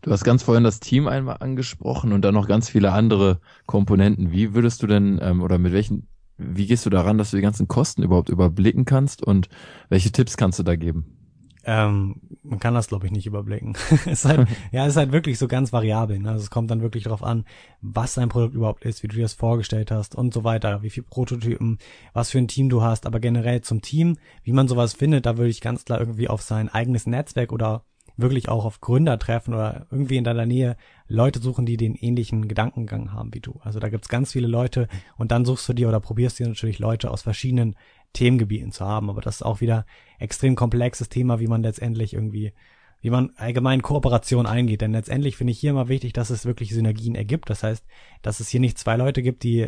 Du 0.01 0.11
hast 0.11 0.23
ganz 0.23 0.43
vorhin 0.43 0.63
das 0.63 0.79
Team 0.79 1.07
einmal 1.07 1.37
angesprochen 1.39 2.11
und 2.11 2.23
dann 2.23 2.33
noch 2.33 2.47
ganz 2.47 2.69
viele 2.69 2.91
andere 2.91 3.41
Komponenten. 3.65 4.31
Wie 4.31 4.53
würdest 4.53 4.81
du 4.81 4.87
denn 4.87 5.19
ähm, 5.21 5.41
oder 5.41 5.57
mit 5.59 5.73
welchen 5.73 6.07
wie 6.37 6.67
gehst 6.67 6.85
du 6.85 6.89
daran, 6.89 7.17
dass 7.17 7.31
du 7.31 7.37
die 7.37 7.43
ganzen 7.43 7.67
Kosten 7.67 8.03
überhaupt 8.03 8.29
überblicken 8.29 8.85
kannst 8.85 9.23
und 9.23 9.49
welche 9.89 10.11
Tipps 10.11 10.37
kannst 10.37 10.59
du 10.59 10.63
da 10.63 10.75
geben? 10.75 11.17
Ähm, 11.69 12.21
man 12.43 12.59
kann 12.59 12.73
das, 12.73 12.87
glaube 12.87 13.07
ich, 13.07 13.11
nicht 13.11 13.27
überblicken. 13.27 13.73
es 14.05 14.23
ist 14.23 14.25
halt, 14.25 14.47
ja, 14.71 14.85
es 14.85 14.93
ist 14.93 14.97
halt 14.97 15.11
wirklich 15.11 15.37
so 15.37 15.49
ganz 15.49 15.73
variabel. 15.73 16.17
Ne? 16.17 16.29
Also 16.29 16.43
es 16.43 16.49
kommt 16.49 16.71
dann 16.71 16.81
wirklich 16.81 17.03
darauf 17.03 17.23
an, 17.23 17.43
was 17.81 18.13
dein 18.13 18.29
Produkt 18.29 18.55
überhaupt 18.55 18.85
ist, 18.85 19.03
wie 19.03 19.09
du 19.09 19.17
dir 19.17 19.23
das 19.23 19.33
vorgestellt 19.33 19.91
hast 19.91 20.15
und 20.15 20.33
so 20.33 20.45
weiter, 20.45 20.81
wie 20.81 20.89
viel 20.89 21.03
Prototypen, 21.03 21.77
was 22.13 22.31
für 22.31 22.37
ein 22.37 22.47
Team 22.47 22.69
du 22.69 22.81
hast. 22.81 23.05
Aber 23.05 23.19
generell 23.19 23.61
zum 23.61 23.81
Team, 23.81 24.17
wie 24.43 24.53
man 24.53 24.69
sowas 24.69 24.93
findet, 24.93 25.25
da 25.25 25.37
würde 25.37 25.49
ich 25.49 25.59
ganz 25.59 25.83
klar 25.83 25.99
irgendwie 25.99 26.29
auf 26.29 26.41
sein 26.41 26.69
eigenes 26.69 27.05
Netzwerk 27.05 27.51
oder 27.51 27.83
wirklich 28.17 28.49
auch 28.49 28.65
auf 28.65 28.81
Gründer 28.81 29.19
treffen 29.19 29.53
oder 29.53 29.87
irgendwie 29.91 30.17
in 30.17 30.23
deiner 30.23 30.45
Nähe 30.45 30.75
Leute 31.07 31.39
suchen, 31.39 31.65
die 31.65 31.77
den 31.77 31.95
ähnlichen 31.95 32.47
Gedankengang 32.47 33.13
haben 33.13 33.33
wie 33.33 33.39
du. 33.39 33.59
Also 33.63 33.79
da 33.79 33.89
gibt's 33.89 34.09
ganz 34.09 34.31
viele 34.31 34.47
Leute 34.47 34.87
und 35.17 35.31
dann 35.31 35.45
suchst 35.45 35.69
du 35.69 35.73
dir 35.73 35.87
oder 35.87 35.99
probierst 35.99 36.39
dir 36.39 36.47
natürlich 36.47 36.79
Leute 36.79 37.11
aus 37.11 37.21
verschiedenen 37.21 37.75
Themengebieten 38.13 38.71
zu 38.71 38.85
haben. 38.85 39.09
Aber 39.09 39.21
das 39.21 39.37
ist 39.37 39.41
auch 39.43 39.61
wieder 39.61 39.85
extrem 40.19 40.55
komplexes 40.55 41.09
Thema, 41.09 41.39
wie 41.39 41.47
man 41.47 41.61
letztendlich 41.61 42.13
irgendwie 42.13 42.53
wie 43.01 43.09
man 43.09 43.31
allgemein 43.35 43.81
Kooperation 43.81 44.45
eingeht. 44.47 44.81
Denn 44.81 44.91
letztendlich 44.91 45.37
finde 45.37 45.51
ich 45.51 45.59
hier 45.59 45.71
immer 45.71 45.87
wichtig, 45.87 46.13
dass 46.13 46.29
es 46.29 46.45
wirklich 46.45 46.73
Synergien 46.73 47.15
ergibt. 47.15 47.49
Das 47.49 47.63
heißt, 47.63 47.85
dass 48.21 48.39
es 48.39 48.49
hier 48.49 48.59
nicht 48.59 48.77
zwei 48.77 48.97
Leute 48.97 49.21
gibt, 49.21 49.43
die, 49.43 49.67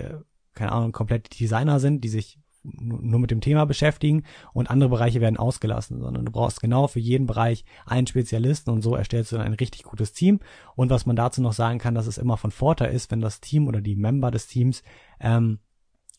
keine 0.56 0.72
Ahnung, 0.72 0.92
komplett 0.92 1.40
Designer 1.40 1.80
sind, 1.80 2.04
die 2.04 2.10
sich 2.10 2.40
nur 2.63 3.19
mit 3.19 3.32
dem 3.32 3.41
Thema 3.41 3.65
beschäftigen 3.65 4.24
und 4.54 4.69
andere 4.69 4.89
Bereiche 4.89 5.22
werden 5.22 5.38
ausgelassen, 5.38 6.02
sondern 6.02 6.26
du 6.26 6.32
brauchst 6.32 6.62
genau 6.62 6.88
für 6.88 7.00
jeden 7.00 7.26
Bereich 7.26 7.63
einen 7.86 8.08
Spezialisten 8.08 8.72
und 8.72 8.82
so 8.82 8.95
erstellst 8.95 9.32
du 9.32 9.38
dann 9.38 9.45
ein 9.45 9.54
richtig 9.54 9.84
gutes 9.84 10.12
Team. 10.12 10.39
Und 10.76 10.89
was 10.89 11.06
man 11.06 11.15
dazu 11.15 11.41
noch 11.41 11.54
sagen 11.54 11.80
kann, 11.80 11.95
dass 11.95 12.08
es 12.08 12.17
immer 12.17 12.38
von 12.38 12.52
Vorteil 12.52 12.93
ist, 12.93 13.12
wenn 13.12 13.22
das 13.22 13.39
Team 13.41 13.67
oder 13.67 13.82
die 13.82 13.95
Member 13.95 14.32
des 14.32 14.48
Teams 14.48 14.84
ähm, 15.19 15.60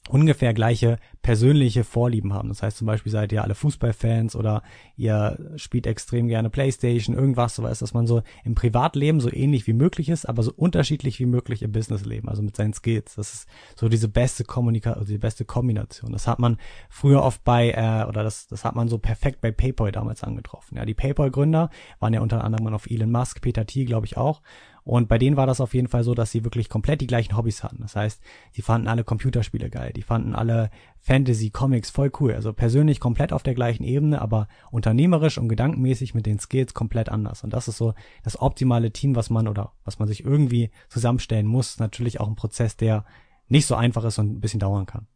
ungefähr 0.08 0.54
gleiche 0.54 0.98
persönliche 1.22 1.84
Vorlieben 1.84 2.32
haben. 2.32 2.48
Das 2.48 2.62
heißt 2.62 2.78
zum 2.78 2.86
Beispiel 2.86 3.12
seid 3.12 3.32
ihr 3.32 3.44
alle 3.44 3.54
Fußballfans 3.54 4.34
oder 4.34 4.62
ihr 4.96 5.38
spielt 5.56 5.86
extrem 5.86 6.28
gerne 6.28 6.48
Playstation, 6.48 7.14
irgendwas, 7.14 7.54
so 7.54 7.62
weiß, 7.62 7.80
dass 7.80 7.92
man 7.92 8.06
so 8.06 8.22
im 8.44 8.54
Privatleben 8.54 9.20
so 9.20 9.30
ähnlich 9.30 9.66
wie 9.66 9.72
möglich 9.72 10.08
ist, 10.08 10.26
aber 10.26 10.42
so 10.42 10.52
unterschiedlich 10.56 11.18
wie 11.20 11.26
möglich 11.26 11.62
im 11.62 11.72
Businessleben, 11.72 12.28
also 12.28 12.42
mit 12.42 12.56
seinen 12.56 12.72
Skills. 12.72 13.14
Das 13.16 13.34
ist 13.34 13.48
so 13.76 13.88
diese 13.88 14.08
beste 14.08 14.44
Kommunikation, 14.44 15.00
also 15.00 15.12
die 15.12 15.18
beste 15.18 15.44
Kombination. 15.44 16.12
Das 16.12 16.26
hat 16.26 16.38
man 16.38 16.56
früher 16.88 17.22
oft 17.22 17.44
bei, 17.44 17.70
äh, 17.70 18.08
oder 18.08 18.22
das, 18.22 18.46
das 18.46 18.64
hat 18.64 18.74
man 18.74 18.88
so 18.88 18.98
perfekt 18.98 19.40
bei 19.40 19.52
PayPal 19.52 19.92
damals 19.92 20.24
angetroffen. 20.24 20.78
Ja, 20.78 20.86
die 20.86 20.94
PayPal-Gründer 20.94 21.70
waren 21.98 22.14
ja 22.14 22.20
unter 22.20 22.42
anderem 22.42 22.72
auf 22.74 22.90
Elon 22.90 23.10
Musk, 23.12 23.42
Peter 23.42 23.66
T, 23.66 23.84
glaube 23.84 24.06
ich 24.06 24.16
auch. 24.16 24.40
Und 24.84 25.08
bei 25.08 25.18
denen 25.18 25.36
war 25.36 25.46
das 25.46 25.60
auf 25.60 25.74
jeden 25.74 25.88
Fall 25.88 26.04
so, 26.04 26.14
dass 26.14 26.30
sie 26.30 26.44
wirklich 26.44 26.68
komplett 26.68 27.00
die 27.00 27.06
gleichen 27.06 27.36
Hobbys 27.36 27.62
hatten. 27.62 27.78
Das 27.80 27.96
heißt, 27.96 28.20
sie 28.52 28.62
fanden 28.62 28.88
alle 28.88 29.04
Computerspiele 29.04 29.70
geil, 29.70 29.92
die 29.94 30.02
fanden 30.02 30.34
alle 30.34 30.70
Fantasy, 31.00 31.50
Comics 31.50 31.90
voll 31.90 32.10
cool. 32.20 32.34
Also 32.34 32.52
persönlich 32.52 33.00
komplett 33.00 33.32
auf 33.32 33.42
der 33.42 33.54
gleichen 33.54 33.84
Ebene, 33.84 34.20
aber 34.20 34.48
unternehmerisch 34.70 35.38
und 35.38 35.48
gedankenmäßig 35.48 36.14
mit 36.14 36.26
den 36.26 36.38
Skills 36.38 36.74
komplett 36.74 37.08
anders. 37.08 37.44
Und 37.44 37.52
das 37.52 37.68
ist 37.68 37.76
so 37.76 37.94
das 38.22 38.40
optimale 38.40 38.92
Team, 38.92 39.16
was 39.16 39.30
man 39.30 39.48
oder 39.48 39.72
was 39.84 39.98
man 39.98 40.08
sich 40.08 40.24
irgendwie 40.24 40.70
zusammenstellen 40.88 41.46
muss. 41.46 41.78
Natürlich 41.78 42.20
auch 42.20 42.28
ein 42.28 42.36
Prozess, 42.36 42.76
der 42.76 43.04
nicht 43.48 43.66
so 43.66 43.74
einfach 43.74 44.04
ist 44.04 44.18
und 44.18 44.32
ein 44.32 44.40
bisschen 44.40 44.60
dauern 44.60 44.86
kann. 44.86 45.06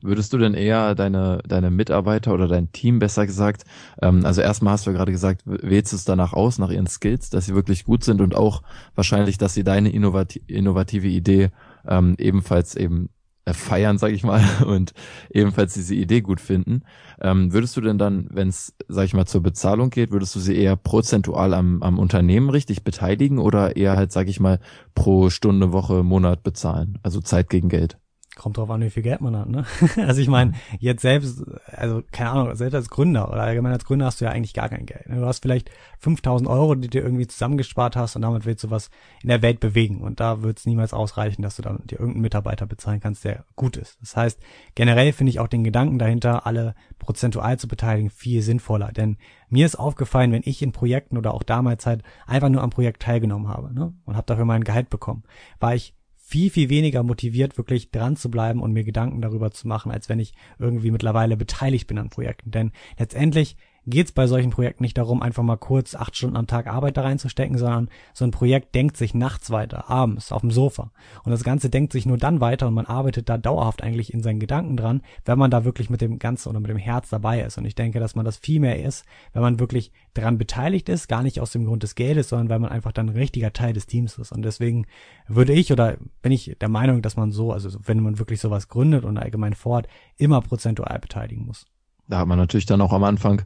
Würdest 0.00 0.32
du 0.32 0.38
denn 0.38 0.54
eher 0.54 0.94
deine, 0.94 1.40
deine 1.46 1.70
Mitarbeiter 1.70 2.32
oder 2.34 2.48
dein 2.48 2.72
Team 2.72 2.98
besser 2.98 3.26
gesagt, 3.26 3.64
ähm, 4.00 4.24
also 4.24 4.40
erstmal 4.40 4.74
hast 4.74 4.86
du 4.86 4.90
ja 4.90 4.96
gerade 4.96 5.12
gesagt, 5.12 5.42
wählst 5.44 5.92
du 5.92 5.96
es 5.96 6.04
danach 6.04 6.32
aus, 6.32 6.58
nach 6.58 6.70
ihren 6.70 6.86
Skills, 6.86 7.30
dass 7.30 7.46
sie 7.46 7.54
wirklich 7.54 7.84
gut 7.84 8.04
sind 8.04 8.20
und 8.20 8.34
auch 8.34 8.62
wahrscheinlich, 8.94 9.38
dass 9.38 9.54
sie 9.54 9.64
deine 9.64 9.90
innovat 9.90 10.36
innovative 10.46 11.08
Idee 11.08 11.50
ähm, 11.86 12.14
ebenfalls 12.18 12.74
eben 12.74 13.08
äh, 13.44 13.54
feiern, 13.54 13.98
sag 13.98 14.12
ich 14.12 14.22
mal, 14.22 14.42
und 14.66 14.92
ebenfalls 15.30 15.74
diese 15.74 15.94
Idee 15.94 16.20
gut 16.20 16.40
finden. 16.40 16.82
Ähm, 17.20 17.52
würdest 17.52 17.76
du 17.76 17.80
denn 17.80 17.98
dann, 17.98 18.28
wenn 18.30 18.48
es, 18.48 18.74
sag 18.88 19.04
ich 19.04 19.14
mal, 19.14 19.26
zur 19.26 19.42
Bezahlung 19.42 19.90
geht, 19.90 20.12
würdest 20.12 20.34
du 20.36 20.40
sie 20.40 20.56
eher 20.56 20.76
prozentual 20.76 21.54
am, 21.54 21.82
am 21.82 21.98
Unternehmen 21.98 22.50
richtig 22.50 22.84
beteiligen 22.84 23.38
oder 23.38 23.76
eher 23.76 23.96
halt, 23.96 24.12
sag 24.12 24.28
ich 24.28 24.38
mal, 24.38 24.60
pro 24.94 25.30
Stunde, 25.30 25.72
Woche, 25.72 26.04
Monat 26.04 26.42
bezahlen? 26.44 26.98
Also 27.02 27.20
Zeit 27.20 27.50
gegen 27.50 27.68
Geld? 27.68 27.98
Kommt 28.34 28.56
drauf 28.56 28.70
an, 28.70 28.80
wie 28.80 28.88
viel 28.88 29.02
Geld 29.02 29.20
man 29.20 29.36
hat, 29.36 29.48
ne? 29.48 29.66
Also 29.96 30.22
ich 30.22 30.28
meine, 30.28 30.52
jetzt 30.78 31.02
selbst, 31.02 31.44
also 31.66 32.02
keine 32.12 32.30
Ahnung, 32.30 32.54
selbst 32.54 32.74
als 32.74 32.88
Gründer 32.88 33.30
oder 33.30 33.42
allgemein 33.42 33.72
als 33.72 33.84
Gründer 33.84 34.06
hast 34.06 34.22
du 34.22 34.24
ja 34.24 34.30
eigentlich 34.30 34.54
gar 34.54 34.70
kein 34.70 34.86
Geld. 34.86 35.04
Du 35.06 35.26
hast 35.26 35.42
vielleicht 35.42 35.70
5000 35.98 36.48
Euro, 36.48 36.74
die 36.74 36.88
du 36.88 36.98
irgendwie 36.98 37.26
zusammengespart 37.26 37.94
hast 37.94 38.16
und 38.16 38.22
damit 38.22 38.46
willst 38.46 38.64
du 38.64 38.70
was 38.70 38.88
in 39.22 39.28
der 39.28 39.42
Welt 39.42 39.60
bewegen. 39.60 40.00
Und 40.00 40.18
da 40.18 40.40
wird 40.40 40.58
es 40.58 40.66
niemals 40.66 40.94
ausreichen, 40.94 41.42
dass 41.42 41.56
du 41.56 41.62
dann 41.62 41.86
dir 41.86 42.00
irgendeinen 42.00 42.22
Mitarbeiter 42.22 42.66
bezahlen 42.66 43.00
kannst, 43.00 43.24
der 43.24 43.44
gut 43.54 43.76
ist. 43.76 44.00
Das 44.00 44.16
heißt, 44.16 44.40
generell 44.74 45.12
finde 45.12 45.28
ich 45.30 45.38
auch 45.38 45.48
den 45.48 45.62
Gedanken 45.62 45.98
dahinter, 45.98 46.46
alle 46.46 46.74
prozentual 46.98 47.58
zu 47.58 47.68
beteiligen, 47.68 48.08
viel 48.08 48.40
sinnvoller. 48.40 48.92
Denn 48.92 49.18
mir 49.50 49.66
ist 49.66 49.76
aufgefallen, 49.76 50.32
wenn 50.32 50.42
ich 50.46 50.62
in 50.62 50.72
Projekten 50.72 51.18
oder 51.18 51.34
auch 51.34 51.42
damals 51.42 51.84
halt 51.84 52.02
einfach 52.26 52.48
nur 52.48 52.62
am 52.62 52.70
Projekt 52.70 53.02
teilgenommen 53.02 53.48
habe 53.48 53.74
ne, 53.74 53.92
und 54.06 54.16
habe 54.16 54.26
dafür 54.26 54.46
mein 54.46 54.64
Gehalt 54.64 54.88
bekommen, 54.88 55.24
war 55.60 55.74
ich 55.74 55.94
viel, 56.24 56.50
viel 56.50 56.70
weniger 56.70 57.02
motiviert, 57.02 57.58
wirklich 57.58 57.90
dran 57.90 58.16
zu 58.16 58.30
bleiben 58.30 58.62
und 58.62 58.72
mir 58.72 58.84
Gedanken 58.84 59.20
darüber 59.20 59.50
zu 59.50 59.66
machen, 59.66 59.90
als 59.90 60.08
wenn 60.08 60.20
ich 60.20 60.32
irgendwie 60.58 60.92
mittlerweile 60.92 61.36
beteiligt 61.36 61.88
bin 61.88 61.98
an 61.98 62.10
Projekten. 62.10 62.52
Denn 62.52 62.70
letztendlich 62.98 63.56
geht 63.86 64.06
es 64.06 64.12
bei 64.12 64.26
solchen 64.26 64.50
Projekten 64.50 64.84
nicht 64.84 64.96
darum, 64.96 65.22
einfach 65.22 65.42
mal 65.42 65.56
kurz 65.56 65.94
acht 65.94 66.16
Stunden 66.16 66.36
am 66.36 66.46
Tag 66.46 66.66
Arbeit 66.66 66.96
da 66.96 67.02
reinzustecken, 67.02 67.58
sondern 67.58 67.88
so 68.14 68.24
ein 68.24 68.30
Projekt 68.30 68.74
denkt 68.74 68.96
sich 68.96 69.14
nachts 69.14 69.50
weiter, 69.50 69.90
abends 69.90 70.30
auf 70.30 70.42
dem 70.42 70.50
Sofa. 70.50 70.92
Und 71.24 71.32
das 71.32 71.42
Ganze 71.42 71.68
denkt 71.68 71.92
sich 71.92 72.06
nur 72.06 72.16
dann 72.16 72.40
weiter 72.40 72.68
und 72.68 72.74
man 72.74 72.86
arbeitet 72.86 73.28
da 73.28 73.38
dauerhaft 73.38 73.82
eigentlich 73.82 74.12
in 74.14 74.22
seinen 74.22 74.38
Gedanken 74.38 74.76
dran, 74.76 75.02
wenn 75.24 75.38
man 75.38 75.50
da 75.50 75.64
wirklich 75.64 75.90
mit 75.90 76.00
dem 76.00 76.18
Ganzen 76.18 76.48
oder 76.48 76.60
mit 76.60 76.70
dem 76.70 76.76
Herz 76.76 77.08
dabei 77.08 77.42
ist. 77.42 77.58
Und 77.58 77.64
ich 77.64 77.74
denke, 77.74 77.98
dass 77.98 78.14
man 78.14 78.24
das 78.24 78.36
viel 78.36 78.60
mehr 78.60 78.82
ist, 78.82 79.04
wenn 79.32 79.42
man 79.42 79.58
wirklich 79.58 79.92
daran 80.14 80.38
beteiligt 80.38 80.88
ist, 80.88 81.08
gar 81.08 81.22
nicht 81.22 81.40
aus 81.40 81.50
dem 81.50 81.64
Grund 81.64 81.82
des 81.82 81.94
Geldes, 81.94 82.28
sondern 82.28 82.50
weil 82.50 82.60
man 82.60 82.70
einfach 82.70 82.92
dann 82.92 83.08
ein 83.08 83.16
richtiger 83.16 83.52
Teil 83.52 83.72
des 83.72 83.86
Teams 83.86 84.16
ist. 84.18 84.30
Und 84.32 84.42
deswegen 84.42 84.86
würde 85.26 85.52
ich 85.52 85.72
oder 85.72 85.96
bin 86.20 86.30
ich 86.30 86.56
der 86.60 86.68
Meinung, 86.68 87.02
dass 87.02 87.16
man 87.16 87.32
so, 87.32 87.52
also 87.52 87.78
wenn 87.84 88.00
man 88.00 88.18
wirklich 88.18 88.40
sowas 88.40 88.68
gründet 88.68 89.04
und 89.04 89.18
allgemein 89.18 89.54
fort, 89.54 89.88
immer 90.18 90.40
prozentual 90.40 90.98
beteiligen 91.00 91.46
muss. 91.46 91.66
Da 92.08 92.18
hat 92.18 92.28
man 92.28 92.38
natürlich 92.38 92.66
dann 92.66 92.80
auch 92.80 92.92
am 92.92 93.04
Anfang 93.04 93.42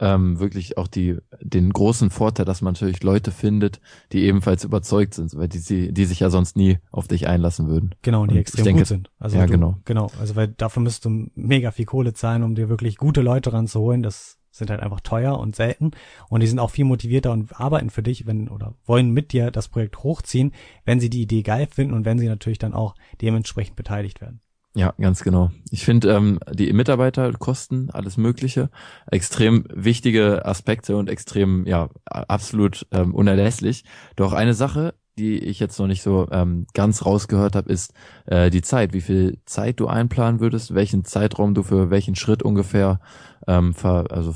ähm, 0.00 0.40
wirklich 0.40 0.78
auch 0.78 0.88
die, 0.88 1.18
den 1.40 1.72
großen 1.72 2.10
Vorteil, 2.10 2.46
dass 2.46 2.62
man 2.62 2.72
natürlich 2.72 3.02
Leute 3.02 3.30
findet, 3.30 3.80
die 4.12 4.24
ebenfalls 4.24 4.64
überzeugt 4.64 5.14
sind, 5.14 5.36
weil 5.36 5.48
die, 5.48 5.92
die 5.92 6.04
sich 6.04 6.20
ja 6.20 6.30
sonst 6.30 6.56
nie 6.56 6.78
auf 6.90 7.06
dich 7.06 7.28
einlassen 7.28 7.68
würden. 7.68 7.94
Genau, 8.02 8.22
und 8.22 8.30
die 8.30 8.36
Und 8.36 8.40
extrem 8.40 8.64
denke, 8.64 8.80
gut 8.80 8.88
sind. 8.88 9.10
Also 9.18 9.36
ja, 9.36 9.46
du, 9.46 9.52
genau. 9.52 9.76
Genau, 9.84 10.10
also 10.18 10.36
weil 10.36 10.48
dafür 10.48 10.82
müsstest 10.82 11.04
du 11.04 11.30
mega 11.34 11.70
viel 11.70 11.84
Kohle 11.84 12.14
zahlen, 12.14 12.42
um 12.42 12.54
dir 12.54 12.68
wirklich 12.68 12.96
gute 12.96 13.20
Leute 13.20 13.52
ranzuholen. 13.52 14.02
Das 14.02 14.38
sind 14.50 14.70
halt 14.70 14.80
einfach 14.80 15.00
teuer 15.00 15.38
und 15.38 15.54
selten 15.54 15.92
und 16.28 16.40
die 16.40 16.46
sind 16.46 16.58
auch 16.58 16.70
viel 16.70 16.84
motivierter 16.84 17.30
und 17.30 17.60
arbeiten 17.60 17.90
für 17.90 18.02
dich, 18.02 18.26
wenn 18.26 18.48
oder 18.48 18.74
wollen 18.84 19.10
mit 19.10 19.32
dir 19.32 19.50
das 19.50 19.68
Projekt 19.68 20.02
hochziehen, 20.02 20.52
wenn 20.84 20.98
sie 20.98 21.10
die 21.10 21.22
Idee 21.22 21.42
geil 21.42 21.68
finden 21.70 21.94
und 21.94 22.04
wenn 22.04 22.18
sie 22.18 22.26
natürlich 22.26 22.58
dann 22.58 22.74
auch 22.74 22.94
dementsprechend 23.20 23.76
beteiligt 23.76 24.20
werden. 24.20 24.40
Ja, 24.80 24.94
ganz 24.98 25.22
genau. 25.22 25.50
Ich 25.70 25.84
finde 25.84 26.10
ähm, 26.10 26.40
die 26.50 26.72
Mitarbeiterkosten, 26.72 27.90
alles 27.90 28.16
Mögliche, 28.16 28.70
extrem 29.10 29.66
wichtige 29.68 30.46
Aspekte 30.46 30.96
und 30.96 31.10
extrem, 31.10 31.66
ja, 31.66 31.90
absolut 32.06 32.86
ähm, 32.90 33.14
unerlässlich. 33.14 33.84
Doch 34.16 34.32
eine 34.32 34.54
Sache, 34.54 34.94
die 35.18 35.36
ich 35.36 35.60
jetzt 35.60 35.78
noch 35.78 35.86
nicht 35.86 36.00
so 36.00 36.28
ähm, 36.30 36.66
ganz 36.72 37.04
rausgehört 37.04 37.56
habe, 37.56 37.70
ist 37.70 37.92
äh, 38.24 38.48
die 38.48 38.62
Zeit. 38.62 38.94
Wie 38.94 39.02
viel 39.02 39.42
Zeit 39.44 39.80
du 39.80 39.86
einplanen 39.86 40.40
würdest, 40.40 40.74
welchen 40.74 41.04
Zeitraum 41.04 41.52
du 41.52 41.62
für 41.62 41.90
welchen 41.90 42.16
Schritt 42.16 42.42
ungefähr 42.42 43.00
ähm, 43.46 43.74
ver, 43.74 44.06
also 44.08 44.34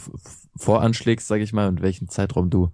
voranschlägst, 0.59 1.26
sage 1.26 1.42
ich 1.42 1.54
mal, 1.54 1.68
und 1.68 1.80
welchen 1.80 2.09
Zeitraum 2.09 2.50
du 2.50 2.68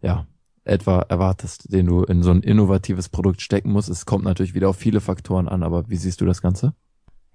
ja 0.00 0.28
etwa 0.62 1.00
erwartest, 1.00 1.72
den 1.72 1.86
du 1.86 2.04
in 2.04 2.22
so 2.22 2.30
ein 2.30 2.42
innovatives 2.42 3.08
Produkt 3.08 3.42
stecken 3.42 3.72
musst. 3.72 3.88
Es 3.88 4.06
kommt 4.06 4.22
natürlich 4.22 4.54
wieder 4.54 4.68
auf 4.68 4.76
viele 4.76 5.00
Faktoren 5.00 5.48
an, 5.48 5.64
aber 5.64 5.90
wie 5.90 5.96
siehst 5.96 6.20
du 6.20 6.24
das 6.24 6.40
Ganze? 6.40 6.72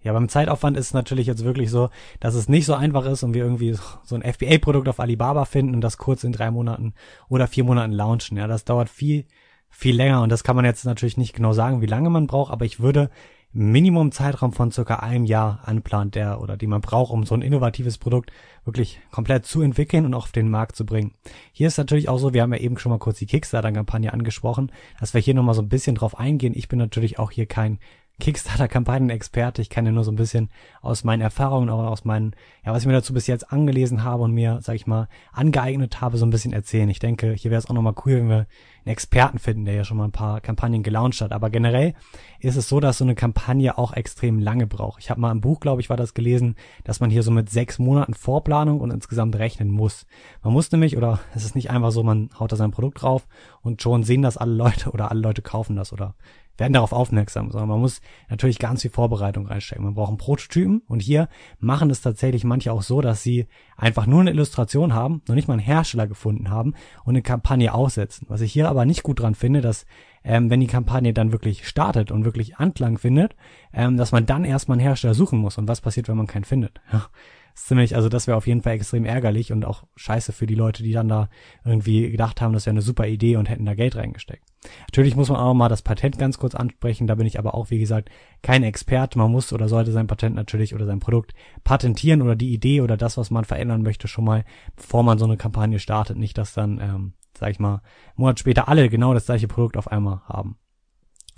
Ja, 0.03 0.13
beim 0.13 0.29
Zeitaufwand 0.29 0.77
ist 0.77 0.87
es 0.87 0.93
natürlich 0.93 1.27
jetzt 1.27 1.43
wirklich 1.43 1.69
so, 1.69 1.89
dass 2.19 2.33
es 2.33 2.49
nicht 2.49 2.65
so 2.65 2.73
einfach 2.73 3.05
ist 3.05 3.23
und 3.23 3.33
wir 3.33 3.43
irgendwie 3.43 3.77
so 4.03 4.15
ein 4.15 4.23
FBA-Produkt 4.23 4.89
auf 4.89 4.99
Alibaba 4.99 5.45
finden 5.45 5.75
und 5.75 5.81
das 5.81 5.97
kurz 5.97 6.23
in 6.23 6.31
drei 6.31 6.49
Monaten 6.49 6.93
oder 7.29 7.47
vier 7.47 7.63
Monaten 7.63 7.91
launchen. 7.91 8.37
Ja, 8.37 8.47
das 8.47 8.65
dauert 8.65 8.89
viel, 8.89 9.25
viel 9.69 9.95
länger 9.95 10.21
und 10.23 10.29
das 10.29 10.43
kann 10.43 10.55
man 10.55 10.65
jetzt 10.65 10.85
natürlich 10.85 11.17
nicht 11.17 11.33
genau 11.33 11.53
sagen, 11.53 11.81
wie 11.81 11.87
lange 11.87 12.09
man 12.09 12.27
braucht, 12.27 12.51
aber 12.51 12.65
ich 12.65 12.79
würde 12.79 13.09
Minimum 13.53 14.13
Zeitraum 14.13 14.53
von 14.53 14.71
circa 14.71 14.97
einem 14.97 15.25
Jahr 15.25 15.59
anplant, 15.65 16.15
der 16.15 16.39
oder 16.39 16.55
die 16.55 16.67
man 16.67 16.79
braucht, 16.79 17.11
um 17.11 17.25
so 17.25 17.35
ein 17.35 17.41
innovatives 17.41 17.97
Produkt 17.97 18.31
wirklich 18.63 19.01
komplett 19.11 19.45
zu 19.45 19.61
entwickeln 19.61 20.05
und 20.05 20.13
auch 20.13 20.23
auf 20.23 20.31
den 20.31 20.49
Markt 20.49 20.77
zu 20.77 20.85
bringen. 20.85 21.15
Hier 21.51 21.67
ist 21.67 21.77
natürlich 21.77 22.07
auch 22.07 22.17
so, 22.17 22.33
wir 22.33 22.43
haben 22.43 22.53
ja 22.53 22.59
eben 22.59 22.77
schon 22.77 22.91
mal 22.91 22.99
kurz 22.99 23.19
die 23.19 23.25
Kickstarter-Kampagne 23.25 24.13
angesprochen, 24.13 24.71
dass 25.01 25.13
wir 25.13 25.19
hier 25.19 25.33
nochmal 25.33 25.55
so 25.55 25.61
ein 25.61 25.67
bisschen 25.67 25.95
drauf 25.95 26.17
eingehen. 26.17 26.53
Ich 26.55 26.69
bin 26.69 26.79
natürlich 26.79 27.19
auch 27.19 27.29
hier 27.29 27.45
kein 27.45 27.79
Kickstarter-Kampagnen-Experte. 28.21 29.61
Ich 29.61 29.69
kann 29.69 29.85
ja 29.85 29.91
nur 29.91 30.05
so 30.05 30.11
ein 30.11 30.15
bisschen 30.15 30.49
aus 30.81 31.03
meinen 31.03 31.21
Erfahrungen, 31.21 31.69
auch 31.69 31.91
aus 31.91 32.05
meinen, 32.05 32.33
ja, 32.65 32.71
was 32.71 32.83
ich 32.83 32.87
mir 32.87 32.93
dazu 32.93 33.13
bis 33.13 33.27
jetzt 33.27 33.51
angelesen 33.51 34.03
habe 34.03 34.23
und 34.23 34.31
mir, 34.31 34.59
sag 34.61 34.75
ich 34.75 34.87
mal, 34.87 35.09
angeeignet 35.33 35.99
habe, 35.99 36.17
so 36.17 36.25
ein 36.25 36.29
bisschen 36.29 36.53
erzählen. 36.53 36.89
Ich 36.89 36.99
denke, 36.99 37.33
hier 37.33 37.51
wäre 37.51 37.59
es 37.59 37.69
auch 37.69 37.73
nochmal 37.73 37.95
cool, 38.05 38.17
wenn 38.17 38.29
wir 38.29 38.47
einen 38.85 38.93
Experten 38.93 39.39
finden, 39.39 39.65
der 39.65 39.75
ja 39.75 39.83
schon 39.83 39.97
mal 39.97 40.05
ein 40.05 40.11
paar 40.11 40.41
Kampagnen 40.41 40.83
gelauncht 40.83 41.21
hat. 41.21 41.31
Aber 41.31 41.49
generell 41.49 41.93
ist 42.39 42.55
es 42.55 42.69
so, 42.69 42.79
dass 42.79 42.99
so 42.99 43.03
eine 43.03 43.15
Kampagne 43.15 43.77
auch 43.77 43.93
extrem 43.93 44.39
lange 44.39 44.67
braucht. 44.67 45.01
Ich 45.01 45.09
habe 45.09 45.19
mal 45.21 45.31
im 45.31 45.41
Buch, 45.41 45.59
glaube 45.59 45.81
ich, 45.81 45.89
war 45.89 45.97
das 45.97 46.13
gelesen, 46.13 46.55
dass 46.83 46.99
man 46.99 47.09
hier 47.09 47.23
so 47.23 47.31
mit 47.31 47.49
sechs 47.49 47.79
Monaten 47.79 48.13
Vorplanung 48.13 48.79
und 48.79 48.91
insgesamt 48.91 49.35
rechnen 49.37 49.69
muss. 49.69 50.05
Man 50.43 50.53
muss 50.53 50.71
nämlich, 50.71 50.97
oder 50.97 51.19
es 51.35 51.43
ist 51.43 51.55
nicht 51.55 51.69
einfach 51.69 51.91
so, 51.91 52.03
man 52.03 52.29
haut 52.39 52.51
da 52.51 52.55
sein 52.55 52.71
Produkt 52.71 53.01
drauf 53.01 53.27
und 53.61 53.81
schon 53.81 54.03
sehen 54.03 54.21
das 54.21 54.37
alle 54.37 54.53
Leute 54.53 54.91
oder 54.91 55.11
alle 55.11 55.21
Leute 55.21 55.41
kaufen 55.41 55.75
das 55.75 55.91
oder 55.91 56.15
werden 56.57 56.73
darauf 56.73 56.93
aufmerksam, 56.93 57.51
sondern 57.51 57.69
man 57.69 57.79
muss 57.79 58.01
natürlich 58.29 58.59
ganz 58.59 58.81
viel 58.81 58.91
Vorbereitung 58.91 59.47
reinstecken. 59.47 59.83
Man 59.83 59.95
braucht 59.95 60.09
einen 60.09 60.17
Prototypen 60.17 60.81
und 60.87 61.01
hier 61.01 61.27
machen 61.59 61.89
es 61.89 62.01
tatsächlich 62.01 62.43
manche 62.43 62.71
auch 62.71 62.81
so, 62.81 63.01
dass 63.01 63.23
sie 63.23 63.47
einfach 63.77 64.05
nur 64.05 64.21
eine 64.21 64.31
Illustration 64.31 64.93
haben, 64.93 65.21
noch 65.27 65.35
nicht 65.35 65.47
mal 65.47 65.55
einen 65.55 65.61
Hersteller 65.61 66.07
gefunden 66.07 66.49
haben 66.49 66.73
und 67.03 67.13
eine 67.13 67.21
Kampagne 67.21 67.73
aussetzen. 67.73 68.25
Was 68.29 68.41
ich 68.41 68.53
hier 68.53 68.69
aber 68.69 68.85
nicht 68.85 69.03
gut 69.03 69.19
dran 69.19 69.35
finde, 69.35 69.61
dass 69.61 69.85
ähm, 70.23 70.49
wenn 70.49 70.59
die 70.59 70.67
Kampagne 70.67 71.13
dann 71.13 71.31
wirklich 71.31 71.67
startet 71.67 72.11
und 72.11 72.25
wirklich 72.25 72.57
Anklang 72.57 72.97
findet, 72.97 73.35
ähm, 73.73 73.97
dass 73.97 74.11
man 74.11 74.25
dann 74.25 74.45
erstmal 74.45 74.77
einen 74.77 74.85
Hersteller 74.85 75.13
suchen 75.13 75.39
muss. 75.39 75.57
Und 75.57 75.67
was 75.67 75.81
passiert, 75.81 76.07
wenn 76.07 76.17
man 76.17 76.27
keinen 76.27 76.43
findet? 76.43 76.79
Ja, 76.91 77.07
ziemlich, 77.55 77.95
also 77.95 78.09
das 78.09 78.27
wäre 78.27 78.37
auf 78.37 78.47
jeden 78.47 78.61
Fall 78.61 78.73
extrem 78.73 79.05
ärgerlich 79.05 79.51
und 79.51 79.65
auch 79.65 79.83
scheiße 79.95 80.31
für 80.31 80.45
die 80.45 80.55
Leute, 80.55 80.83
die 80.83 80.91
dann 80.91 81.07
da 81.07 81.29
irgendwie 81.65 82.09
gedacht 82.09 82.41
haben, 82.41 82.53
das 82.53 82.65
wäre 82.65 82.73
eine 82.73 82.81
super 82.81 83.07
Idee 83.07 83.35
und 83.35 83.49
hätten 83.49 83.65
da 83.65 83.73
Geld 83.73 83.95
reingesteckt. 83.95 84.43
Natürlich 84.87 85.15
muss 85.15 85.29
man 85.29 85.39
auch 85.39 85.53
mal 85.53 85.69
das 85.69 85.81
Patent 85.81 86.19
ganz 86.19 86.37
kurz 86.37 86.55
ansprechen, 86.55 87.07
da 87.07 87.15
bin 87.15 87.25
ich 87.25 87.39
aber 87.39 87.55
auch, 87.55 87.69
wie 87.69 87.79
gesagt, 87.79 88.09
kein 88.41 88.63
Experte. 88.63 89.17
Man 89.17 89.31
muss 89.31 89.53
oder 89.53 89.67
sollte 89.67 89.91
sein 89.91 90.07
Patent 90.07 90.35
natürlich 90.35 90.75
oder 90.75 90.85
sein 90.85 90.99
Produkt 90.99 91.33
patentieren 91.63 92.21
oder 92.21 92.35
die 92.35 92.53
Idee 92.53 92.81
oder 92.81 92.97
das, 92.97 93.17
was 93.17 93.31
man 93.31 93.45
verändern 93.45 93.81
möchte, 93.81 94.07
schon 94.07 94.25
mal, 94.25 94.45
bevor 94.75 95.03
man 95.03 95.17
so 95.17 95.25
eine 95.25 95.37
Kampagne 95.37 95.79
startet. 95.79 96.17
Nicht, 96.17 96.37
dass 96.37 96.53
dann, 96.53 96.79
ähm, 96.79 97.13
sag 97.37 97.51
ich 97.51 97.59
mal, 97.59 97.75
einen 97.75 97.81
Monat 98.17 98.39
später 98.39 98.67
alle 98.67 98.89
genau 98.89 99.13
das 99.13 99.25
gleiche 99.25 99.47
Produkt 99.47 99.77
auf 99.77 99.87
einmal 99.87 100.21
haben. 100.27 100.57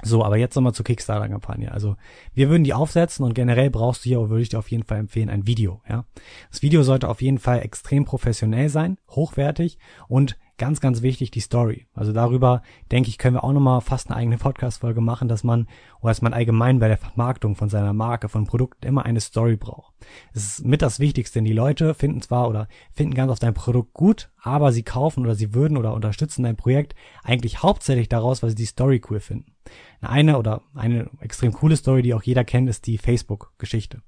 So, 0.04 0.24
aber 0.24 0.38
jetzt 0.38 0.56
nochmal 0.56 0.74
zur 0.74 0.86
Kickstarter-Kampagne. 0.86 1.72
Also 1.72 1.95
wir 2.34 2.49
würden 2.49 2.64
die 2.64 2.74
aufsetzen 2.74 3.26
und 3.26 3.34
generell 3.34 3.70
brauchst 3.70 4.06
du 4.06 4.10
hier, 4.10 4.30
würde 4.30 4.41
ich 4.41 4.49
dir 4.49 4.60
auf 4.60 4.70
jeden 4.70 4.84
Fall 4.84 4.99
empfehlen, 4.99 5.30
ein 5.30 5.47
Video. 5.47 5.82
Ja, 5.88 6.06
Das 6.51 6.62
Video 6.62 6.84
sollte 6.84 7.10
auf 7.10 7.22
jeden 7.22 7.39
Fall 7.39 7.62
extrem 7.62 8.06
professionell 8.06 8.70
sein, 8.70 8.97
hochwertig 9.10 9.78
und 10.08 10.38
ganz, 10.58 10.80
ganz 10.82 11.01
wichtig 11.01 11.32
die 11.32 11.39
Story. 11.39 11.88
Also 11.93 12.14
darüber, 12.14 12.62
denke 12.91 13.10
ich, 13.10 13.18
können 13.18 13.36
wir 13.36 13.43
auch 13.43 13.54
nochmal 13.54 13.82
fast 13.82 14.10
eine 14.10 14.18
eigene 14.18 14.38
Podcast-Folge 14.38 15.01
machen, 15.01 15.28
dass 15.28 15.43
man, 15.43 15.68
oder 16.01 16.12
dass 16.12 16.22
man 16.22 16.34
allgemein 16.34 16.80
bei 16.80 16.88
der 16.88 16.97
Vermarktung 16.97 17.56
von 17.56 17.70
seiner 17.70 17.93
Marke, 17.93 18.30
von 18.30 18.45
Produkten 18.45 18.86
immer 18.86 19.06
eine 19.06 19.22
Story 19.22 19.56
braucht. 19.56 19.93
Das 20.34 20.43
ist 20.43 20.66
mit 20.66 20.82
das 20.82 20.99
Wichtigste, 20.99 21.39
denn 21.39 21.45
die 21.45 21.54
Leute 21.54 21.93
finden 21.93 22.22
zwar 22.22 22.49
oder 22.49 22.68
finden 22.91 23.16
ganz 23.16 23.32
auf 23.32 23.39
dein 23.39 23.54
Produkt 23.54 23.93
gut, 23.93 24.30
aber 24.41 24.72
sie 24.72 24.84
kaufen 24.84 25.24
oder 25.24 25.36
sie 25.36 25.54
würden 25.54 25.78
oder 25.78 25.93
unterstützen 25.93 26.43
dein 26.43 26.58
Projekt 26.58 26.95
eigentlich 27.24 27.64
hauptsächlich 27.64 28.10
daraus, 28.10 28.43
weil 28.43 28.49
sie 28.49 28.56
die 28.56 28.66
Story 28.66 29.01
cool 29.10 29.20
finden. 29.20 29.54
Eine 30.01 30.38
oder 30.38 30.62
eine 30.76 31.10
extrem 31.22 31.54
coole 31.54 31.78
Story, 31.78 32.01
die 32.01 32.14
auch 32.14 32.24
jeder 32.24 32.43
kennt, 32.43 32.70
ist 32.70 32.86
die 32.86 32.97
Facebook-Geschichte. 32.97 34.01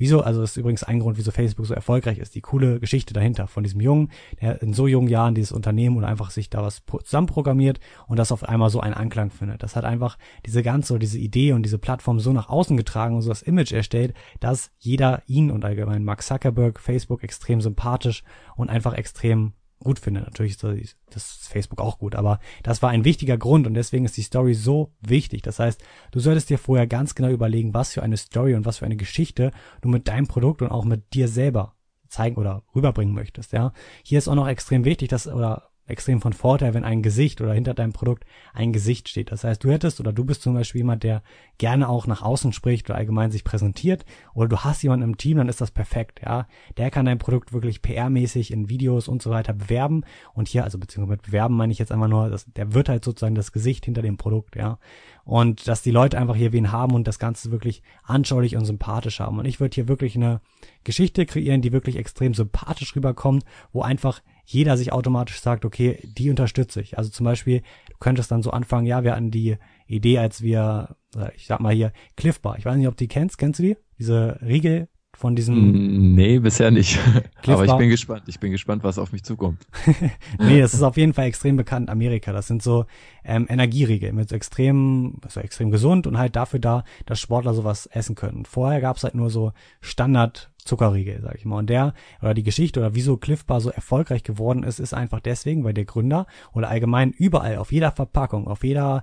Wieso, 0.00 0.22
also 0.22 0.40
das 0.40 0.52
ist 0.52 0.56
übrigens 0.56 0.82
ein 0.82 0.98
Grund, 0.98 1.18
wieso 1.18 1.30
Facebook 1.30 1.66
so 1.66 1.74
erfolgreich 1.74 2.16
ist, 2.16 2.34
die 2.34 2.40
coole 2.40 2.80
Geschichte 2.80 3.12
dahinter 3.12 3.46
von 3.46 3.62
diesem 3.62 3.82
Jungen, 3.82 4.08
der 4.40 4.62
in 4.62 4.72
so 4.72 4.86
jungen 4.86 5.08
Jahren 5.08 5.34
dieses 5.34 5.52
Unternehmen 5.52 5.98
oder 5.98 6.08
einfach 6.08 6.30
sich 6.30 6.48
da 6.48 6.62
was 6.62 6.82
zusammenprogrammiert 7.04 7.80
und 8.06 8.18
das 8.18 8.32
auf 8.32 8.42
einmal 8.42 8.70
so 8.70 8.80
einen 8.80 8.94
Anklang 8.94 9.28
findet. 9.28 9.62
Das 9.62 9.76
hat 9.76 9.84
einfach 9.84 10.16
diese 10.46 10.62
ganze, 10.62 10.98
diese 10.98 11.18
Idee 11.18 11.52
und 11.52 11.64
diese 11.64 11.76
Plattform 11.76 12.18
so 12.18 12.32
nach 12.32 12.48
außen 12.48 12.78
getragen 12.78 13.14
und 13.14 13.20
so 13.20 13.28
das 13.28 13.42
Image 13.42 13.72
erstellt, 13.72 14.14
dass 14.40 14.70
jeder 14.78 15.22
ihn 15.26 15.50
und 15.50 15.66
allgemein 15.66 16.02
Mark 16.02 16.22
Zuckerberg, 16.22 16.80
Facebook 16.80 17.22
extrem 17.22 17.60
sympathisch 17.60 18.24
und 18.56 18.70
einfach 18.70 18.94
extrem 18.94 19.52
gut 19.82 19.98
finde. 19.98 20.20
Natürlich 20.20 20.62
ist 20.62 20.96
das 21.10 21.48
Facebook 21.48 21.80
auch 21.80 21.98
gut, 21.98 22.14
aber 22.14 22.38
das 22.62 22.82
war 22.82 22.90
ein 22.90 23.04
wichtiger 23.04 23.38
Grund 23.38 23.66
und 23.66 23.74
deswegen 23.74 24.04
ist 24.04 24.16
die 24.16 24.22
Story 24.22 24.54
so 24.54 24.92
wichtig. 25.00 25.42
Das 25.42 25.58
heißt, 25.58 25.82
du 26.12 26.20
solltest 26.20 26.50
dir 26.50 26.58
vorher 26.58 26.86
ganz 26.86 27.14
genau 27.14 27.28
überlegen, 27.28 27.74
was 27.74 27.94
für 27.94 28.02
eine 28.02 28.16
Story 28.16 28.54
und 28.54 28.66
was 28.66 28.78
für 28.78 28.86
eine 28.86 28.96
Geschichte 28.96 29.50
du 29.80 29.88
mit 29.88 30.08
deinem 30.08 30.26
Produkt 30.26 30.62
und 30.62 30.70
auch 30.70 30.84
mit 30.84 31.14
dir 31.14 31.28
selber 31.28 31.74
zeigen 32.08 32.36
oder 32.36 32.64
rüberbringen 32.74 33.14
möchtest, 33.14 33.52
ja. 33.52 33.72
Hier 34.02 34.18
ist 34.18 34.28
auch 34.28 34.34
noch 34.34 34.48
extrem 34.48 34.84
wichtig, 34.84 35.08
dass, 35.08 35.26
oder 35.26 35.69
extrem 35.90 36.20
von 36.20 36.32
Vorteil, 36.32 36.74
wenn 36.74 36.84
ein 36.84 37.02
Gesicht 37.02 37.40
oder 37.40 37.52
hinter 37.52 37.74
deinem 37.74 37.92
Produkt 37.92 38.24
ein 38.54 38.72
Gesicht 38.72 39.08
steht. 39.08 39.32
Das 39.32 39.44
heißt, 39.44 39.62
du 39.62 39.70
hättest 39.70 40.00
oder 40.00 40.12
du 40.12 40.24
bist 40.24 40.42
zum 40.42 40.54
Beispiel 40.54 40.80
jemand, 40.80 41.02
der 41.02 41.22
gerne 41.58 41.88
auch 41.88 42.06
nach 42.06 42.22
außen 42.22 42.52
spricht 42.52 42.88
oder 42.88 42.98
allgemein 42.98 43.30
sich 43.30 43.44
präsentiert 43.44 44.04
oder 44.34 44.48
du 44.48 44.58
hast 44.58 44.82
jemanden 44.82 45.04
im 45.04 45.16
Team, 45.16 45.38
dann 45.38 45.48
ist 45.48 45.60
das 45.60 45.70
perfekt, 45.70 46.20
ja. 46.24 46.46
Der 46.76 46.90
kann 46.90 47.06
dein 47.06 47.18
Produkt 47.18 47.52
wirklich 47.52 47.80
PR-mäßig 47.80 48.52
in 48.52 48.68
Videos 48.68 49.08
und 49.08 49.22
so 49.22 49.30
weiter 49.30 49.52
bewerben 49.52 50.04
und 50.34 50.48
hier, 50.48 50.64
also 50.64 50.78
beziehungsweise 50.78 51.16
mit 51.16 51.22
bewerben 51.22 51.56
meine 51.56 51.72
ich 51.72 51.78
jetzt 51.78 51.92
einfach 51.92 52.08
nur, 52.08 52.30
dass 52.30 52.46
der 52.46 52.74
wird 52.74 52.88
halt 52.88 53.04
sozusagen 53.04 53.34
das 53.34 53.52
Gesicht 53.52 53.84
hinter 53.84 54.02
dem 54.02 54.16
Produkt, 54.16 54.56
ja. 54.56 54.78
Und 55.24 55.68
dass 55.68 55.82
die 55.82 55.90
Leute 55.90 56.18
einfach 56.18 56.34
hier 56.34 56.52
wen 56.52 56.72
haben 56.72 56.94
und 56.94 57.06
das 57.06 57.18
Ganze 57.18 57.50
wirklich 57.50 57.82
anschaulich 58.02 58.56
und 58.56 58.64
sympathisch 58.64 59.20
haben. 59.20 59.38
Und 59.38 59.44
ich 59.44 59.60
würde 59.60 59.74
hier 59.74 59.86
wirklich 59.86 60.16
eine 60.16 60.40
Geschichte 60.82 61.26
kreieren, 61.26 61.62
die 61.62 61.72
wirklich 61.72 61.96
extrem 61.96 62.34
sympathisch 62.34 62.96
rüberkommt, 62.96 63.44
wo 63.72 63.82
einfach 63.82 64.22
jeder 64.44 64.76
sich 64.76 64.92
automatisch 64.92 65.40
sagt, 65.40 65.64
okay, 65.64 65.98
die 66.02 66.30
unterstütze 66.30 66.80
ich. 66.80 66.98
Also 66.98 67.10
zum 67.10 67.24
Beispiel, 67.24 67.60
du 67.90 67.96
könntest 68.00 68.30
dann 68.30 68.42
so 68.42 68.50
anfangen, 68.50 68.86
ja, 68.86 69.04
wir 69.04 69.12
hatten 69.12 69.30
die 69.30 69.56
Idee, 69.86 70.18
als 70.18 70.42
wir, 70.42 70.96
äh, 71.16 71.30
ich 71.36 71.46
sag 71.46 71.60
mal 71.60 71.74
hier, 71.74 71.92
Cliff 72.16 72.40
Bar. 72.40 72.58
Ich 72.58 72.64
weiß 72.64 72.76
nicht, 72.76 72.88
ob 72.88 72.96
du 72.96 73.04
die 73.04 73.08
kennst. 73.08 73.38
Kennst 73.38 73.58
du 73.58 73.64
die? 73.64 73.76
Diese 73.98 74.38
Riegel 74.42 74.88
von 75.20 75.36
diesem. 75.36 76.14
Nee, 76.14 76.38
bisher 76.38 76.70
nicht. 76.70 76.98
Aber 77.46 77.64
ich 77.64 77.74
bin 77.74 77.90
gespannt. 77.90 78.22
Ich 78.26 78.40
bin 78.40 78.52
gespannt, 78.52 78.84
was 78.84 78.98
auf 78.98 79.12
mich 79.12 79.22
zukommt. 79.22 79.66
nee, 80.38 80.60
das 80.60 80.72
ist 80.72 80.82
auf 80.82 80.96
jeden 80.96 81.12
Fall 81.12 81.26
extrem 81.26 81.56
bekannt 81.56 81.88
in 81.88 81.92
Amerika. 81.92 82.32
Das 82.32 82.46
sind 82.46 82.62
so 82.62 82.86
ähm, 83.24 83.46
Energieriegel 83.48 84.12
mit 84.12 84.32
extrem, 84.32 85.16
also 85.22 85.40
extrem 85.40 85.70
gesund 85.70 86.06
und 86.06 86.16
halt 86.16 86.36
dafür 86.36 86.60
da, 86.60 86.84
dass 87.06 87.20
Sportler 87.20 87.54
sowas 87.54 87.86
essen 87.86 88.14
können. 88.14 88.44
Vorher 88.46 88.80
gab's 88.80 89.04
halt 89.04 89.14
nur 89.14 89.30
so 89.30 89.52
Standard 89.80 90.50
Zuckerriegel, 90.70 91.20
sag 91.20 91.34
ich 91.34 91.44
mal. 91.44 91.58
Und 91.58 91.68
der 91.68 91.94
oder 92.22 92.32
die 92.32 92.44
Geschichte 92.44 92.78
oder 92.78 92.94
wieso 92.94 93.16
Cliff 93.16 93.44
Bar 93.44 93.60
so 93.60 93.70
erfolgreich 93.70 94.22
geworden 94.22 94.62
ist, 94.62 94.78
ist 94.78 94.94
einfach 94.94 95.18
deswegen, 95.18 95.64
weil 95.64 95.74
der 95.74 95.84
Gründer 95.84 96.26
oder 96.52 96.68
allgemein 96.68 97.10
überall 97.10 97.56
auf 97.56 97.72
jeder 97.72 97.90
Verpackung, 97.90 98.46
auf 98.46 98.62
jeder 98.62 99.02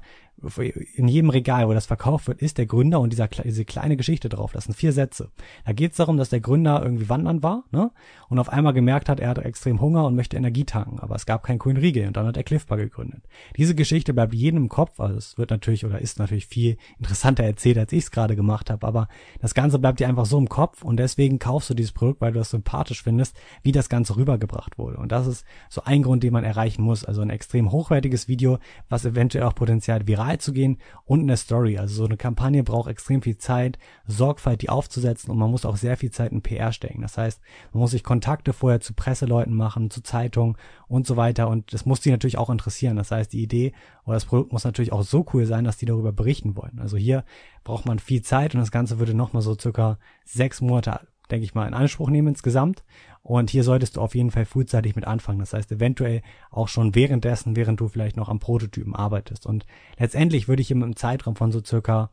in 0.95 1.07
jedem 1.07 1.31
Regal, 1.31 1.67
wo 1.67 1.73
das 1.73 1.87
verkauft 1.87 2.27
wird, 2.27 2.41
ist 2.41 2.59
der 2.59 2.67
Gründer 2.67 2.99
und 2.99 3.11
dieser, 3.11 3.27
diese 3.27 3.65
kleine 3.65 3.97
Geschichte 3.97 4.29
drauf. 4.29 4.51
Das 4.51 4.65
sind 4.65 4.75
vier 4.75 4.93
Sätze. 4.93 5.31
Da 5.65 5.73
geht 5.73 5.91
es 5.91 5.97
darum, 5.97 6.17
dass 6.17 6.29
der 6.29 6.41
Gründer 6.41 6.81
irgendwie 6.83 7.09
wandern 7.09 7.41
war 7.41 7.63
ne? 7.71 7.91
und 8.29 8.37
auf 8.37 8.49
einmal 8.49 8.73
gemerkt 8.73 9.09
hat, 9.09 9.19
er 9.19 9.29
hat 9.29 9.39
extrem 9.39 9.81
Hunger 9.81 10.05
und 10.05 10.15
möchte 10.15 10.37
Energie 10.37 10.63
tanken, 10.63 10.99
aber 10.99 11.15
es 11.15 11.25
gab 11.25 11.41
keinen 11.41 11.57
grünen 11.57 11.77
Riegel 11.77 12.05
und 12.05 12.17
dann 12.17 12.27
hat 12.27 12.37
er 12.37 12.43
Cliffbar 12.43 12.77
gegründet. 12.77 13.23
Diese 13.55 13.73
Geschichte 13.73 14.13
bleibt 14.13 14.35
jedem 14.35 14.63
im 14.63 14.69
Kopf, 14.69 14.99
also 14.99 15.17
es 15.17 15.39
wird 15.39 15.49
natürlich 15.49 15.85
oder 15.85 15.99
ist 15.99 16.19
natürlich 16.19 16.45
viel 16.45 16.77
interessanter 16.99 17.43
erzählt, 17.43 17.79
als 17.79 17.91
ich 17.91 18.03
es 18.03 18.11
gerade 18.11 18.35
gemacht 18.35 18.69
habe, 18.69 18.85
aber 18.85 19.07
das 19.41 19.55
Ganze 19.55 19.79
bleibt 19.79 19.99
dir 19.99 20.07
einfach 20.07 20.27
so 20.27 20.37
im 20.37 20.49
Kopf 20.49 20.83
und 20.83 20.97
deswegen 20.97 21.39
kaufst 21.39 21.56
du 21.65 21.73
dieses 21.73 21.93
Produkt, 21.93 22.21
weil 22.21 22.33
du 22.33 22.37
das 22.37 22.51
sympathisch 22.51 23.01
findest, 23.01 23.35
wie 23.63 23.71
das 23.71 23.89
Ganze 23.89 24.15
rübergebracht 24.15 24.77
wurde. 24.77 24.97
Und 24.97 25.11
das 25.11 25.25
ist 25.25 25.45
so 25.69 25.81
ein 25.83 26.03
Grund, 26.03 26.21
den 26.21 26.33
man 26.33 26.43
erreichen 26.43 26.83
muss. 26.83 27.03
Also 27.03 27.21
ein 27.21 27.31
extrem 27.31 27.71
hochwertiges 27.71 28.27
Video, 28.27 28.59
was 28.89 29.05
eventuell 29.05 29.45
auch 29.45 29.55
Potenzial 29.55 30.07
viral 30.07 30.37
zu 30.37 30.53
gehen 30.53 30.77
und 31.05 31.21
eine 31.21 31.37
Story. 31.37 31.79
Also 31.79 31.95
so 31.95 32.05
eine 32.05 32.17
Kampagne 32.17 32.63
braucht 32.63 32.89
extrem 32.89 33.21
viel 33.21 33.37
Zeit, 33.37 33.79
Sorgfalt, 34.05 34.61
die 34.61 34.69
aufzusetzen 34.69 35.31
und 35.31 35.37
man 35.37 35.49
muss 35.49 35.65
auch 35.65 35.77
sehr 35.77 35.97
viel 35.97 36.11
Zeit 36.11 36.31
in 36.31 36.41
PR 36.41 36.71
stecken. 36.71 37.01
Das 37.01 37.17
heißt, 37.17 37.41
man 37.73 37.81
muss 37.81 37.91
sich 37.91 38.03
Kontakte 38.03 38.53
vorher 38.53 38.81
zu 38.81 38.93
Presseleuten 38.93 39.55
machen, 39.55 39.89
zu 39.89 40.03
Zeitungen 40.03 40.57
und 40.87 41.07
so 41.07 41.17
weiter 41.17 41.47
und 41.47 41.73
das 41.73 41.85
muss 41.85 42.01
die 42.01 42.11
natürlich 42.11 42.37
auch 42.37 42.49
interessieren. 42.49 42.97
Das 42.97 43.11
heißt, 43.11 43.33
die 43.33 43.41
Idee 43.41 43.73
oder 44.05 44.15
das 44.15 44.25
Produkt 44.25 44.51
muss 44.51 44.63
natürlich 44.63 44.93
auch 44.93 45.03
so 45.03 45.25
cool 45.33 45.45
sein, 45.45 45.63
dass 45.63 45.77
die 45.77 45.85
darüber 45.85 46.11
berichten 46.11 46.55
wollen. 46.55 46.79
Also 46.79 46.97
hier 46.97 47.23
braucht 47.63 47.85
man 47.85 47.99
viel 47.99 48.21
Zeit 48.21 48.53
und 48.53 48.61
das 48.61 48.71
Ganze 48.71 48.99
würde 48.99 49.13
nochmal 49.13 49.41
so 49.41 49.55
circa 49.57 49.99
sechs 50.23 50.61
Monate 50.61 51.01
denke 51.31 51.45
ich 51.45 51.53
mal, 51.53 51.67
in 51.67 51.73
Anspruch 51.73 52.09
nehmen 52.09 52.29
insgesamt. 52.29 52.83
Und 53.21 53.49
hier 53.49 53.63
solltest 53.63 53.97
du 53.97 54.01
auf 54.01 54.15
jeden 54.15 54.31
Fall 54.31 54.45
frühzeitig 54.45 54.95
mit 54.95 55.05
anfangen. 55.05 55.39
Das 55.39 55.53
heißt, 55.53 55.71
eventuell 55.71 56.21
auch 56.49 56.67
schon 56.67 56.95
währenddessen, 56.95 57.55
während 57.55 57.79
du 57.79 57.87
vielleicht 57.87 58.17
noch 58.17 58.29
am 58.29 58.39
Prototypen 58.39 58.95
arbeitest. 58.95 59.45
Und 59.45 59.65
letztendlich 59.97 60.47
würde 60.47 60.61
ich 60.61 60.71
im 60.71 60.95
Zeitraum 60.95 61.35
von 61.35 61.51
so 61.51 61.63
circa 61.63 62.09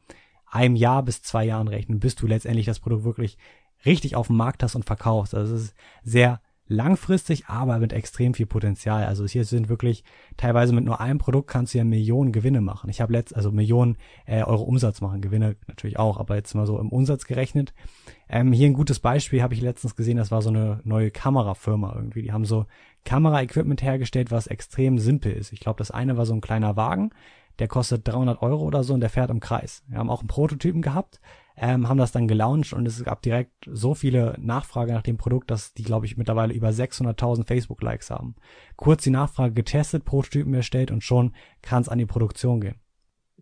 einem 0.47 0.77
Jahr 0.77 1.03
bis 1.03 1.23
zwei 1.23 1.45
Jahren 1.45 1.69
rechnen, 1.69 2.01
bis 2.01 2.15
du 2.15 2.27
letztendlich 2.27 2.67
das 2.67 2.81
Produkt 2.81 3.05
wirklich 3.05 3.39
richtig 3.85 4.17
auf 4.17 4.29
dem 4.29 4.37
Markt 4.37 4.63
hast 4.63 4.75
und 4.75 4.85
verkaufst. 4.85 5.35
Also 5.35 5.55
es 5.55 5.63
ist 5.63 5.75
sehr 6.03 6.41
langfristig, 6.67 7.47
aber 7.47 7.79
mit 7.79 7.93
extrem 7.93 8.33
viel 8.33 8.47
Potenzial. 8.47 9.05
Also 9.05 9.27
hier 9.27 9.45
sind 9.45 9.69
wirklich 9.69 10.03
teilweise 10.37 10.75
mit 10.75 10.85
nur 10.85 11.01
einem 11.01 11.19
Produkt 11.19 11.49
kannst 11.49 11.75
du 11.75 11.79
ja 11.79 11.85
Millionen 11.85 12.33
Gewinne 12.33 12.61
machen. 12.61 12.89
Ich 12.89 13.01
habe 13.01 13.13
letzt 13.13 13.37
also 13.37 13.53
Millionen 13.53 13.97
äh, 14.27 14.43
Euro 14.43 14.63
Umsatz 14.63 15.01
machen, 15.01 15.21
Gewinne 15.21 15.57
natürlich 15.67 15.99
auch, 15.99 16.19
aber 16.19 16.37
jetzt 16.37 16.55
mal 16.55 16.67
so 16.67 16.79
im 16.79 16.89
Umsatz 16.89 17.27
gerechnet. 17.27 17.75
Ähm, 18.29 18.53
hier 18.53 18.67
ein 18.67 18.75
gutes 18.75 18.99
Beispiel 18.99 19.43
habe 19.43 19.55
ich 19.55 19.61
letztens 19.61 19.95
gesehen, 19.95 20.17
das 20.17 20.31
war 20.31 20.41
so 20.41 20.49
eine 20.49 20.81
neue 20.85 21.11
Kamerafirma 21.11 21.93
irgendwie. 21.95 22.23
Die 22.23 22.33
haben 22.33 22.47
so 22.47 22.67
Kameraequipment 23.05 23.83
hergestellt, 23.83 24.31
was 24.31 24.47
extrem 24.47 24.99
simpel 24.99 25.33
ist. 25.33 25.53
Ich 25.53 25.61
glaube, 25.61 25.79
das 25.79 25.91
eine 25.91 26.17
war 26.17 26.25
so 26.25 26.33
ein 26.33 26.41
kleiner 26.41 26.77
Wagen, 26.77 27.11
der 27.59 27.69
kostet 27.69 28.07
300 28.09 28.43
Euro 28.43 28.65
oder 28.65 28.85
so 28.85 28.95
und 28.95 29.01
der 29.01 29.11
fährt 29.11 29.31
im 29.31 29.41
Kreis. 29.41 29.83
Wir 29.87 29.99
haben 29.99 30.11
auch 30.11 30.21
einen 30.21 30.29
Prototypen 30.29 30.83
gehabt, 30.83 31.21
ähm, 31.57 31.89
haben 31.89 31.99
das 31.99 32.13
dann 32.13 32.29
gelauncht 32.29 32.73
und 32.73 32.87
es 32.87 33.03
gab 33.05 33.23
direkt 33.23 33.53
so 33.67 33.95
viele 33.95 34.37
Nachfrage 34.39 34.93
nach 34.93 35.03
dem 35.03 35.17
Produkt, 35.17 35.51
dass 35.51 35.73
die, 35.75 35.85
glaube 35.85 36.07
ich, 36.07 36.17
mittlerweile 36.17 36.53
über 36.53 36.71
600.000 36.71 37.47
Facebook-Likes 37.47 38.11
haben. 38.11 38.35
Kurz 38.77 39.05
die 39.05 39.11
Nachfrage 39.11 39.55
getestet, 39.55 40.05
Prototypen 40.05 40.55
erstellt 40.55 40.91
und 40.91 41.05
schon 41.05 41.33
kann 41.63 41.83
es 41.83 41.89
an 41.89 41.99
die 41.99 42.07
Produktion 42.07 42.61
gehen. 42.61 42.81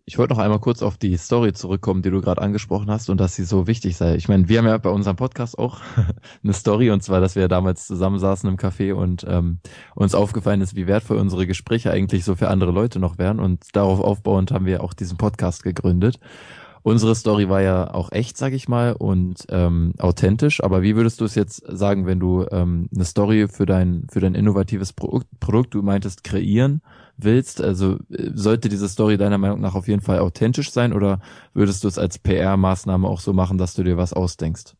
Ich 0.05 0.17
wollte 0.17 0.33
noch 0.33 0.41
einmal 0.41 0.59
kurz 0.59 0.81
auf 0.81 0.97
die 0.97 1.15
Story 1.15 1.53
zurückkommen, 1.53 2.01
die 2.01 2.11
du 2.11 2.19
gerade 2.19 2.41
angesprochen 2.41 2.91
hast 2.91 3.09
und 3.09 3.21
dass 3.21 3.35
sie 3.35 3.45
so 3.45 3.67
wichtig 3.67 3.95
sei. 3.95 4.15
Ich 4.15 4.27
meine, 4.27 4.49
wir 4.49 4.57
haben 4.57 4.67
ja 4.67 4.77
bei 4.77 4.89
unserem 4.89 5.15
Podcast 5.15 5.57
auch 5.57 5.79
eine 6.43 6.51
Story 6.51 6.91
und 6.91 7.01
zwar, 7.01 7.21
dass 7.21 7.37
wir 7.37 7.47
damals 7.47 7.87
zusammensaßen 7.87 8.49
im 8.49 8.57
Café 8.57 8.93
und 8.93 9.25
ähm, 9.29 9.59
uns 9.95 10.13
aufgefallen 10.13 10.59
ist, 10.59 10.75
wie 10.75 10.87
wertvoll 10.87 11.17
unsere 11.17 11.47
Gespräche 11.47 11.89
eigentlich 11.89 12.25
so 12.25 12.35
für 12.35 12.49
andere 12.49 12.71
Leute 12.71 12.99
noch 12.99 13.17
wären 13.17 13.39
und 13.39 13.73
darauf 13.77 14.01
aufbauend 14.01 14.51
haben 14.51 14.65
wir 14.65 14.83
auch 14.83 14.93
diesen 14.93 15.17
Podcast 15.17 15.63
gegründet 15.63 16.19
unsere 16.83 17.15
Story 17.15 17.49
war 17.49 17.61
ja 17.61 17.93
auch 17.93 18.11
echt, 18.11 18.37
sag 18.37 18.53
ich 18.53 18.67
mal, 18.67 18.93
und 18.93 19.45
ähm, 19.49 19.93
authentisch. 19.97 20.63
Aber 20.63 20.81
wie 20.83 20.95
würdest 20.95 21.19
du 21.21 21.25
es 21.25 21.35
jetzt 21.35 21.63
sagen, 21.67 22.05
wenn 22.05 22.19
du 22.19 22.45
ähm, 22.51 22.89
eine 22.93 23.05
Story 23.05 23.47
für 23.47 23.65
dein 23.65 24.05
für 24.11 24.19
dein 24.19 24.35
innovatives 24.35 24.93
Produkt, 24.93 25.27
Produkt, 25.39 25.73
du 25.73 25.81
meintest 25.81 26.23
kreieren 26.23 26.81
willst? 27.17 27.61
Also 27.61 27.97
äh, 28.11 28.31
sollte 28.33 28.69
diese 28.69 28.89
Story 28.89 29.17
deiner 29.17 29.37
Meinung 29.37 29.61
nach 29.61 29.75
auf 29.75 29.87
jeden 29.87 30.01
Fall 30.01 30.19
authentisch 30.19 30.71
sein 30.71 30.93
oder 30.93 31.19
würdest 31.53 31.83
du 31.83 31.87
es 31.87 31.97
als 31.97 32.19
PR-Maßnahme 32.19 33.07
auch 33.07 33.21
so 33.21 33.33
machen, 33.33 33.57
dass 33.57 33.73
du 33.73 33.83
dir 33.83 33.97
was 33.97 34.13
ausdenkst? 34.13 34.75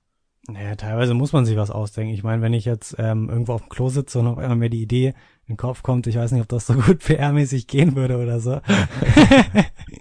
Naja, 0.50 0.76
teilweise 0.76 1.14
muss 1.14 1.32
man 1.32 1.46
sich 1.46 1.56
was 1.56 1.72
ausdenken. 1.72 2.14
Ich 2.14 2.24
meine, 2.24 2.42
wenn 2.42 2.52
ich 2.52 2.66
jetzt 2.66 2.98
ähm, 3.00 3.30
irgendwo 3.30 3.54
auf 3.54 3.62
dem 3.62 3.70
Klo 3.70 3.88
sitze 3.88 4.20
und 4.20 4.28
auf 4.28 4.38
einmal 4.38 4.58
mir 4.58 4.70
die 4.70 4.82
Idee 4.82 5.14
in 5.48 5.54
den 5.54 5.58
Kopf 5.58 5.84
kommt, 5.84 6.06
ich 6.06 6.18
weiß 6.18 6.34
nicht, 6.34 6.42
ob 6.42 6.50
das 6.50 6.68
so 6.68 6.74
gut 6.74 7.02
PR-mäßig 7.06 7.68
gehen 7.68 7.96
würde 7.96 8.18
oder 8.18 8.42
so. 8.42 8.60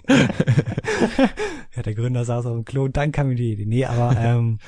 ja, 1.76 1.82
der 1.82 1.95
Gründer 1.95 2.24
saß 2.24 2.47
auf 2.47 2.55
dem 2.55 2.64
Klo 2.64 2.84
und 2.84 2.97
dann 2.97 3.12
kam 3.12 3.28
mir 3.28 3.34
die 3.34 3.53
Idee. 3.53 3.66
Nee, 3.66 3.84
aber 3.84 4.16
ähm, 4.18 4.59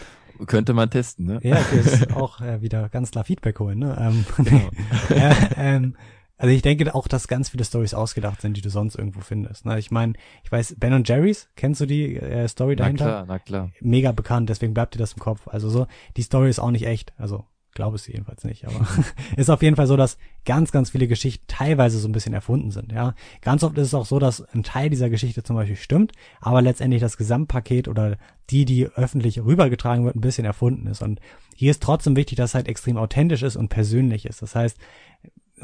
könnte 0.47 0.75
man 0.75 0.91
testen, 0.91 1.27
ne? 1.27 1.41
Ja, 1.43 1.57
okay, 1.57 1.81
ist 1.81 2.13
auch 2.15 2.41
äh, 2.41 2.61
wieder 2.61 2.89
ganz 2.89 3.11
klar 3.11 3.25
Feedback 3.25 3.59
holen, 3.61 3.79
ne? 3.79 3.97
Ähm, 3.99 4.25
genau. 4.45 4.71
äh, 5.11 5.35
ähm, 5.57 5.97
also 6.37 6.53
ich 6.53 6.63
denke 6.63 6.95
auch, 6.95 7.07
dass 7.07 7.29
ganz 7.29 7.49
viele 7.49 7.65
Stories 7.65 7.95
ausgedacht 7.95 8.41
sind, 8.41 8.57
die 8.57 8.61
du 8.61 8.69
sonst 8.69 8.97
irgendwo 8.97 9.21
findest. 9.21 9.67
Ne? 9.67 9.79
Ich 9.79 9.91
meine, 9.91 10.15
ich 10.43 10.51
weiß, 10.51 10.77
Ben 10.79 10.93
und 10.93 11.09
Jerry's, 11.09 11.49
kennst 11.55 11.81
du 11.81 11.87
die 11.87 12.17
äh, 12.17 12.49
Story 12.49 12.75
dahinter? 12.75 13.05
Na 13.05 13.11
klar, 13.11 13.27
na 13.27 13.39
klar. 13.39 13.71
Mega 13.81 14.11
bekannt, 14.11 14.51
deswegen 14.51 14.75
bleibt 14.75 14.95
dir 14.95 14.99
das 14.99 15.13
im 15.13 15.21
Kopf. 15.21 15.47
Also 15.47 15.71
so, 15.71 15.87
die 16.17 16.23
Story 16.23 16.51
ist 16.51 16.59
auch 16.59 16.73
nicht 16.73 16.87
echt. 16.87 17.13
Also 17.17 17.45
glaube 17.75 17.97
es 17.97 18.07
jedenfalls 18.07 18.45
nicht, 18.45 18.67
aber 18.67 18.87
ist 19.37 19.51
auf 19.51 19.63
jeden 19.63 19.77
Fall 19.77 19.87
so, 19.87 19.97
dass 19.97 20.19
ganz, 20.45 20.73
ganz 20.73 20.91
viele 20.91 21.09
Geschichten 21.09 21.45
teilweise 21.49 21.99
so 21.99 22.09
ein 22.09 22.13
bisschen 22.13 22.35
erfunden 22.35 22.71
sind, 22.71 22.93
ja. 22.93 23.15
Ganz 23.43 23.63
oft 23.63 23.77
ist 23.79 23.89
es 23.89 23.95
auch 23.95 24.07
so, 24.07 24.19
dass 24.19 24.41
ein 24.55 24.63
Teil 24.63 24.91
dieser 24.91 25.11
Geschichte 25.11 25.43
zum 25.43 25.57
Beispiel 25.57 25.77
stimmt, 25.77 26.13
aber 26.41 26.63
letztendlich 26.63 27.01
das 27.01 27.17
Gesamtpaket 27.17 27.89
oder 27.89 28.17
die, 28.51 28.65
die 28.65 28.87
öffentlich 28.87 29.43
rübergetragen 29.43 30.05
wird, 30.05 30.17
ein 30.17 30.21
bisschen 30.21 30.45
erfunden 30.45 30.87
ist. 30.87 31.03
Und 31.03 31.21
hier 31.55 31.71
ist 31.71 31.83
trotzdem 31.83 32.17
wichtig, 32.17 32.37
dass 32.37 32.51
es 32.51 32.55
halt 32.55 32.69
extrem 32.69 32.97
authentisch 32.97 33.43
ist 33.43 33.57
und 33.57 33.69
persönlich 33.69 34.27
ist. 34.27 34.43
Das 34.43 34.55
heißt, 34.55 34.79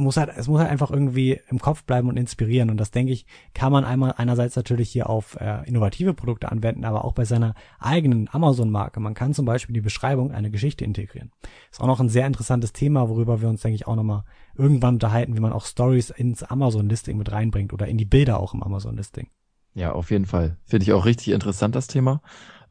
muss 0.01 0.17
halt, 0.17 0.31
es 0.37 0.49
muss 0.49 0.61
halt 0.61 0.71
einfach 0.71 0.91
irgendwie 0.91 1.41
im 1.49 1.59
Kopf 1.59 1.85
bleiben 1.85 2.09
und 2.09 2.17
inspirieren. 2.17 2.71
Und 2.71 2.79
das 2.79 2.91
denke 2.91 3.13
ich, 3.13 3.27
kann 3.55 3.73
man 3.73 3.85
einmal 3.85 4.15
einerseits 4.17 4.57
natürlich 4.57 4.91
hier 4.91 5.09
auf 5.09 5.37
äh, 5.41 5.67
innovative 5.69 6.15
Produkte 6.15 6.51
anwenden, 6.51 6.85
aber 6.85 7.05
auch 7.05 7.13
bei 7.13 7.25
seiner 7.25 7.55
eigenen 7.79 8.29
Amazon-Marke. 8.33 9.01
Man 9.01 9.15
kann 9.15 9.35
zum 9.35 9.47
Beispiel 9.47 9.75
die 9.75 9.81
Beschreibung 9.81 10.33
eine 10.33 10.51
Geschichte 10.51 10.85
integrieren. 10.85 11.31
Ist 11.71 11.81
auch 11.81 11.87
noch 11.87 12.01
ein 12.01 12.09
sehr 12.09 12.27
interessantes 12.27 12.73
Thema, 12.73 13.09
worüber 13.09 13.41
wir 13.41 13.49
uns, 13.49 13.63
denke 13.63 13.77
ich, 13.77 13.87
auch 13.87 13.97
nochmal 13.97 14.25
irgendwann 14.57 14.95
unterhalten, 14.95 15.37
wie 15.37 15.41
man 15.41 15.53
auch 15.53 15.65
Stories 15.65 16.11
ins 16.11 16.43
Amazon-Listing 16.43 17.17
mit 17.17 17.33
reinbringt 17.33 17.73
oder 17.73 17.87
in 17.87 17.99
die 17.99 18.05
Bilder 18.05 18.41
auch 18.41 18.55
im 18.55 18.63
Amazon-Listing. 18.63 19.29
Ja, 19.75 19.93
auf 19.93 20.11
jeden 20.11 20.27
Fall. 20.27 20.57
Finde 20.65 20.85
ich 20.85 20.93
auch 20.93 21.05
richtig 21.05 21.33
interessant, 21.33 21.75
das 21.75 21.87
Thema. 21.87 22.23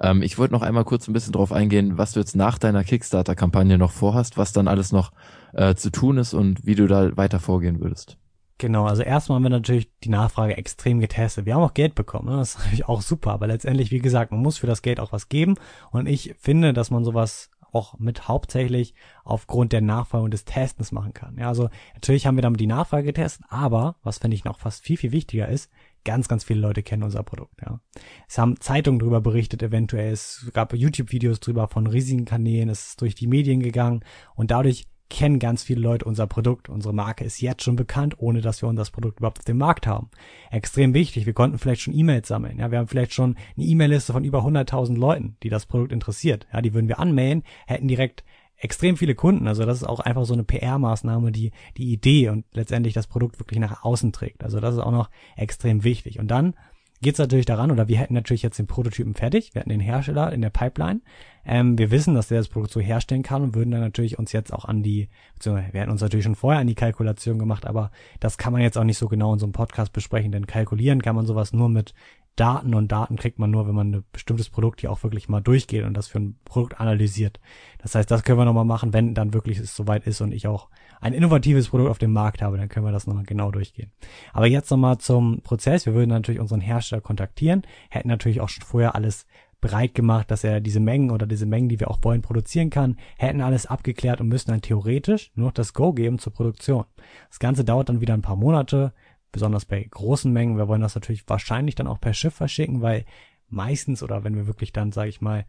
Ähm, 0.02 0.22
ich 0.22 0.38
wollte 0.38 0.54
noch 0.54 0.62
einmal 0.62 0.86
kurz 0.86 1.08
ein 1.08 1.14
bisschen 1.14 1.34
drauf 1.34 1.52
eingehen, 1.52 1.97
was 1.97 2.14
du 2.14 2.20
jetzt 2.20 2.36
nach 2.36 2.58
deiner 2.58 2.84
Kickstarter-Kampagne 2.84 3.78
noch 3.78 3.91
vorhast, 3.91 4.38
was 4.38 4.54
dann 4.54 4.68
alles 4.68 4.91
noch 4.91 5.12
äh, 5.54 5.76
zu 5.76 5.91
tun 5.91 6.18
ist 6.18 6.34
und 6.34 6.66
wie 6.66 6.76
du 6.76 6.88
da 6.88 7.16
weiter 7.18 7.39
vorgehen 7.39 7.82
würdest. 7.82 8.18
Genau, 8.60 8.86
also 8.86 9.04
erstmal 9.04 9.38
haben 9.38 9.43
wir 9.43 9.50
natürlich 9.50 9.89
die 10.04 10.10
Nachfrage 10.10 10.58
extrem 10.58 11.00
getestet. 11.00 11.45
Wir 11.45 11.56
haben 11.56 11.64
auch 11.64 11.74
Geld 11.74 11.95
bekommen, 11.95 12.30
ne? 12.30 12.38
das 12.38 12.50
ist 12.56 12.60
natürlich 12.60 12.88
auch 12.88 13.02
super, 13.02 13.32
aber 13.32 13.47
letztendlich, 13.47 13.91
wie 13.91 14.00
gesagt, 14.00 14.32
man 14.32 14.41
muss 14.41 14.58
für 14.58 14.68
das 14.68 14.82
Geld 14.82 15.00
auch 15.00 15.14
was 15.14 15.30
geben 15.30 15.56
und 15.91 16.08
ich 16.08 16.36
finde, 16.38 16.74
dass 16.74 16.91
man 16.91 17.06
sowas 17.06 17.50
auch 17.72 17.97
mit 18.00 18.28
hauptsächlich 18.28 18.95
aufgrund 19.24 19.74
der 19.74 19.82
Nachfrage 19.82 20.24
und 20.24 20.34
des 20.34 20.43
Testens 20.43 20.91
machen 20.91 21.14
kann. 21.14 21.38
Ja, 21.38 21.47
also 21.47 21.70
natürlich 21.93 22.26
haben 22.26 22.36
wir 22.36 22.41
damit 22.41 22.60
die 22.60 22.68
Nachfrage 22.68 23.04
getestet, 23.04 23.45
aber 23.50 23.95
was 24.04 24.18
finde 24.18 24.36
ich 24.36 24.43
noch 24.43 24.60
fast 24.60 24.84
viel, 24.84 24.97
viel 24.97 25.12
wichtiger 25.12 25.47
ist, 25.47 25.72
ganz, 26.04 26.28
ganz 26.28 26.43
viele 26.43 26.62
Leute 26.62 26.84
kennen 26.84 27.04
unser 27.04 27.24
Produkt, 27.24 27.62
ja. 27.62 27.80
Es 28.28 28.38
haben 28.38 28.60
Zeitungen 28.60 29.00
drüber 29.00 29.22
berichtet, 29.22 29.64
eventuell. 29.64 30.12
Es 30.12 30.50
gab 30.54 30.74
YouTube-Videos 30.74 31.39
drüber 31.39 31.68
von 31.68 31.88
riesigen 31.88 32.26
Kanälen. 32.26 32.70
Es 32.70 32.89
ist 32.89 33.02
durch 33.02 33.16
die 33.16 33.28
Medien 33.28 33.62
gegangen 33.62 34.04
und 34.36 34.52
dadurch 34.52 34.88
kennen 35.10 35.39
ganz 35.39 35.64
viele 35.64 35.82
Leute 35.82 36.06
unser 36.06 36.28
Produkt. 36.28 36.70
Unsere 36.70 36.93
Marke 36.93 37.24
ist 37.26 37.41
jetzt 37.41 37.64
schon 37.64 37.76
bekannt, 37.76 38.16
ohne 38.20 38.41
dass 38.41 38.62
wir 38.62 38.72
das 38.74 38.91
Produkt 38.91 39.20
überhaupt 39.20 39.39
auf 39.39 39.45
dem 39.45 39.58
Markt 39.58 39.88
haben. 39.88 40.10
Extrem 40.52 40.93
wichtig. 40.93 41.26
Wir 41.26 41.34
konnten 41.34 41.58
vielleicht 41.58 41.82
schon 41.82 41.95
E-Mails 41.95 42.28
sammeln. 42.28 42.60
Ja, 42.60 42.72
wir 42.72 42.78
haben 42.78 42.88
vielleicht 42.88 43.14
schon 43.14 43.36
eine 43.58 43.66
E-Mail-Liste 43.66 44.14
von 44.14 44.24
über 44.24 44.45
100.000 44.45 44.97
Leuten, 44.97 45.36
die 45.43 45.50
das 45.50 45.66
Produkt 45.66 45.91
interessiert. 45.91 46.47
Ja, 46.54 46.62
die 46.62 46.74
würden 46.74 46.88
wir 46.88 47.00
anmailen, 47.00 47.43
hätten 47.66 47.88
direkt 47.88 48.24
extrem 48.60 48.97
viele 48.97 49.16
Kunden. 49.16 49.47
Also 49.47 49.66
das 49.66 49.78
ist 49.78 49.88
auch 49.88 49.99
einfach 49.99 50.26
so 50.26 50.34
eine 50.34 50.43
PR-Maßnahme, 50.43 51.32
die 51.32 51.51
die 51.78 51.91
Idee 51.91 52.30
und 52.30 52.45
letztendlich 52.53 52.93
das 52.93 53.07
Produkt 53.07 53.39
wirklich 53.39 53.60
nach 53.60 53.84
außen 53.84 54.12
trägt. 54.12 54.43
Also 54.43 54.60
das 54.60 54.76
ist 54.76 54.82
auch 54.82 54.91
noch 54.91 55.10
extrem 55.36 55.84
wichtig. 55.84 56.20
Und 56.20 56.30
dann 56.30 56.53
geht 57.01 57.14
es 57.14 57.20
natürlich 57.20 57.45
daran, 57.45 57.72
oder 57.72 57.88
wir 57.88 57.97
hätten 57.97 58.14
natürlich 58.14 58.43
jetzt 58.43 58.60
den 58.60 58.68
Prototypen 58.68 59.14
fertig, 59.14 59.53
wir 59.53 59.62
hätten 59.62 59.70
den 59.70 59.80
Hersteller 59.80 60.34
in 60.34 60.41
der 60.41 60.49
Pipeline. 60.49 61.01
Ähm, 61.45 61.78
wir 61.78 61.91
wissen, 61.91 62.14
dass 62.14 62.28
der 62.28 62.39
das 62.39 62.49
Produkt 62.49 62.74
so 62.74 62.82
herstellen 62.82 63.24
kann 63.24 63.41
und 63.41 63.55
würden 63.55 63.72
dann 63.72 63.80
natürlich 63.80 64.20
uns 64.20 64.34
jetzt 64.34 64.51
auch 64.51 64.66
an 64.66 64.84
die, 64.84 65.07
beziehungsweise 65.36 65.74
wir 65.74 65.82
hätten 65.82 65.91
uns 65.91 66.01
natürlich 66.01 66.26
schon 66.26 66.36
vorher 66.36 66.60
an 66.60 66.68
die 66.68 66.76
Kalkulation 66.76 67.39
gemacht, 67.39 67.66
aber 67.66 67.91
das 68.20 68.38
kann 68.38 68.51
man 68.51 68.62
jetzt 68.62 68.78
auch 68.78 68.84
nicht 68.84 68.97
so 68.97 69.07
genau 69.07 69.32
in 69.34 69.39
so 69.39 69.45
einem 69.45 69.53
Podcast 69.53 69.93
besprechen, 69.93 70.32
denn 70.34 70.47
kalkulieren 70.47 71.01
kann 71.01 71.16
man 71.16 71.26
sowas 71.26 71.53
nur 71.53 71.70
mit 71.70 71.93
Daten 72.40 72.74
und 72.74 72.92
Daten 72.92 73.18
kriegt 73.18 73.38
man 73.38 73.52
nur, 73.52 73.68
wenn 73.68 73.76
man 73.76 73.94
ein 73.94 74.04
bestimmtes 74.12 74.50
Produkt 74.50 74.82
hier 74.82 74.92
auch 74.92 75.04
wirklich 75.04 75.28
mal 75.28 75.42
durchgeht 75.42 75.84
und 75.84 75.94
das 75.94 76.08
für 76.08 76.20
ein 76.20 76.40
Produkt 76.46 76.80
analysiert. 76.80 77.40
Das 77.80 77.96
heißt, 77.96 78.10
das 78.10 78.24
können 78.24 78.40
wir 78.40 78.46
nochmal 78.46 78.66
machen, 78.66 78.94
wenn 78.94 79.14
dann 79.14 79.34
wirklich 79.34 79.60
es 79.60 79.76
soweit 79.76 80.08
ist 80.08 80.22
und 80.22 80.32
ich 80.32 80.48
auch 80.48 80.70
ein 81.02 81.14
innovatives 81.14 81.70
Produkt 81.70 81.90
auf 81.90 81.98
dem 81.98 82.14
Markt 82.14 82.42
habe, 82.42 82.58
dann 82.58 82.70
können 82.70 82.86
wir 82.86 82.92
das 82.92 83.08
nochmal 83.08 83.26
genau 83.26 83.52
durchgehen. 83.52 83.92
Aber 84.34 84.48
jetzt 84.48 84.70
nochmal 84.72 84.98
zum 85.00 85.42
Prozess. 85.42 85.86
Wir 85.86 85.94
würden 85.94 86.10
natürlich 86.10 86.42
unseren 86.42 86.62
Hersteller 86.62 87.02
kontaktieren, 87.02 87.64
hätten 87.90 88.08
natürlich 88.08 88.42
auch 88.42 88.50
schon 88.50 88.64
vorher 88.64 88.96
alles 88.96 89.26
bereit 89.62 89.94
gemacht, 89.94 90.32
dass 90.32 90.44
er 90.44 90.62
diese 90.62 90.80
Mengen 90.80 91.12
oder 91.12 91.28
diese 91.28 91.46
Mengen, 91.46 91.70
die 91.70 91.80
wir 91.80 91.92
auch 91.92 92.00
wollen, 92.02 92.22
produzieren 92.22 92.70
kann, 92.70 92.98
hätten 93.18 93.42
alles 93.42 93.66
abgeklärt 93.66 94.22
und 94.22 94.30
müssen 94.30 94.52
dann 94.52 94.62
theoretisch 94.62 95.32
nur 95.36 95.48
noch 95.48 95.54
das 95.54 95.74
Go 95.74 95.92
geben 95.94 96.20
zur 96.20 96.34
Produktion. 96.34 96.86
Das 97.30 97.40
Ganze 97.40 97.66
dauert 97.66 97.90
dann 97.90 98.02
wieder 98.02 98.14
ein 98.14 98.22
paar 98.22 98.38
Monate, 98.38 98.94
besonders 99.32 99.65
bei 99.65 99.84
großen 99.84 100.32
Mengen. 100.32 100.57
Wir 100.57 100.67
wollen 100.67 100.82
das 100.82 100.95
natürlich 100.95 101.27
wahrscheinlich 101.27 101.75
dann 101.75 101.88
auch 101.88 101.99
per 101.99 102.13
Schiff 102.13 102.34
verschicken, 102.34 102.82
weil 102.82 103.05
meistens 103.47 104.03
oder 104.03 104.23
wenn 104.23 104.36
wir 104.36 104.47
wirklich 104.47 104.73
dann, 104.73 104.91
sage 104.91 105.09
ich 105.09 105.21
mal, 105.21 105.45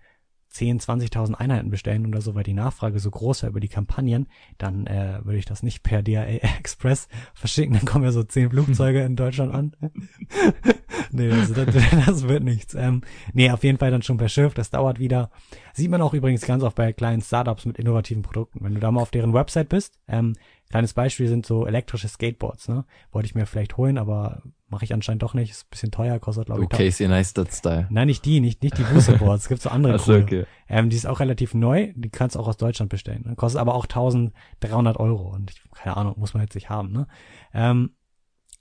10, 0.51 0.81
20.000 0.81 1.35
Einheiten 1.35 1.71
bestellen 1.71 2.07
oder 2.07 2.21
so, 2.21 2.35
weil 2.35 2.43
die 2.43 2.55
Nachfrage 2.55 2.99
so 2.99 3.11
groß 3.11 3.45
war 3.45 3.51
über 3.51 3.61
die 3.61 3.69
Kampagnen, 3.69 4.27
dann 4.59 4.87
äh, 4.87 5.21
würde 5.23 5.39
ich 5.39 5.45
das 5.45 5.63
nicht 5.63 5.85
per 5.85 6.03
DHL 6.03 6.41
Express 6.59 7.09
verschicken, 7.35 7.75
dann 7.75 7.85
kommen 7.85 8.05
ja 8.05 8.11
so 8.11 8.25
10 8.25 8.51
Flugzeuge 8.51 9.03
in 9.03 9.15
Deutschland 9.15 9.55
an. 9.55 9.77
nee, 11.13 11.29
das, 11.29 11.53
das, 11.53 11.67
das 12.07 12.29
wird 12.29 12.43
nichts. 12.43 12.75
Ähm, 12.75 13.03
nee, 13.33 13.51
auf 13.51 13.63
jeden 13.63 13.79
Fall 13.79 13.93
dann 13.93 14.03
schon 14.03 14.17
per 14.17 14.29
Schiff, 14.29 14.53
das 14.55 14.71
dauert 14.71 14.99
wieder. 14.99 15.31
Sieht 15.73 15.91
man 15.91 16.03
auch 16.03 16.15
übrigens 16.15 16.43
ganz 16.43 16.65
oft 16.65 16.75
bei 16.75 16.93
kleinen 16.93 17.23
Startups 17.23 17.65
mit 17.65 17.79
innovativen 17.79 18.23
Produkten. 18.23 18.65
Wenn 18.65 18.75
du 18.75 18.81
da 18.81 18.91
mal 18.91 19.03
auf 19.03 19.13
deren 19.13 19.33
Website 19.33 19.69
bist, 19.69 20.01
ähm, 20.09 20.35
kleines 20.71 20.95
Beispiel 20.95 21.29
sind 21.29 21.45
so 21.45 21.67
elektrische 21.67 22.09
Skateboards, 22.09 22.69
ne? 22.69 22.85
Wollte 23.13 23.27
ich 23.27 23.35
mir 23.35 23.45
vielleicht 23.45 23.77
holen, 23.77 23.99
aber 23.99 24.43
mache 24.69 24.85
ich 24.85 24.95
anscheinend 24.95 25.23
doch 25.23 25.35
nicht. 25.35 25.51
Ist 25.51 25.67
ein 25.67 25.71
bisschen 25.71 25.91
teuer, 25.91 26.19
kostet 26.19 26.47
glaube 26.47 26.63
ich. 26.63 26.67
Okay, 26.67 26.87
Casey 26.87 27.09
Neistat 27.09 27.53
Style. 27.53 27.89
Nein, 27.91 28.07
nicht 28.07 28.25
die, 28.25 28.41
nicht, 28.41 28.63
nicht 28.63 28.79
die 28.79 28.85
Boosteboards. 28.85 29.43
es 29.43 29.49
gibt 29.49 29.63
so 29.63 29.69
andere 29.69 29.99
coole. 29.99 30.23
okay. 30.23 30.47
Ähm, 30.69 30.89
die 30.89 30.97
ist 30.97 31.07
auch 31.07 31.21
relativ 31.21 31.55
neu, 31.55 31.93
die 31.97 32.09
kannst 32.09 32.37
du 32.37 32.41
auch 32.41 32.49
aus 32.49 32.57
Deutschland 32.57 32.89
bestellen. 32.89 33.25
ne? 33.27 33.35
Kostet 33.35 33.61
aber 33.61 33.75
auch 33.75 33.85
1300 33.85 34.97
Euro 34.99 35.29
und 35.35 35.51
ich, 35.51 35.61
keine 35.75 35.97
Ahnung, 35.97 36.15
muss 36.17 36.35
man 36.35 36.43
jetzt 36.43 36.55
nicht 36.55 36.71
haben, 36.71 36.93
ne? 36.93 37.09
Ähm, 37.53 37.91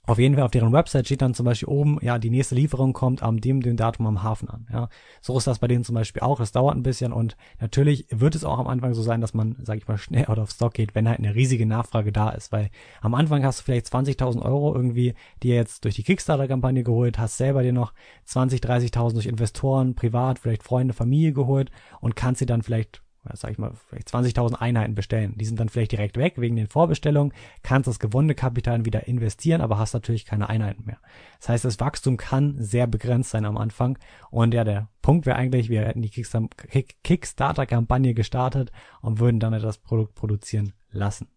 auf 0.06 0.18
jeden 0.18 0.34
Fall 0.34 0.44
auf 0.44 0.50
deren 0.50 0.72
Website 0.72 1.06
steht 1.06 1.22
dann 1.22 1.34
zum 1.34 1.44
Beispiel 1.44 1.68
oben, 1.68 1.98
ja, 2.00 2.18
die 2.18 2.30
nächste 2.30 2.54
Lieferung 2.54 2.92
kommt 2.92 3.22
am 3.22 3.40
dem, 3.40 3.60
dem 3.60 3.76
Datum 3.76 4.06
am 4.06 4.22
Hafen 4.22 4.48
an. 4.48 4.66
Ja, 4.72 4.88
so 5.20 5.36
ist 5.36 5.46
das 5.46 5.58
bei 5.58 5.68
denen 5.68 5.84
zum 5.84 5.94
Beispiel 5.94 6.22
auch. 6.22 6.40
Es 6.40 6.52
dauert 6.52 6.76
ein 6.76 6.82
bisschen 6.82 7.12
und 7.12 7.36
natürlich 7.60 8.06
wird 8.10 8.34
es 8.34 8.44
auch 8.44 8.58
am 8.58 8.66
Anfang 8.66 8.94
so 8.94 9.02
sein, 9.02 9.20
dass 9.20 9.34
man, 9.34 9.56
sag 9.62 9.76
ich 9.76 9.86
mal, 9.86 9.98
schnell 9.98 10.26
out 10.26 10.38
of 10.38 10.50
stock 10.50 10.74
geht, 10.74 10.94
wenn 10.94 11.08
halt 11.08 11.18
eine 11.18 11.34
riesige 11.34 11.66
Nachfrage 11.66 12.12
da 12.12 12.30
ist, 12.30 12.50
weil 12.50 12.70
am 13.02 13.14
Anfang 13.14 13.44
hast 13.44 13.60
du 13.60 13.64
vielleicht 13.64 13.86
20.000 13.86 14.42
Euro 14.42 14.74
irgendwie, 14.74 15.14
die 15.42 15.48
jetzt 15.48 15.84
durch 15.84 15.96
die 15.96 16.02
Kickstarter-Kampagne 16.02 16.82
geholt, 16.82 17.18
hast 17.18 17.36
selber 17.36 17.62
dir 17.62 17.72
noch 17.72 17.92
20, 18.24 18.60
30.000 18.60 19.12
durch 19.12 19.26
Investoren, 19.26 19.94
privat, 19.94 20.38
vielleicht 20.38 20.62
Freunde, 20.62 20.94
Familie 20.94 21.32
geholt 21.32 21.70
und 22.00 22.16
kannst 22.16 22.40
sie 22.40 22.46
dann 22.46 22.62
vielleicht 22.62 23.02
sag 23.34 23.50
ich 23.50 23.58
mal, 23.58 23.72
vielleicht 23.88 24.08
20.000 24.08 24.54
Einheiten 24.54 24.94
bestellen. 24.94 25.34
Die 25.36 25.44
sind 25.44 25.60
dann 25.60 25.68
vielleicht 25.68 25.92
direkt 25.92 26.16
weg 26.16 26.34
wegen 26.36 26.56
den 26.56 26.66
Vorbestellungen, 26.66 27.32
kannst 27.62 27.86
das 27.86 27.98
gewonnene 27.98 28.34
Kapital 28.34 28.84
wieder 28.84 29.06
investieren, 29.06 29.60
aber 29.60 29.78
hast 29.78 29.94
natürlich 29.94 30.24
keine 30.24 30.48
Einheiten 30.48 30.84
mehr. 30.86 30.98
Das 31.38 31.48
heißt, 31.50 31.64
das 31.64 31.80
Wachstum 31.80 32.16
kann 32.16 32.56
sehr 32.58 32.86
begrenzt 32.86 33.30
sein 33.30 33.44
am 33.44 33.56
Anfang. 33.56 33.98
Und 34.30 34.54
ja, 34.54 34.64
der 34.64 34.88
Punkt 35.02 35.26
wäre 35.26 35.36
eigentlich, 35.36 35.68
wir 35.68 35.82
hätten 35.82 36.02
die 36.02 36.10
Kickstar- 36.10 36.48
Kick- 36.68 37.02
Kickstarter-Kampagne 37.04 38.14
gestartet 38.14 38.72
und 39.00 39.18
würden 39.18 39.40
dann 39.40 39.52
das 39.52 39.78
Produkt 39.78 40.14
produzieren 40.14 40.72
lassen. 40.90 41.28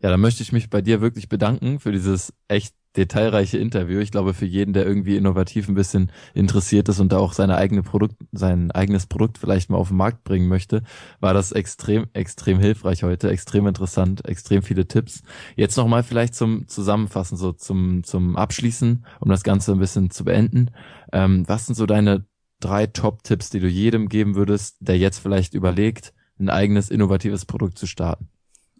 Ja, 0.00 0.10
dann 0.10 0.20
möchte 0.20 0.42
ich 0.42 0.52
mich 0.52 0.70
bei 0.70 0.80
dir 0.80 1.00
wirklich 1.00 1.28
bedanken 1.28 1.80
für 1.80 1.90
dieses 1.90 2.32
echt 2.46 2.74
detailreiche 2.96 3.58
Interview. 3.58 4.00
Ich 4.00 4.10
glaube, 4.10 4.34
für 4.34 4.46
jeden, 4.46 4.72
der 4.72 4.86
irgendwie 4.86 5.16
innovativ 5.16 5.68
ein 5.68 5.74
bisschen 5.74 6.10
interessiert 6.34 6.88
ist 6.88 7.00
und 7.00 7.12
da 7.12 7.18
auch 7.18 7.32
seine 7.32 7.56
eigene 7.56 7.82
Produkt, 7.82 8.16
sein 8.32 8.70
eigenes 8.70 9.06
Produkt 9.06 9.38
vielleicht 9.38 9.70
mal 9.70 9.76
auf 9.76 9.88
den 9.88 9.96
Markt 9.96 10.24
bringen 10.24 10.48
möchte, 10.48 10.82
war 11.20 11.34
das 11.34 11.52
extrem, 11.52 12.06
extrem 12.12 12.58
hilfreich 12.58 13.02
heute, 13.02 13.30
extrem 13.30 13.66
interessant, 13.66 14.26
extrem 14.26 14.62
viele 14.62 14.88
Tipps. 14.88 15.22
Jetzt 15.54 15.76
nochmal 15.76 16.02
vielleicht 16.02 16.34
zum 16.34 16.66
Zusammenfassen, 16.66 17.36
so 17.36 17.52
zum, 17.52 18.04
zum 18.04 18.36
Abschließen, 18.36 19.04
um 19.20 19.28
das 19.28 19.42
Ganze 19.44 19.72
ein 19.72 19.78
bisschen 19.78 20.10
zu 20.10 20.24
beenden. 20.24 20.70
Ähm, 21.12 21.44
was 21.46 21.66
sind 21.66 21.74
so 21.74 21.86
deine 21.86 22.26
drei 22.60 22.86
Top-Tipps, 22.86 23.50
die 23.50 23.60
du 23.60 23.68
jedem 23.68 24.08
geben 24.08 24.34
würdest, 24.34 24.76
der 24.80 24.98
jetzt 24.98 25.18
vielleicht 25.18 25.54
überlegt, 25.54 26.12
ein 26.38 26.50
eigenes 26.50 26.90
innovatives 26.90 27.44
Produkt 27.44 27.78
zu 27.78 27.86
starten? 27.86 28.28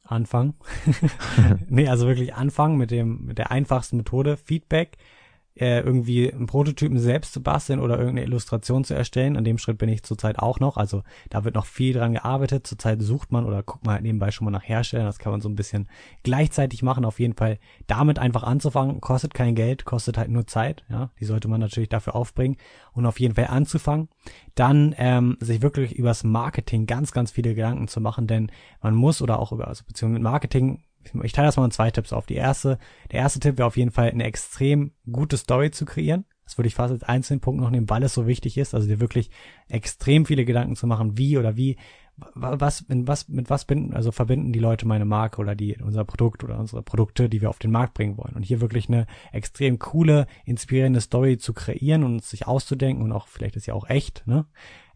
Anfangen. 0.08 0.54
nee, 1.68 1.86
also 1.86 2.06
wirklich 2.06 2.34
anfangen 2.34 2.78
mit 2.78 2.90
dem, 2.90 3.26
mit 3.26 3.36
der 3.36 3.50
einfachsten 3.50 3.98
Methode, 3.98 4.38
Feedback, 4.38 4.96
äh, 5.60 5.80
irgendwie 5.80 6.32
einen 6.32 6.46
Prototypen 6.46 6.98
selbst 6.98 7.32
zu 7.32 7.42
basteln 7.42 7.80
oder 7.80 7.98
irgendeine 7.98 8.26
Illustration 8.26 8.84
zu 8.84 8.94
erstellen. 8.94 9.36
An 9.36 9.44
dem 9.44 9.58
Schritt 9.58 9.78
bin 9.78 9.88
ich 9.88 10.02
zurzeit 10.02 10.38
auch 10.38 10.60
noch. 10.60 10.76
Also 10.76 11.02
da 11.30 11.44
wird 11.44 11.54
noch 11.54 11.66
viel 11.66 11.92
dran 11.92 12.14
gearbeitet. 12.14 12.66
Zurzeit 12.66 13.02
sucht 13.02 13.32
man 13.32 13.44
oder 13.44 13.62
guckt 13.62 13.84
man 13.84 13.94
halt 13.94 14.02
nebenbei 14.02 14.30
schon 14.30 14.44
mal 14.44 14.50
nach 14.50 14.62
Herstellern. 14.62 15.06
Das 15.06 15.18
kann 15.18 15.32
man 15.32 15.40
so 15.40 15.48
ein 15.48 15.56
bisschen 15.56 15.88
gleichzeitig 16.22 16.82
machen. 16.82 17.04
Auf 17.04 17.20
jeden 17.20 17.34
Fall 17.34 17.58
damit 17.86 18.18
einfach 18.18 18.42
anzufangen. 18.42 19.00
Kostet 19.00 19.34
kein 19.34 19.54
Geld, 19.54 19.84
kostet 19.84 20.16
halt 20.18 20.30
nur 20.30 20.46
Zeit. 20.46 20.84
Ja, 20.88 21.10
die 21.20 21.24
sollte 21.24 21.48
man 21.48 21.60
natürlich 21.60 21.88
dafür 21.88 22.14
aufbringen 22.14 22.56
und 22.92 23.06
auf 23.06 23.20
jeden 23.20 23.34
Fall 23.34 23.46
anzufangen. 23.46 24.08
Dann 24.54 24.94
ähm, 24.98 25.36
sich 25.40 25.62
wirklich 25.62 25.96
übers 25.96 26.24
Marketing 26.24 26.86
ganz, 26.86 27.12
ganz 27.12 27.30
viele 27.30 27.54
Gedanken 27.54 27.88
zu 27.88 28.00
machen, 28.00 28.26
denn 28.26 28.50
man 28.82 28.94
muss 28.94 29.22
oder 29.22 29.38
auch 29.38 29.52
über, 29.52 29.68
also 29.68 29.84
beziehungsweise 29.86 30.20
mit 30.20 30.22
Marketing 30.22 30.82
ich 31.22 31.32
teile 31.32 31.48
das 31.48 31.56
mal 31.56 31.64
in 31.64 31.70
zwei 31.70 31.90
Tipps 31.90 32.12
auf. 32.12 32.26
Die 32.26 32.34
erste, 32.34 32.78
der 33.12 33.20
erste 33.20 33.40
Tipp 33.40 33.58
wäre 33.58 33.66
auf 33.66 33.76
jeden 33.76 33.90
Fall 33.90 34.10
eine 34.10 34.24
extrem 34.24 34.92
gute 35.10 35.36
Story 35.36 35.70
zu 35.70 35.84
kreieren. 35.84 36.24
Das 36.44 36.56
würde 36.56 36.68
ich 36.68 36.74
fast 36.74 36.92
als 36.92 37.02
einzelnen 37.02 37.40
Punkt 37.40 37.60
noch 37.60 37.70
nehmen, 37.70 37.90
weil 37.90 38.02
es 38.02 38.14
so 38.14 38.26
wichtig 38.26 38.56
ist. 38.56 38.74
Also 38.74 38.88
dir 38.88 39.00
wirklich 39.00 39.30
extrem 39.68 40.24
viele 40.24 40.44
Gedanken 40.44 40.76
zu 40.76 40.86
machen, 40.86 41.18
wie 41.18 41.36
oder 41.36 41.56
wie, 41.56 41.76
was, 42.34 42.80
in 42.82 43.06
was, 43.06 43.28
mit 43.28 43.50
was 43.50 43.64
binden, 43.64 43.94
also 43.94 44.12
verbinden 44.12 44.52
die 44.52 44.58
Leute 44.58 44.86
meine 44.86 45.04
Marke 45.04 45.40
oder 45.40 45.54
die, 45.54 45.76
unser 45.76 46.04
Produkt 46.04 46.44
oder 46.44 46.58
unsere 46.58 46.82
Produkte, 46.82 47.28
die 47.28 47.40
wir 47.40 47.50
auf 47.50 47.58
den 47.58 47.70
Markt 47.70 47.94
bringen 47.94 48.16
wollen. 48.16 48.34
Und 48.34 48.44
hier 48.44 48.60
wirklich 48.60 48.88
eine 48.88 49.06
extrem 49.32 49.78
coole, 49.78 50.26
inspirierende 50.44 51.00
Story 51.00 51.38
zu 51.38 51.52
kreieren 51.52 52.02
und 52.02 52.24
sich 52.24 52.46
auszudenken 52.46 53.04
und 53.04 53.12
auch, 53.12 53.28
vielleicht 53.28 53.56
ist 53.56 53.66
ja 53.66 53.74
auch 53.74 53.88
echt, 53.88 54.26
ne? 54.26 54.46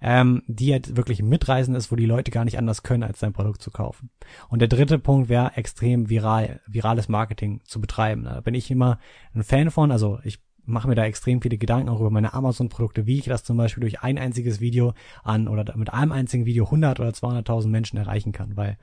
Ähm, 0.03 0.43
die 0.47 0.73
halt 0.73 0.97
wirklich 0.97 1.23
mitreisend 1.23 1.77
ist, 1.77 1.93
wo 1.93 1.97
die 1.97 2.07
Leute 2.07 2.31
gar 2.31 2.45
nicht 2.45 2.59
anders 2.59 2.83
können, 2.83 3.05
als 3.05 3.21
sein 3.21 3.33
Produkt 3.33 3.63
zu 3.63 3.71
kaufen. 3.71 4.11
Und 4.49 4.59
der 4.59 4.69
dritte 4.69 4.99
Punkt 4.99 5.29
wäre 5.29 5.53
extrem 5.57 6.11
viral, 6.11 6.61
virales 6.67 7.09
Marketing 7.09 7.61
zu 7.65 7.81
betreiben. 7.81 8.25
Da 8.25 8.41
bin 8.41 8.55
ich 8.55 8.71
immer 8.71 8.99
ein 9.35 9.45
Fan 9.45 9.71
von, 9.71 9.93
also 9.93 10.19
ich 10.25 10.41
mache 10.65 10.89
mir 10.89 10.95
da 10.95 11.05
extrem 11.05 11.43
viele 11.43 11.59
Gedanken 11.59 11.89
auch 11.89 12.01
über 12.01 12.11
meine 12.11 12.35
Amazon-Produkte, 12.35 13.07
wie 13.07 13.19
ich 13.19 13.25
das 13.25 13.45
zum 13.45 13.57
Beispiel 13.57 13.81
durch 13.81 14.03
ein 14.03 14.19
einziges 14.19 14.61
Video 14.61 14.95
an 15.25 15.49
oder 15.49 15.77
mit 15.77 15.93
einem 15.93 16.13
einzigen 16.13 16.47
Video 16.47 16.65
100 16.65 17.01
oder 17.01 17.11
200.000 17.11 17.69
Menschen 17.69 17.99
erreichen 17.99 18.33
kann, 18.33 18.57
weil 18.57 18.79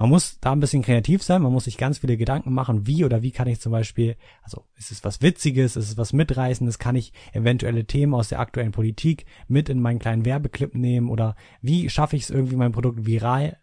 man 0.00 0.08
muss 0.08 0.40
da 0.40 0.52
ein 0.52 0.60
bisschen 0.60 0.82
kreativ 0.82 1.22
sein, 1.22 1.42
man 1.42 1.52
muss 1.52 1.64
sich 1.64 1.76
ganz 1.76 1.98
viele 1.98 2.16
Gedanken 2.16 2.54
machen, 2.54 2.86
wie 2.86 3.04
oder 3.04 3.20
wie 3.20 3.32
kann 3.32 3.48
ich 3.48 3.60
zum 3.60 3.70
Beispiel, 3.70 4.16
also 4.42 4.64
ist 4.76 4.90
es 4.90 5.04
was 5.04 5.20
Witziges, 5.20 5.76
ist 5.76 5.90
es 5.90 5.98
was 5.98 6.14
Mitreißendes, 6.14 6.78
kann 6.78 6.96
ich 6.96 7.12
eventuelle 7.34 7.84
Themen 7.84 8.14
aus 8.14 8.30
der 8.30 8.40
aktuellen 8.40 8.72
Politik 8.72 9.26
mit 9.46 9.68
in 9.68 9.80
meinen 9.80 9.98
kleinen 9.98 10.24
Werbeclip 10.24 10.74
nehmen 10.74 11.10
oder 11.10 11.36
wie 11.60 11.90
schaffe 11.90 12.16
ich 12.16 12.22
es 12.22 12.30
irgendwie 12.30 12.56
mein 12.56 12.72
Produkt 12.72 13.04
viral 13.04 13.58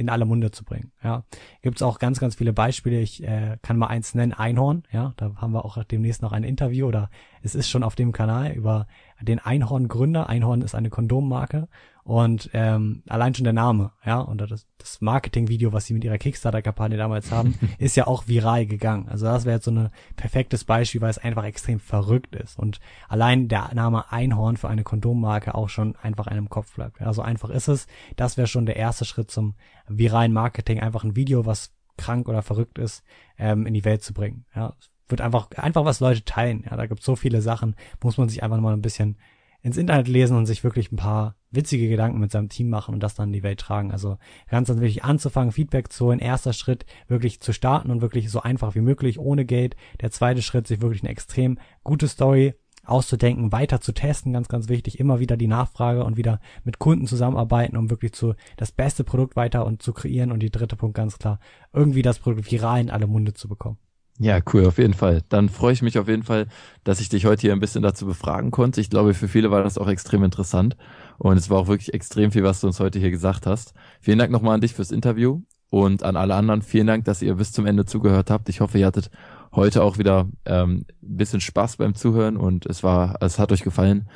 in 0.00 0.08
alle 0.08 0.24
Munde 0.24 0.50
zu 0.50 0.64
bringen. 0.64 0.92
Ja, 1.04 1.24
gibt's 1.62 1.82
auch 1.82 1.98
ganz, 1.98 2.18
ganz 2.18 2.34
viele 2.34 2.52
Beispiele. 2.52 3.00
Ich 3.00 3.22
äh, 3.22 3.58
kann 3.62 3.76
mal 3.76 3.86
eins 3.86 4.14
nennen, 4.14 4.32
Einhorn. 4.32 4.82
Ja, 4.90 5.12
da 5.16 5.32
haben 5.36 5.52
wir 5.52 5.64
auch 5.64 5.82
demnächst 5.84 6.22
noch 6.22 6.32
ein 6.32 6.42
Interview 6.42 6.86
oder 6.86 7.10
es 7.42 7.54
ist 7.54 7.68
schon 7.68 7.82
auf 7.82 7.94
dem 7.94 8.12
Kanal 8.12 8.52
über 8.52 8.86
den 9.20 9.38
Einhorn-Gründer. 9.38 10.28
Einhorn 10.28 10.62
ist 10.62 10.74
eine 10.74 10.90
Kondommarke 10.90 11.68
und 12.10 12.50
ähm, 12.54 13.04
allein 13.08 13.36
schon 13.36 13.44
der 13.44 13.52
Name, 13.52 13.92
ja, 14.04 14.18
und 14.18 14.40
das, 14.40 14.66
das 14.78 15.00
Marketing-Video, 15.00 15.72
was 15.72 15.86
sie 15.86 15.94
mit 15.94 16.02
ihrer 16.02 16.18
Kickstarter-Kampagne 16.18 16.96
damals 16.96 17.30
haben, 17.30 17.56
ist 17.78 17.94
ja 17.94 18.08
auch 18.08 18.26
viral 18.26 18.66
gegangen. 18.66 19.08
Also 19.08 19.26
das 19.26 19.44
wäre 19.44 19.54
jetzt 19.54 19.66
so 19.66 19.70
ein 19.70 19.90
perfektes 20.16 20.64
Beispiel, 20.64 21.00
weil 21.02 21.10
es 21.10 21.18
einfach 21.18 21.44
extrem 21.44 21.78
verrückt 21.78 22.34
ist 22.34 22.58
und 22.58 22.80
allein 23.08 23.46
der 23.46 23.72
Name 23.74 24.10
Einhorn 24.10 24.56
für 24.56 24.68
eine 24.68 24.82
Kondommarke 24.82 25.54
auch 25.54 25.68
schon 25.68 25.94
einfach 26.02 26.26
einem 26.26 26.48
Kopf 26.48 26.74
bleibt. 26.74 26.98
Ja, 26.98 27.12
so 27.12 27.22
einfach 27.22 27.48
ist 27.48 27.68
es. 27.68 27.86
Das 28.16 28.36
wäre 28.36 28.48
schon 28.48 28.66
der 28.66 28.74
erste 28.74 29.04
Schritt 29.04 29.30
zum 29.30 29.54
viralen 29.86 30.32
Marketing, 30.32 30.80
einfach 30.80 31.04
ein 31.04 31.14
Video, 31.14 31.46
was 31.46 31.72
krank 31.96 32.28
oder 32.28 32.42
verrückt 32.42 32.78
ist, 32.78 33.04
ähm, 33.38 33.66
in 33.66 33.74
die 33.74 33.84
Welt 33.84 34.02
zu 34.02 34.14
bringen. 34.14 34.46
Ja, 34.52 34.74
wird 35.06 35.20
einfach 35.20 35.48
einfach 35.52 35.84
was 35.84 36.00
Leute 36.00 36.24
teilen. 36.24 36.64
Ja, 36.68 36.76
da 36.76 36.86
gibt 36.86 37.04
so 37.04 37.14
viele 37.14 37.40
Sachen, 37.40 37.76
muss 38.02 38.18
man 38.18 38.28
sich 38.28 38.42
einfach 38.42 38.58
mal 38.58 38.72
ein 38.72 38.82
bisschen 38.82 39.16
ins 39.62 39.76
Internet 39.76 40.08
lesen 40.08 40.36
und 40.36 40.46
sich 40.46 40.64
wirklich 40.64 40.90
ein 40.90 40.96
paar 40.96 41.36
witzige 41.50 41.88
Gedanken 41.88 42.20
mit 42.20 42.30
seinem 42.30 42.48
Team 42.48 42.70
machen 42.70 42.94
und 42.94 43.02
das 43.02 43.14
dann 43.14 43.28
in 43.28 43.32
die 43.32 43.42
Welt 43.42 43.60
tragen. 43.60 43.92
Also 43.92 44.16
ganz, 44.48 44.68
ganz 44.68 44.80
wichtig 44.80 45.04
anzufangen, 45.04 45.52
Feedback 45.52 45.92
zu 45.92 46.06
holen, 46.06 46.18
erster 46.18 46.52
Schritt 46.52 46.86
wirklich 47.08 47.40
zu 47.40 47.52
starten 47.52 47.90
und 47.90 48.00
wirklich 48.00 48.30
so 48.30 48.40
einfach 48.40 48.74
wie 48.74 48.80
möglich, 48.80 49.18
ohne 49.18 49.44
Geld. 49.44 49.76
Der 50.00 50.10
zweite 50.10 50.42
Schritt, 50.42 50.66
sich 50.66 50.80
wirklich 50.80 51.02
eine 51.02 51.10
extrem 51.10 51.58
gute 51.82 52.08
Story 52.08 52.54
auszudenken, 52.84 53.52
weiter 53.52 53.80
zu 53.80 53.92
testen, 53.92 54.32
ganz, 54.32 54.48
ganz 54.48 54.68
wichtig, 54.68 54.98
immer 54.98 55.20
wieder 55.20 55.36
die 55.36 55.46
Nachfrage 55.46 56.04
und 56.04 56.16
wieder 56.16 56.40
mit 56.64 56.78
Kunden 56.78 57.06
zusammenarbeiten, 57.06 57.76
um 57.76 57.90
wirklich 57.90 58.12
zu 58.12 58.34
das 58.56 58.72
beste 58.72 59.04
Produkt 59.04 59.36
weiter 59.36 59.66
und 59.66 59.82
zu 59.82 59.92
kreieren. 59.92 60.32
Und 60.32 60.40
die 60.40 60.50
dritte 60.50 60.76
Punkt 60.76 60.96
ganz 60.96 61.18
klar, 61.18 61.38
irgendwie 61.72 62.02
das 62.02 62.18
Produkt 62.18 62.50
viral 62.50 62.80
in 62.80 62.90
alle 62.90 63.06
Munde 63.06 63.34
zu 63.34 63.48
bekommen. 63.48 63.78
Ja, 64.22 64.38
cool, 64.52 64.66
auf 64.66 64.76
jeden 64.76 64.92
Fall. 64.92 65.22
Dann 65.30 65.48
freue 65.48 65.72
ich 65.72 65.80
mich 65.80 65.98
auf 65.98 66.06
jeden 66.06 66.24
Fall, 66.24 66.46
dass 66.84 67.00
ich 67.00 67.08
dich 67.08 67.24
heute 67.24 67.40
hier 67.40 67.52
ein 67.54 67.60
bisschen 67.60 67.82
dazu 67.82 68.04
befragen 68.04 68.50
konnte. 68.50 68.78
Ich 68.82 68.90
glaube, 68.90 69.14
für 69.14 69.28
viele 69.28 69.50
war 69.50 69.62
das 69.62 69.78
auch 69.78 69.88
extrem 69.88 70.22
interessant. 70.24 70.76
Und 71.16 71.38
es 71.38 71.48
war 71.48 71.56
auch 71.58 71.68
wirklich 71.68 71.94
extrem 71.94 72.30
viel, 72.30 72.42
was 72.42 72.60
du 72.60 72.66
uns 72.66 72.80
heute 72.80 72.98
hier 72.98 73.10
gesagt 73.10 73.46
hast. 73.46 73.72
Vielen 73.98 74.18
Dank 74.18 74.30
nochmal 74.30 74.56
an 74.56 74.60
dich 74.60 74.74
fürs 74.74 74.90
Interview 74.90 75.40
und 75.70 76.02
an 76.02 76.16
alle 76.16 76.34
anderen. 76.34 76.60
Vielen 76.60 76.86
Dank, 76.86 77.06
dass 77.06 77.22
ihr 77.22 77.34
bis 77.36 77.52
zum 77.52 77.64
Ende 77.64 77.86
zugehört 77.86 78.30
habt. 78.30 78.50
Ich 78.50 78.60
hoffe, 78.60 78.78
ihr 78.78 78.86
hattet 78.86 79.10
heute 79.54 79.82
auch 79.82 79.96
wieder 79.96 80.28
ähm, 80.44 80.84
ein 81.02 81.16
bisschen 81.16 81.40
Spaß 81.40 81.78
beim 81.78 81.94
Zuhören 81.94 82.36
und 82.36 82.66
es 82.66 82.82
war, 82.82 83.16
es 83.22 83.38
hat 83.38 83.52
euch 83.52 83.62
gefallen. 83.62 84.06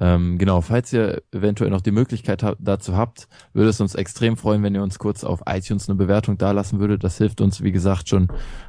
Ähm, 0.00 0.36
genau, 0.38 0.60
falls 0.60 0.92
ihr 0.92 1.22
eventuell 1.32 1.70
noch 1.70 1.80
die 1.80 1.90
Möglichkeit 1.90 2.42
ha 2.42 2.54
dazu 2.58 2.96
habt, 2.96 3.26
würde 3.54 3.70
es 3.70 3.80
uns 3.80 3.94
extrem 3.94 4.36
freuen, 4.36 4.62
wenn 4.62 4.74
ihr 4.74 4.82
uns 4.82 4.98
kurz 4.98 5.24
auf 5.24 5.42
iTunes 5.46 5.88
eine 5.88 5.96
Bewertung 5.96 6.36
dalassen 6.36 6.78
würdet. 6.78 7.04
Das 7.04 7.16
hilft 7.16 7.40
uns, 7.40 7.62
wie 7.62 7.72
gesagt, 7.72 8.08
schon 8.08 8.28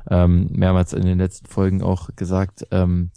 ähm, 0.10 0.48
mehrmals 0.52 0.94
in 0.94 1.06
den 1.06 1.18
letzten 1.18 1.48
Folgen 1.48 1.84
auch 1.84 2.10
gesagt, 2.16 2.66
ähm, 2.72 3.12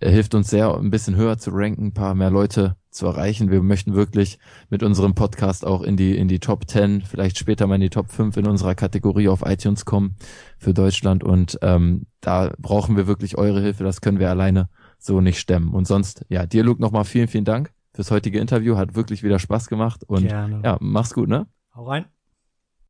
hilft 0.00 0.34
uns 0.34 0.50
sehr, 0.50 0.74
ein 0.76 0.90
bisschen 0.90 1.16
höher 1.16 1.38
zu 1.38 1.50
ranken, 1.52 1.86
ein 1.86 1.94
paar 1.94 2.14
mehr 2.14 2.30
Leute 2.30 2.76
zu 2.90 3.06
erreichen. 3.06 3.50
Wir 3.50 3.62
möchten 3.62 3.94
wirklich 3.94 4.38
mit 4.68 4.82
unserem 4.82 5.14
Podcast 5.14 5.66
auch 5.66 5.82
in 5.82 5.96
die, 5.96 6.16
in 6.16 6.28
die 6.28 6.40
Top 6.40 6.68
10, 6.68 7.02
vielleicht 7.02 7.38
später 7.38 7.66
mal 7.66 7.76
in 7.76 7.80
die 7.80 7.90
Top 7.90 8.10
5 8.10 8.36
in 8.36 8.46
unserer 8.46 8.74
Kategorie 8.74 9.28
auf 9.28 9.42
iTunes 9.44 9.84
kommen 9.84 10.16
für 10.58 10.74
Deutschland. 10.74 11.24
Und 11.24 11.58
ähm, 11.62 12.06
da 12.20 12.52
brauchen 12.58 12.96
wir 12.96 13.06
wirklich 13.06 13.38
eure 13.38 13.60
Hilfe. 13.60 13.84
Das 13.84 14.00
können 14.00 14.18
wir 14.18 14.30
alleine 14.30 14.68
so 14.98 15.20
nicht 15.20 15.38
stemmen. 15.38 15.72
Und 15.72 15.86
sonst, 15.86 16.24
ja, 16.28 16.46
dir 16.46 16.64
Luke 16.64 16.80
nochmal 16.80 17.04
vielen, 17.04 17.28
vielen 17.28 17.44
Dank 17.44 17.72
fürs 17.94 18.10
heutige 18.10 18.38
Interview. 18.38 18.76
Hat 18.76 18.94
wirklich 18.94 19.22
wieder 19.22 19.38
Spaß 19.38 19.68
gemacht 19.68 20.04
und 20.04 20.28
Gerne. 20.28 20.60
ja, 20.64 20.76
mach's 20.80 21.14
gut, 21.14 21.28
ne? 21.28 21.46
Hau 21.74 21.84
rein. 21.84 22.06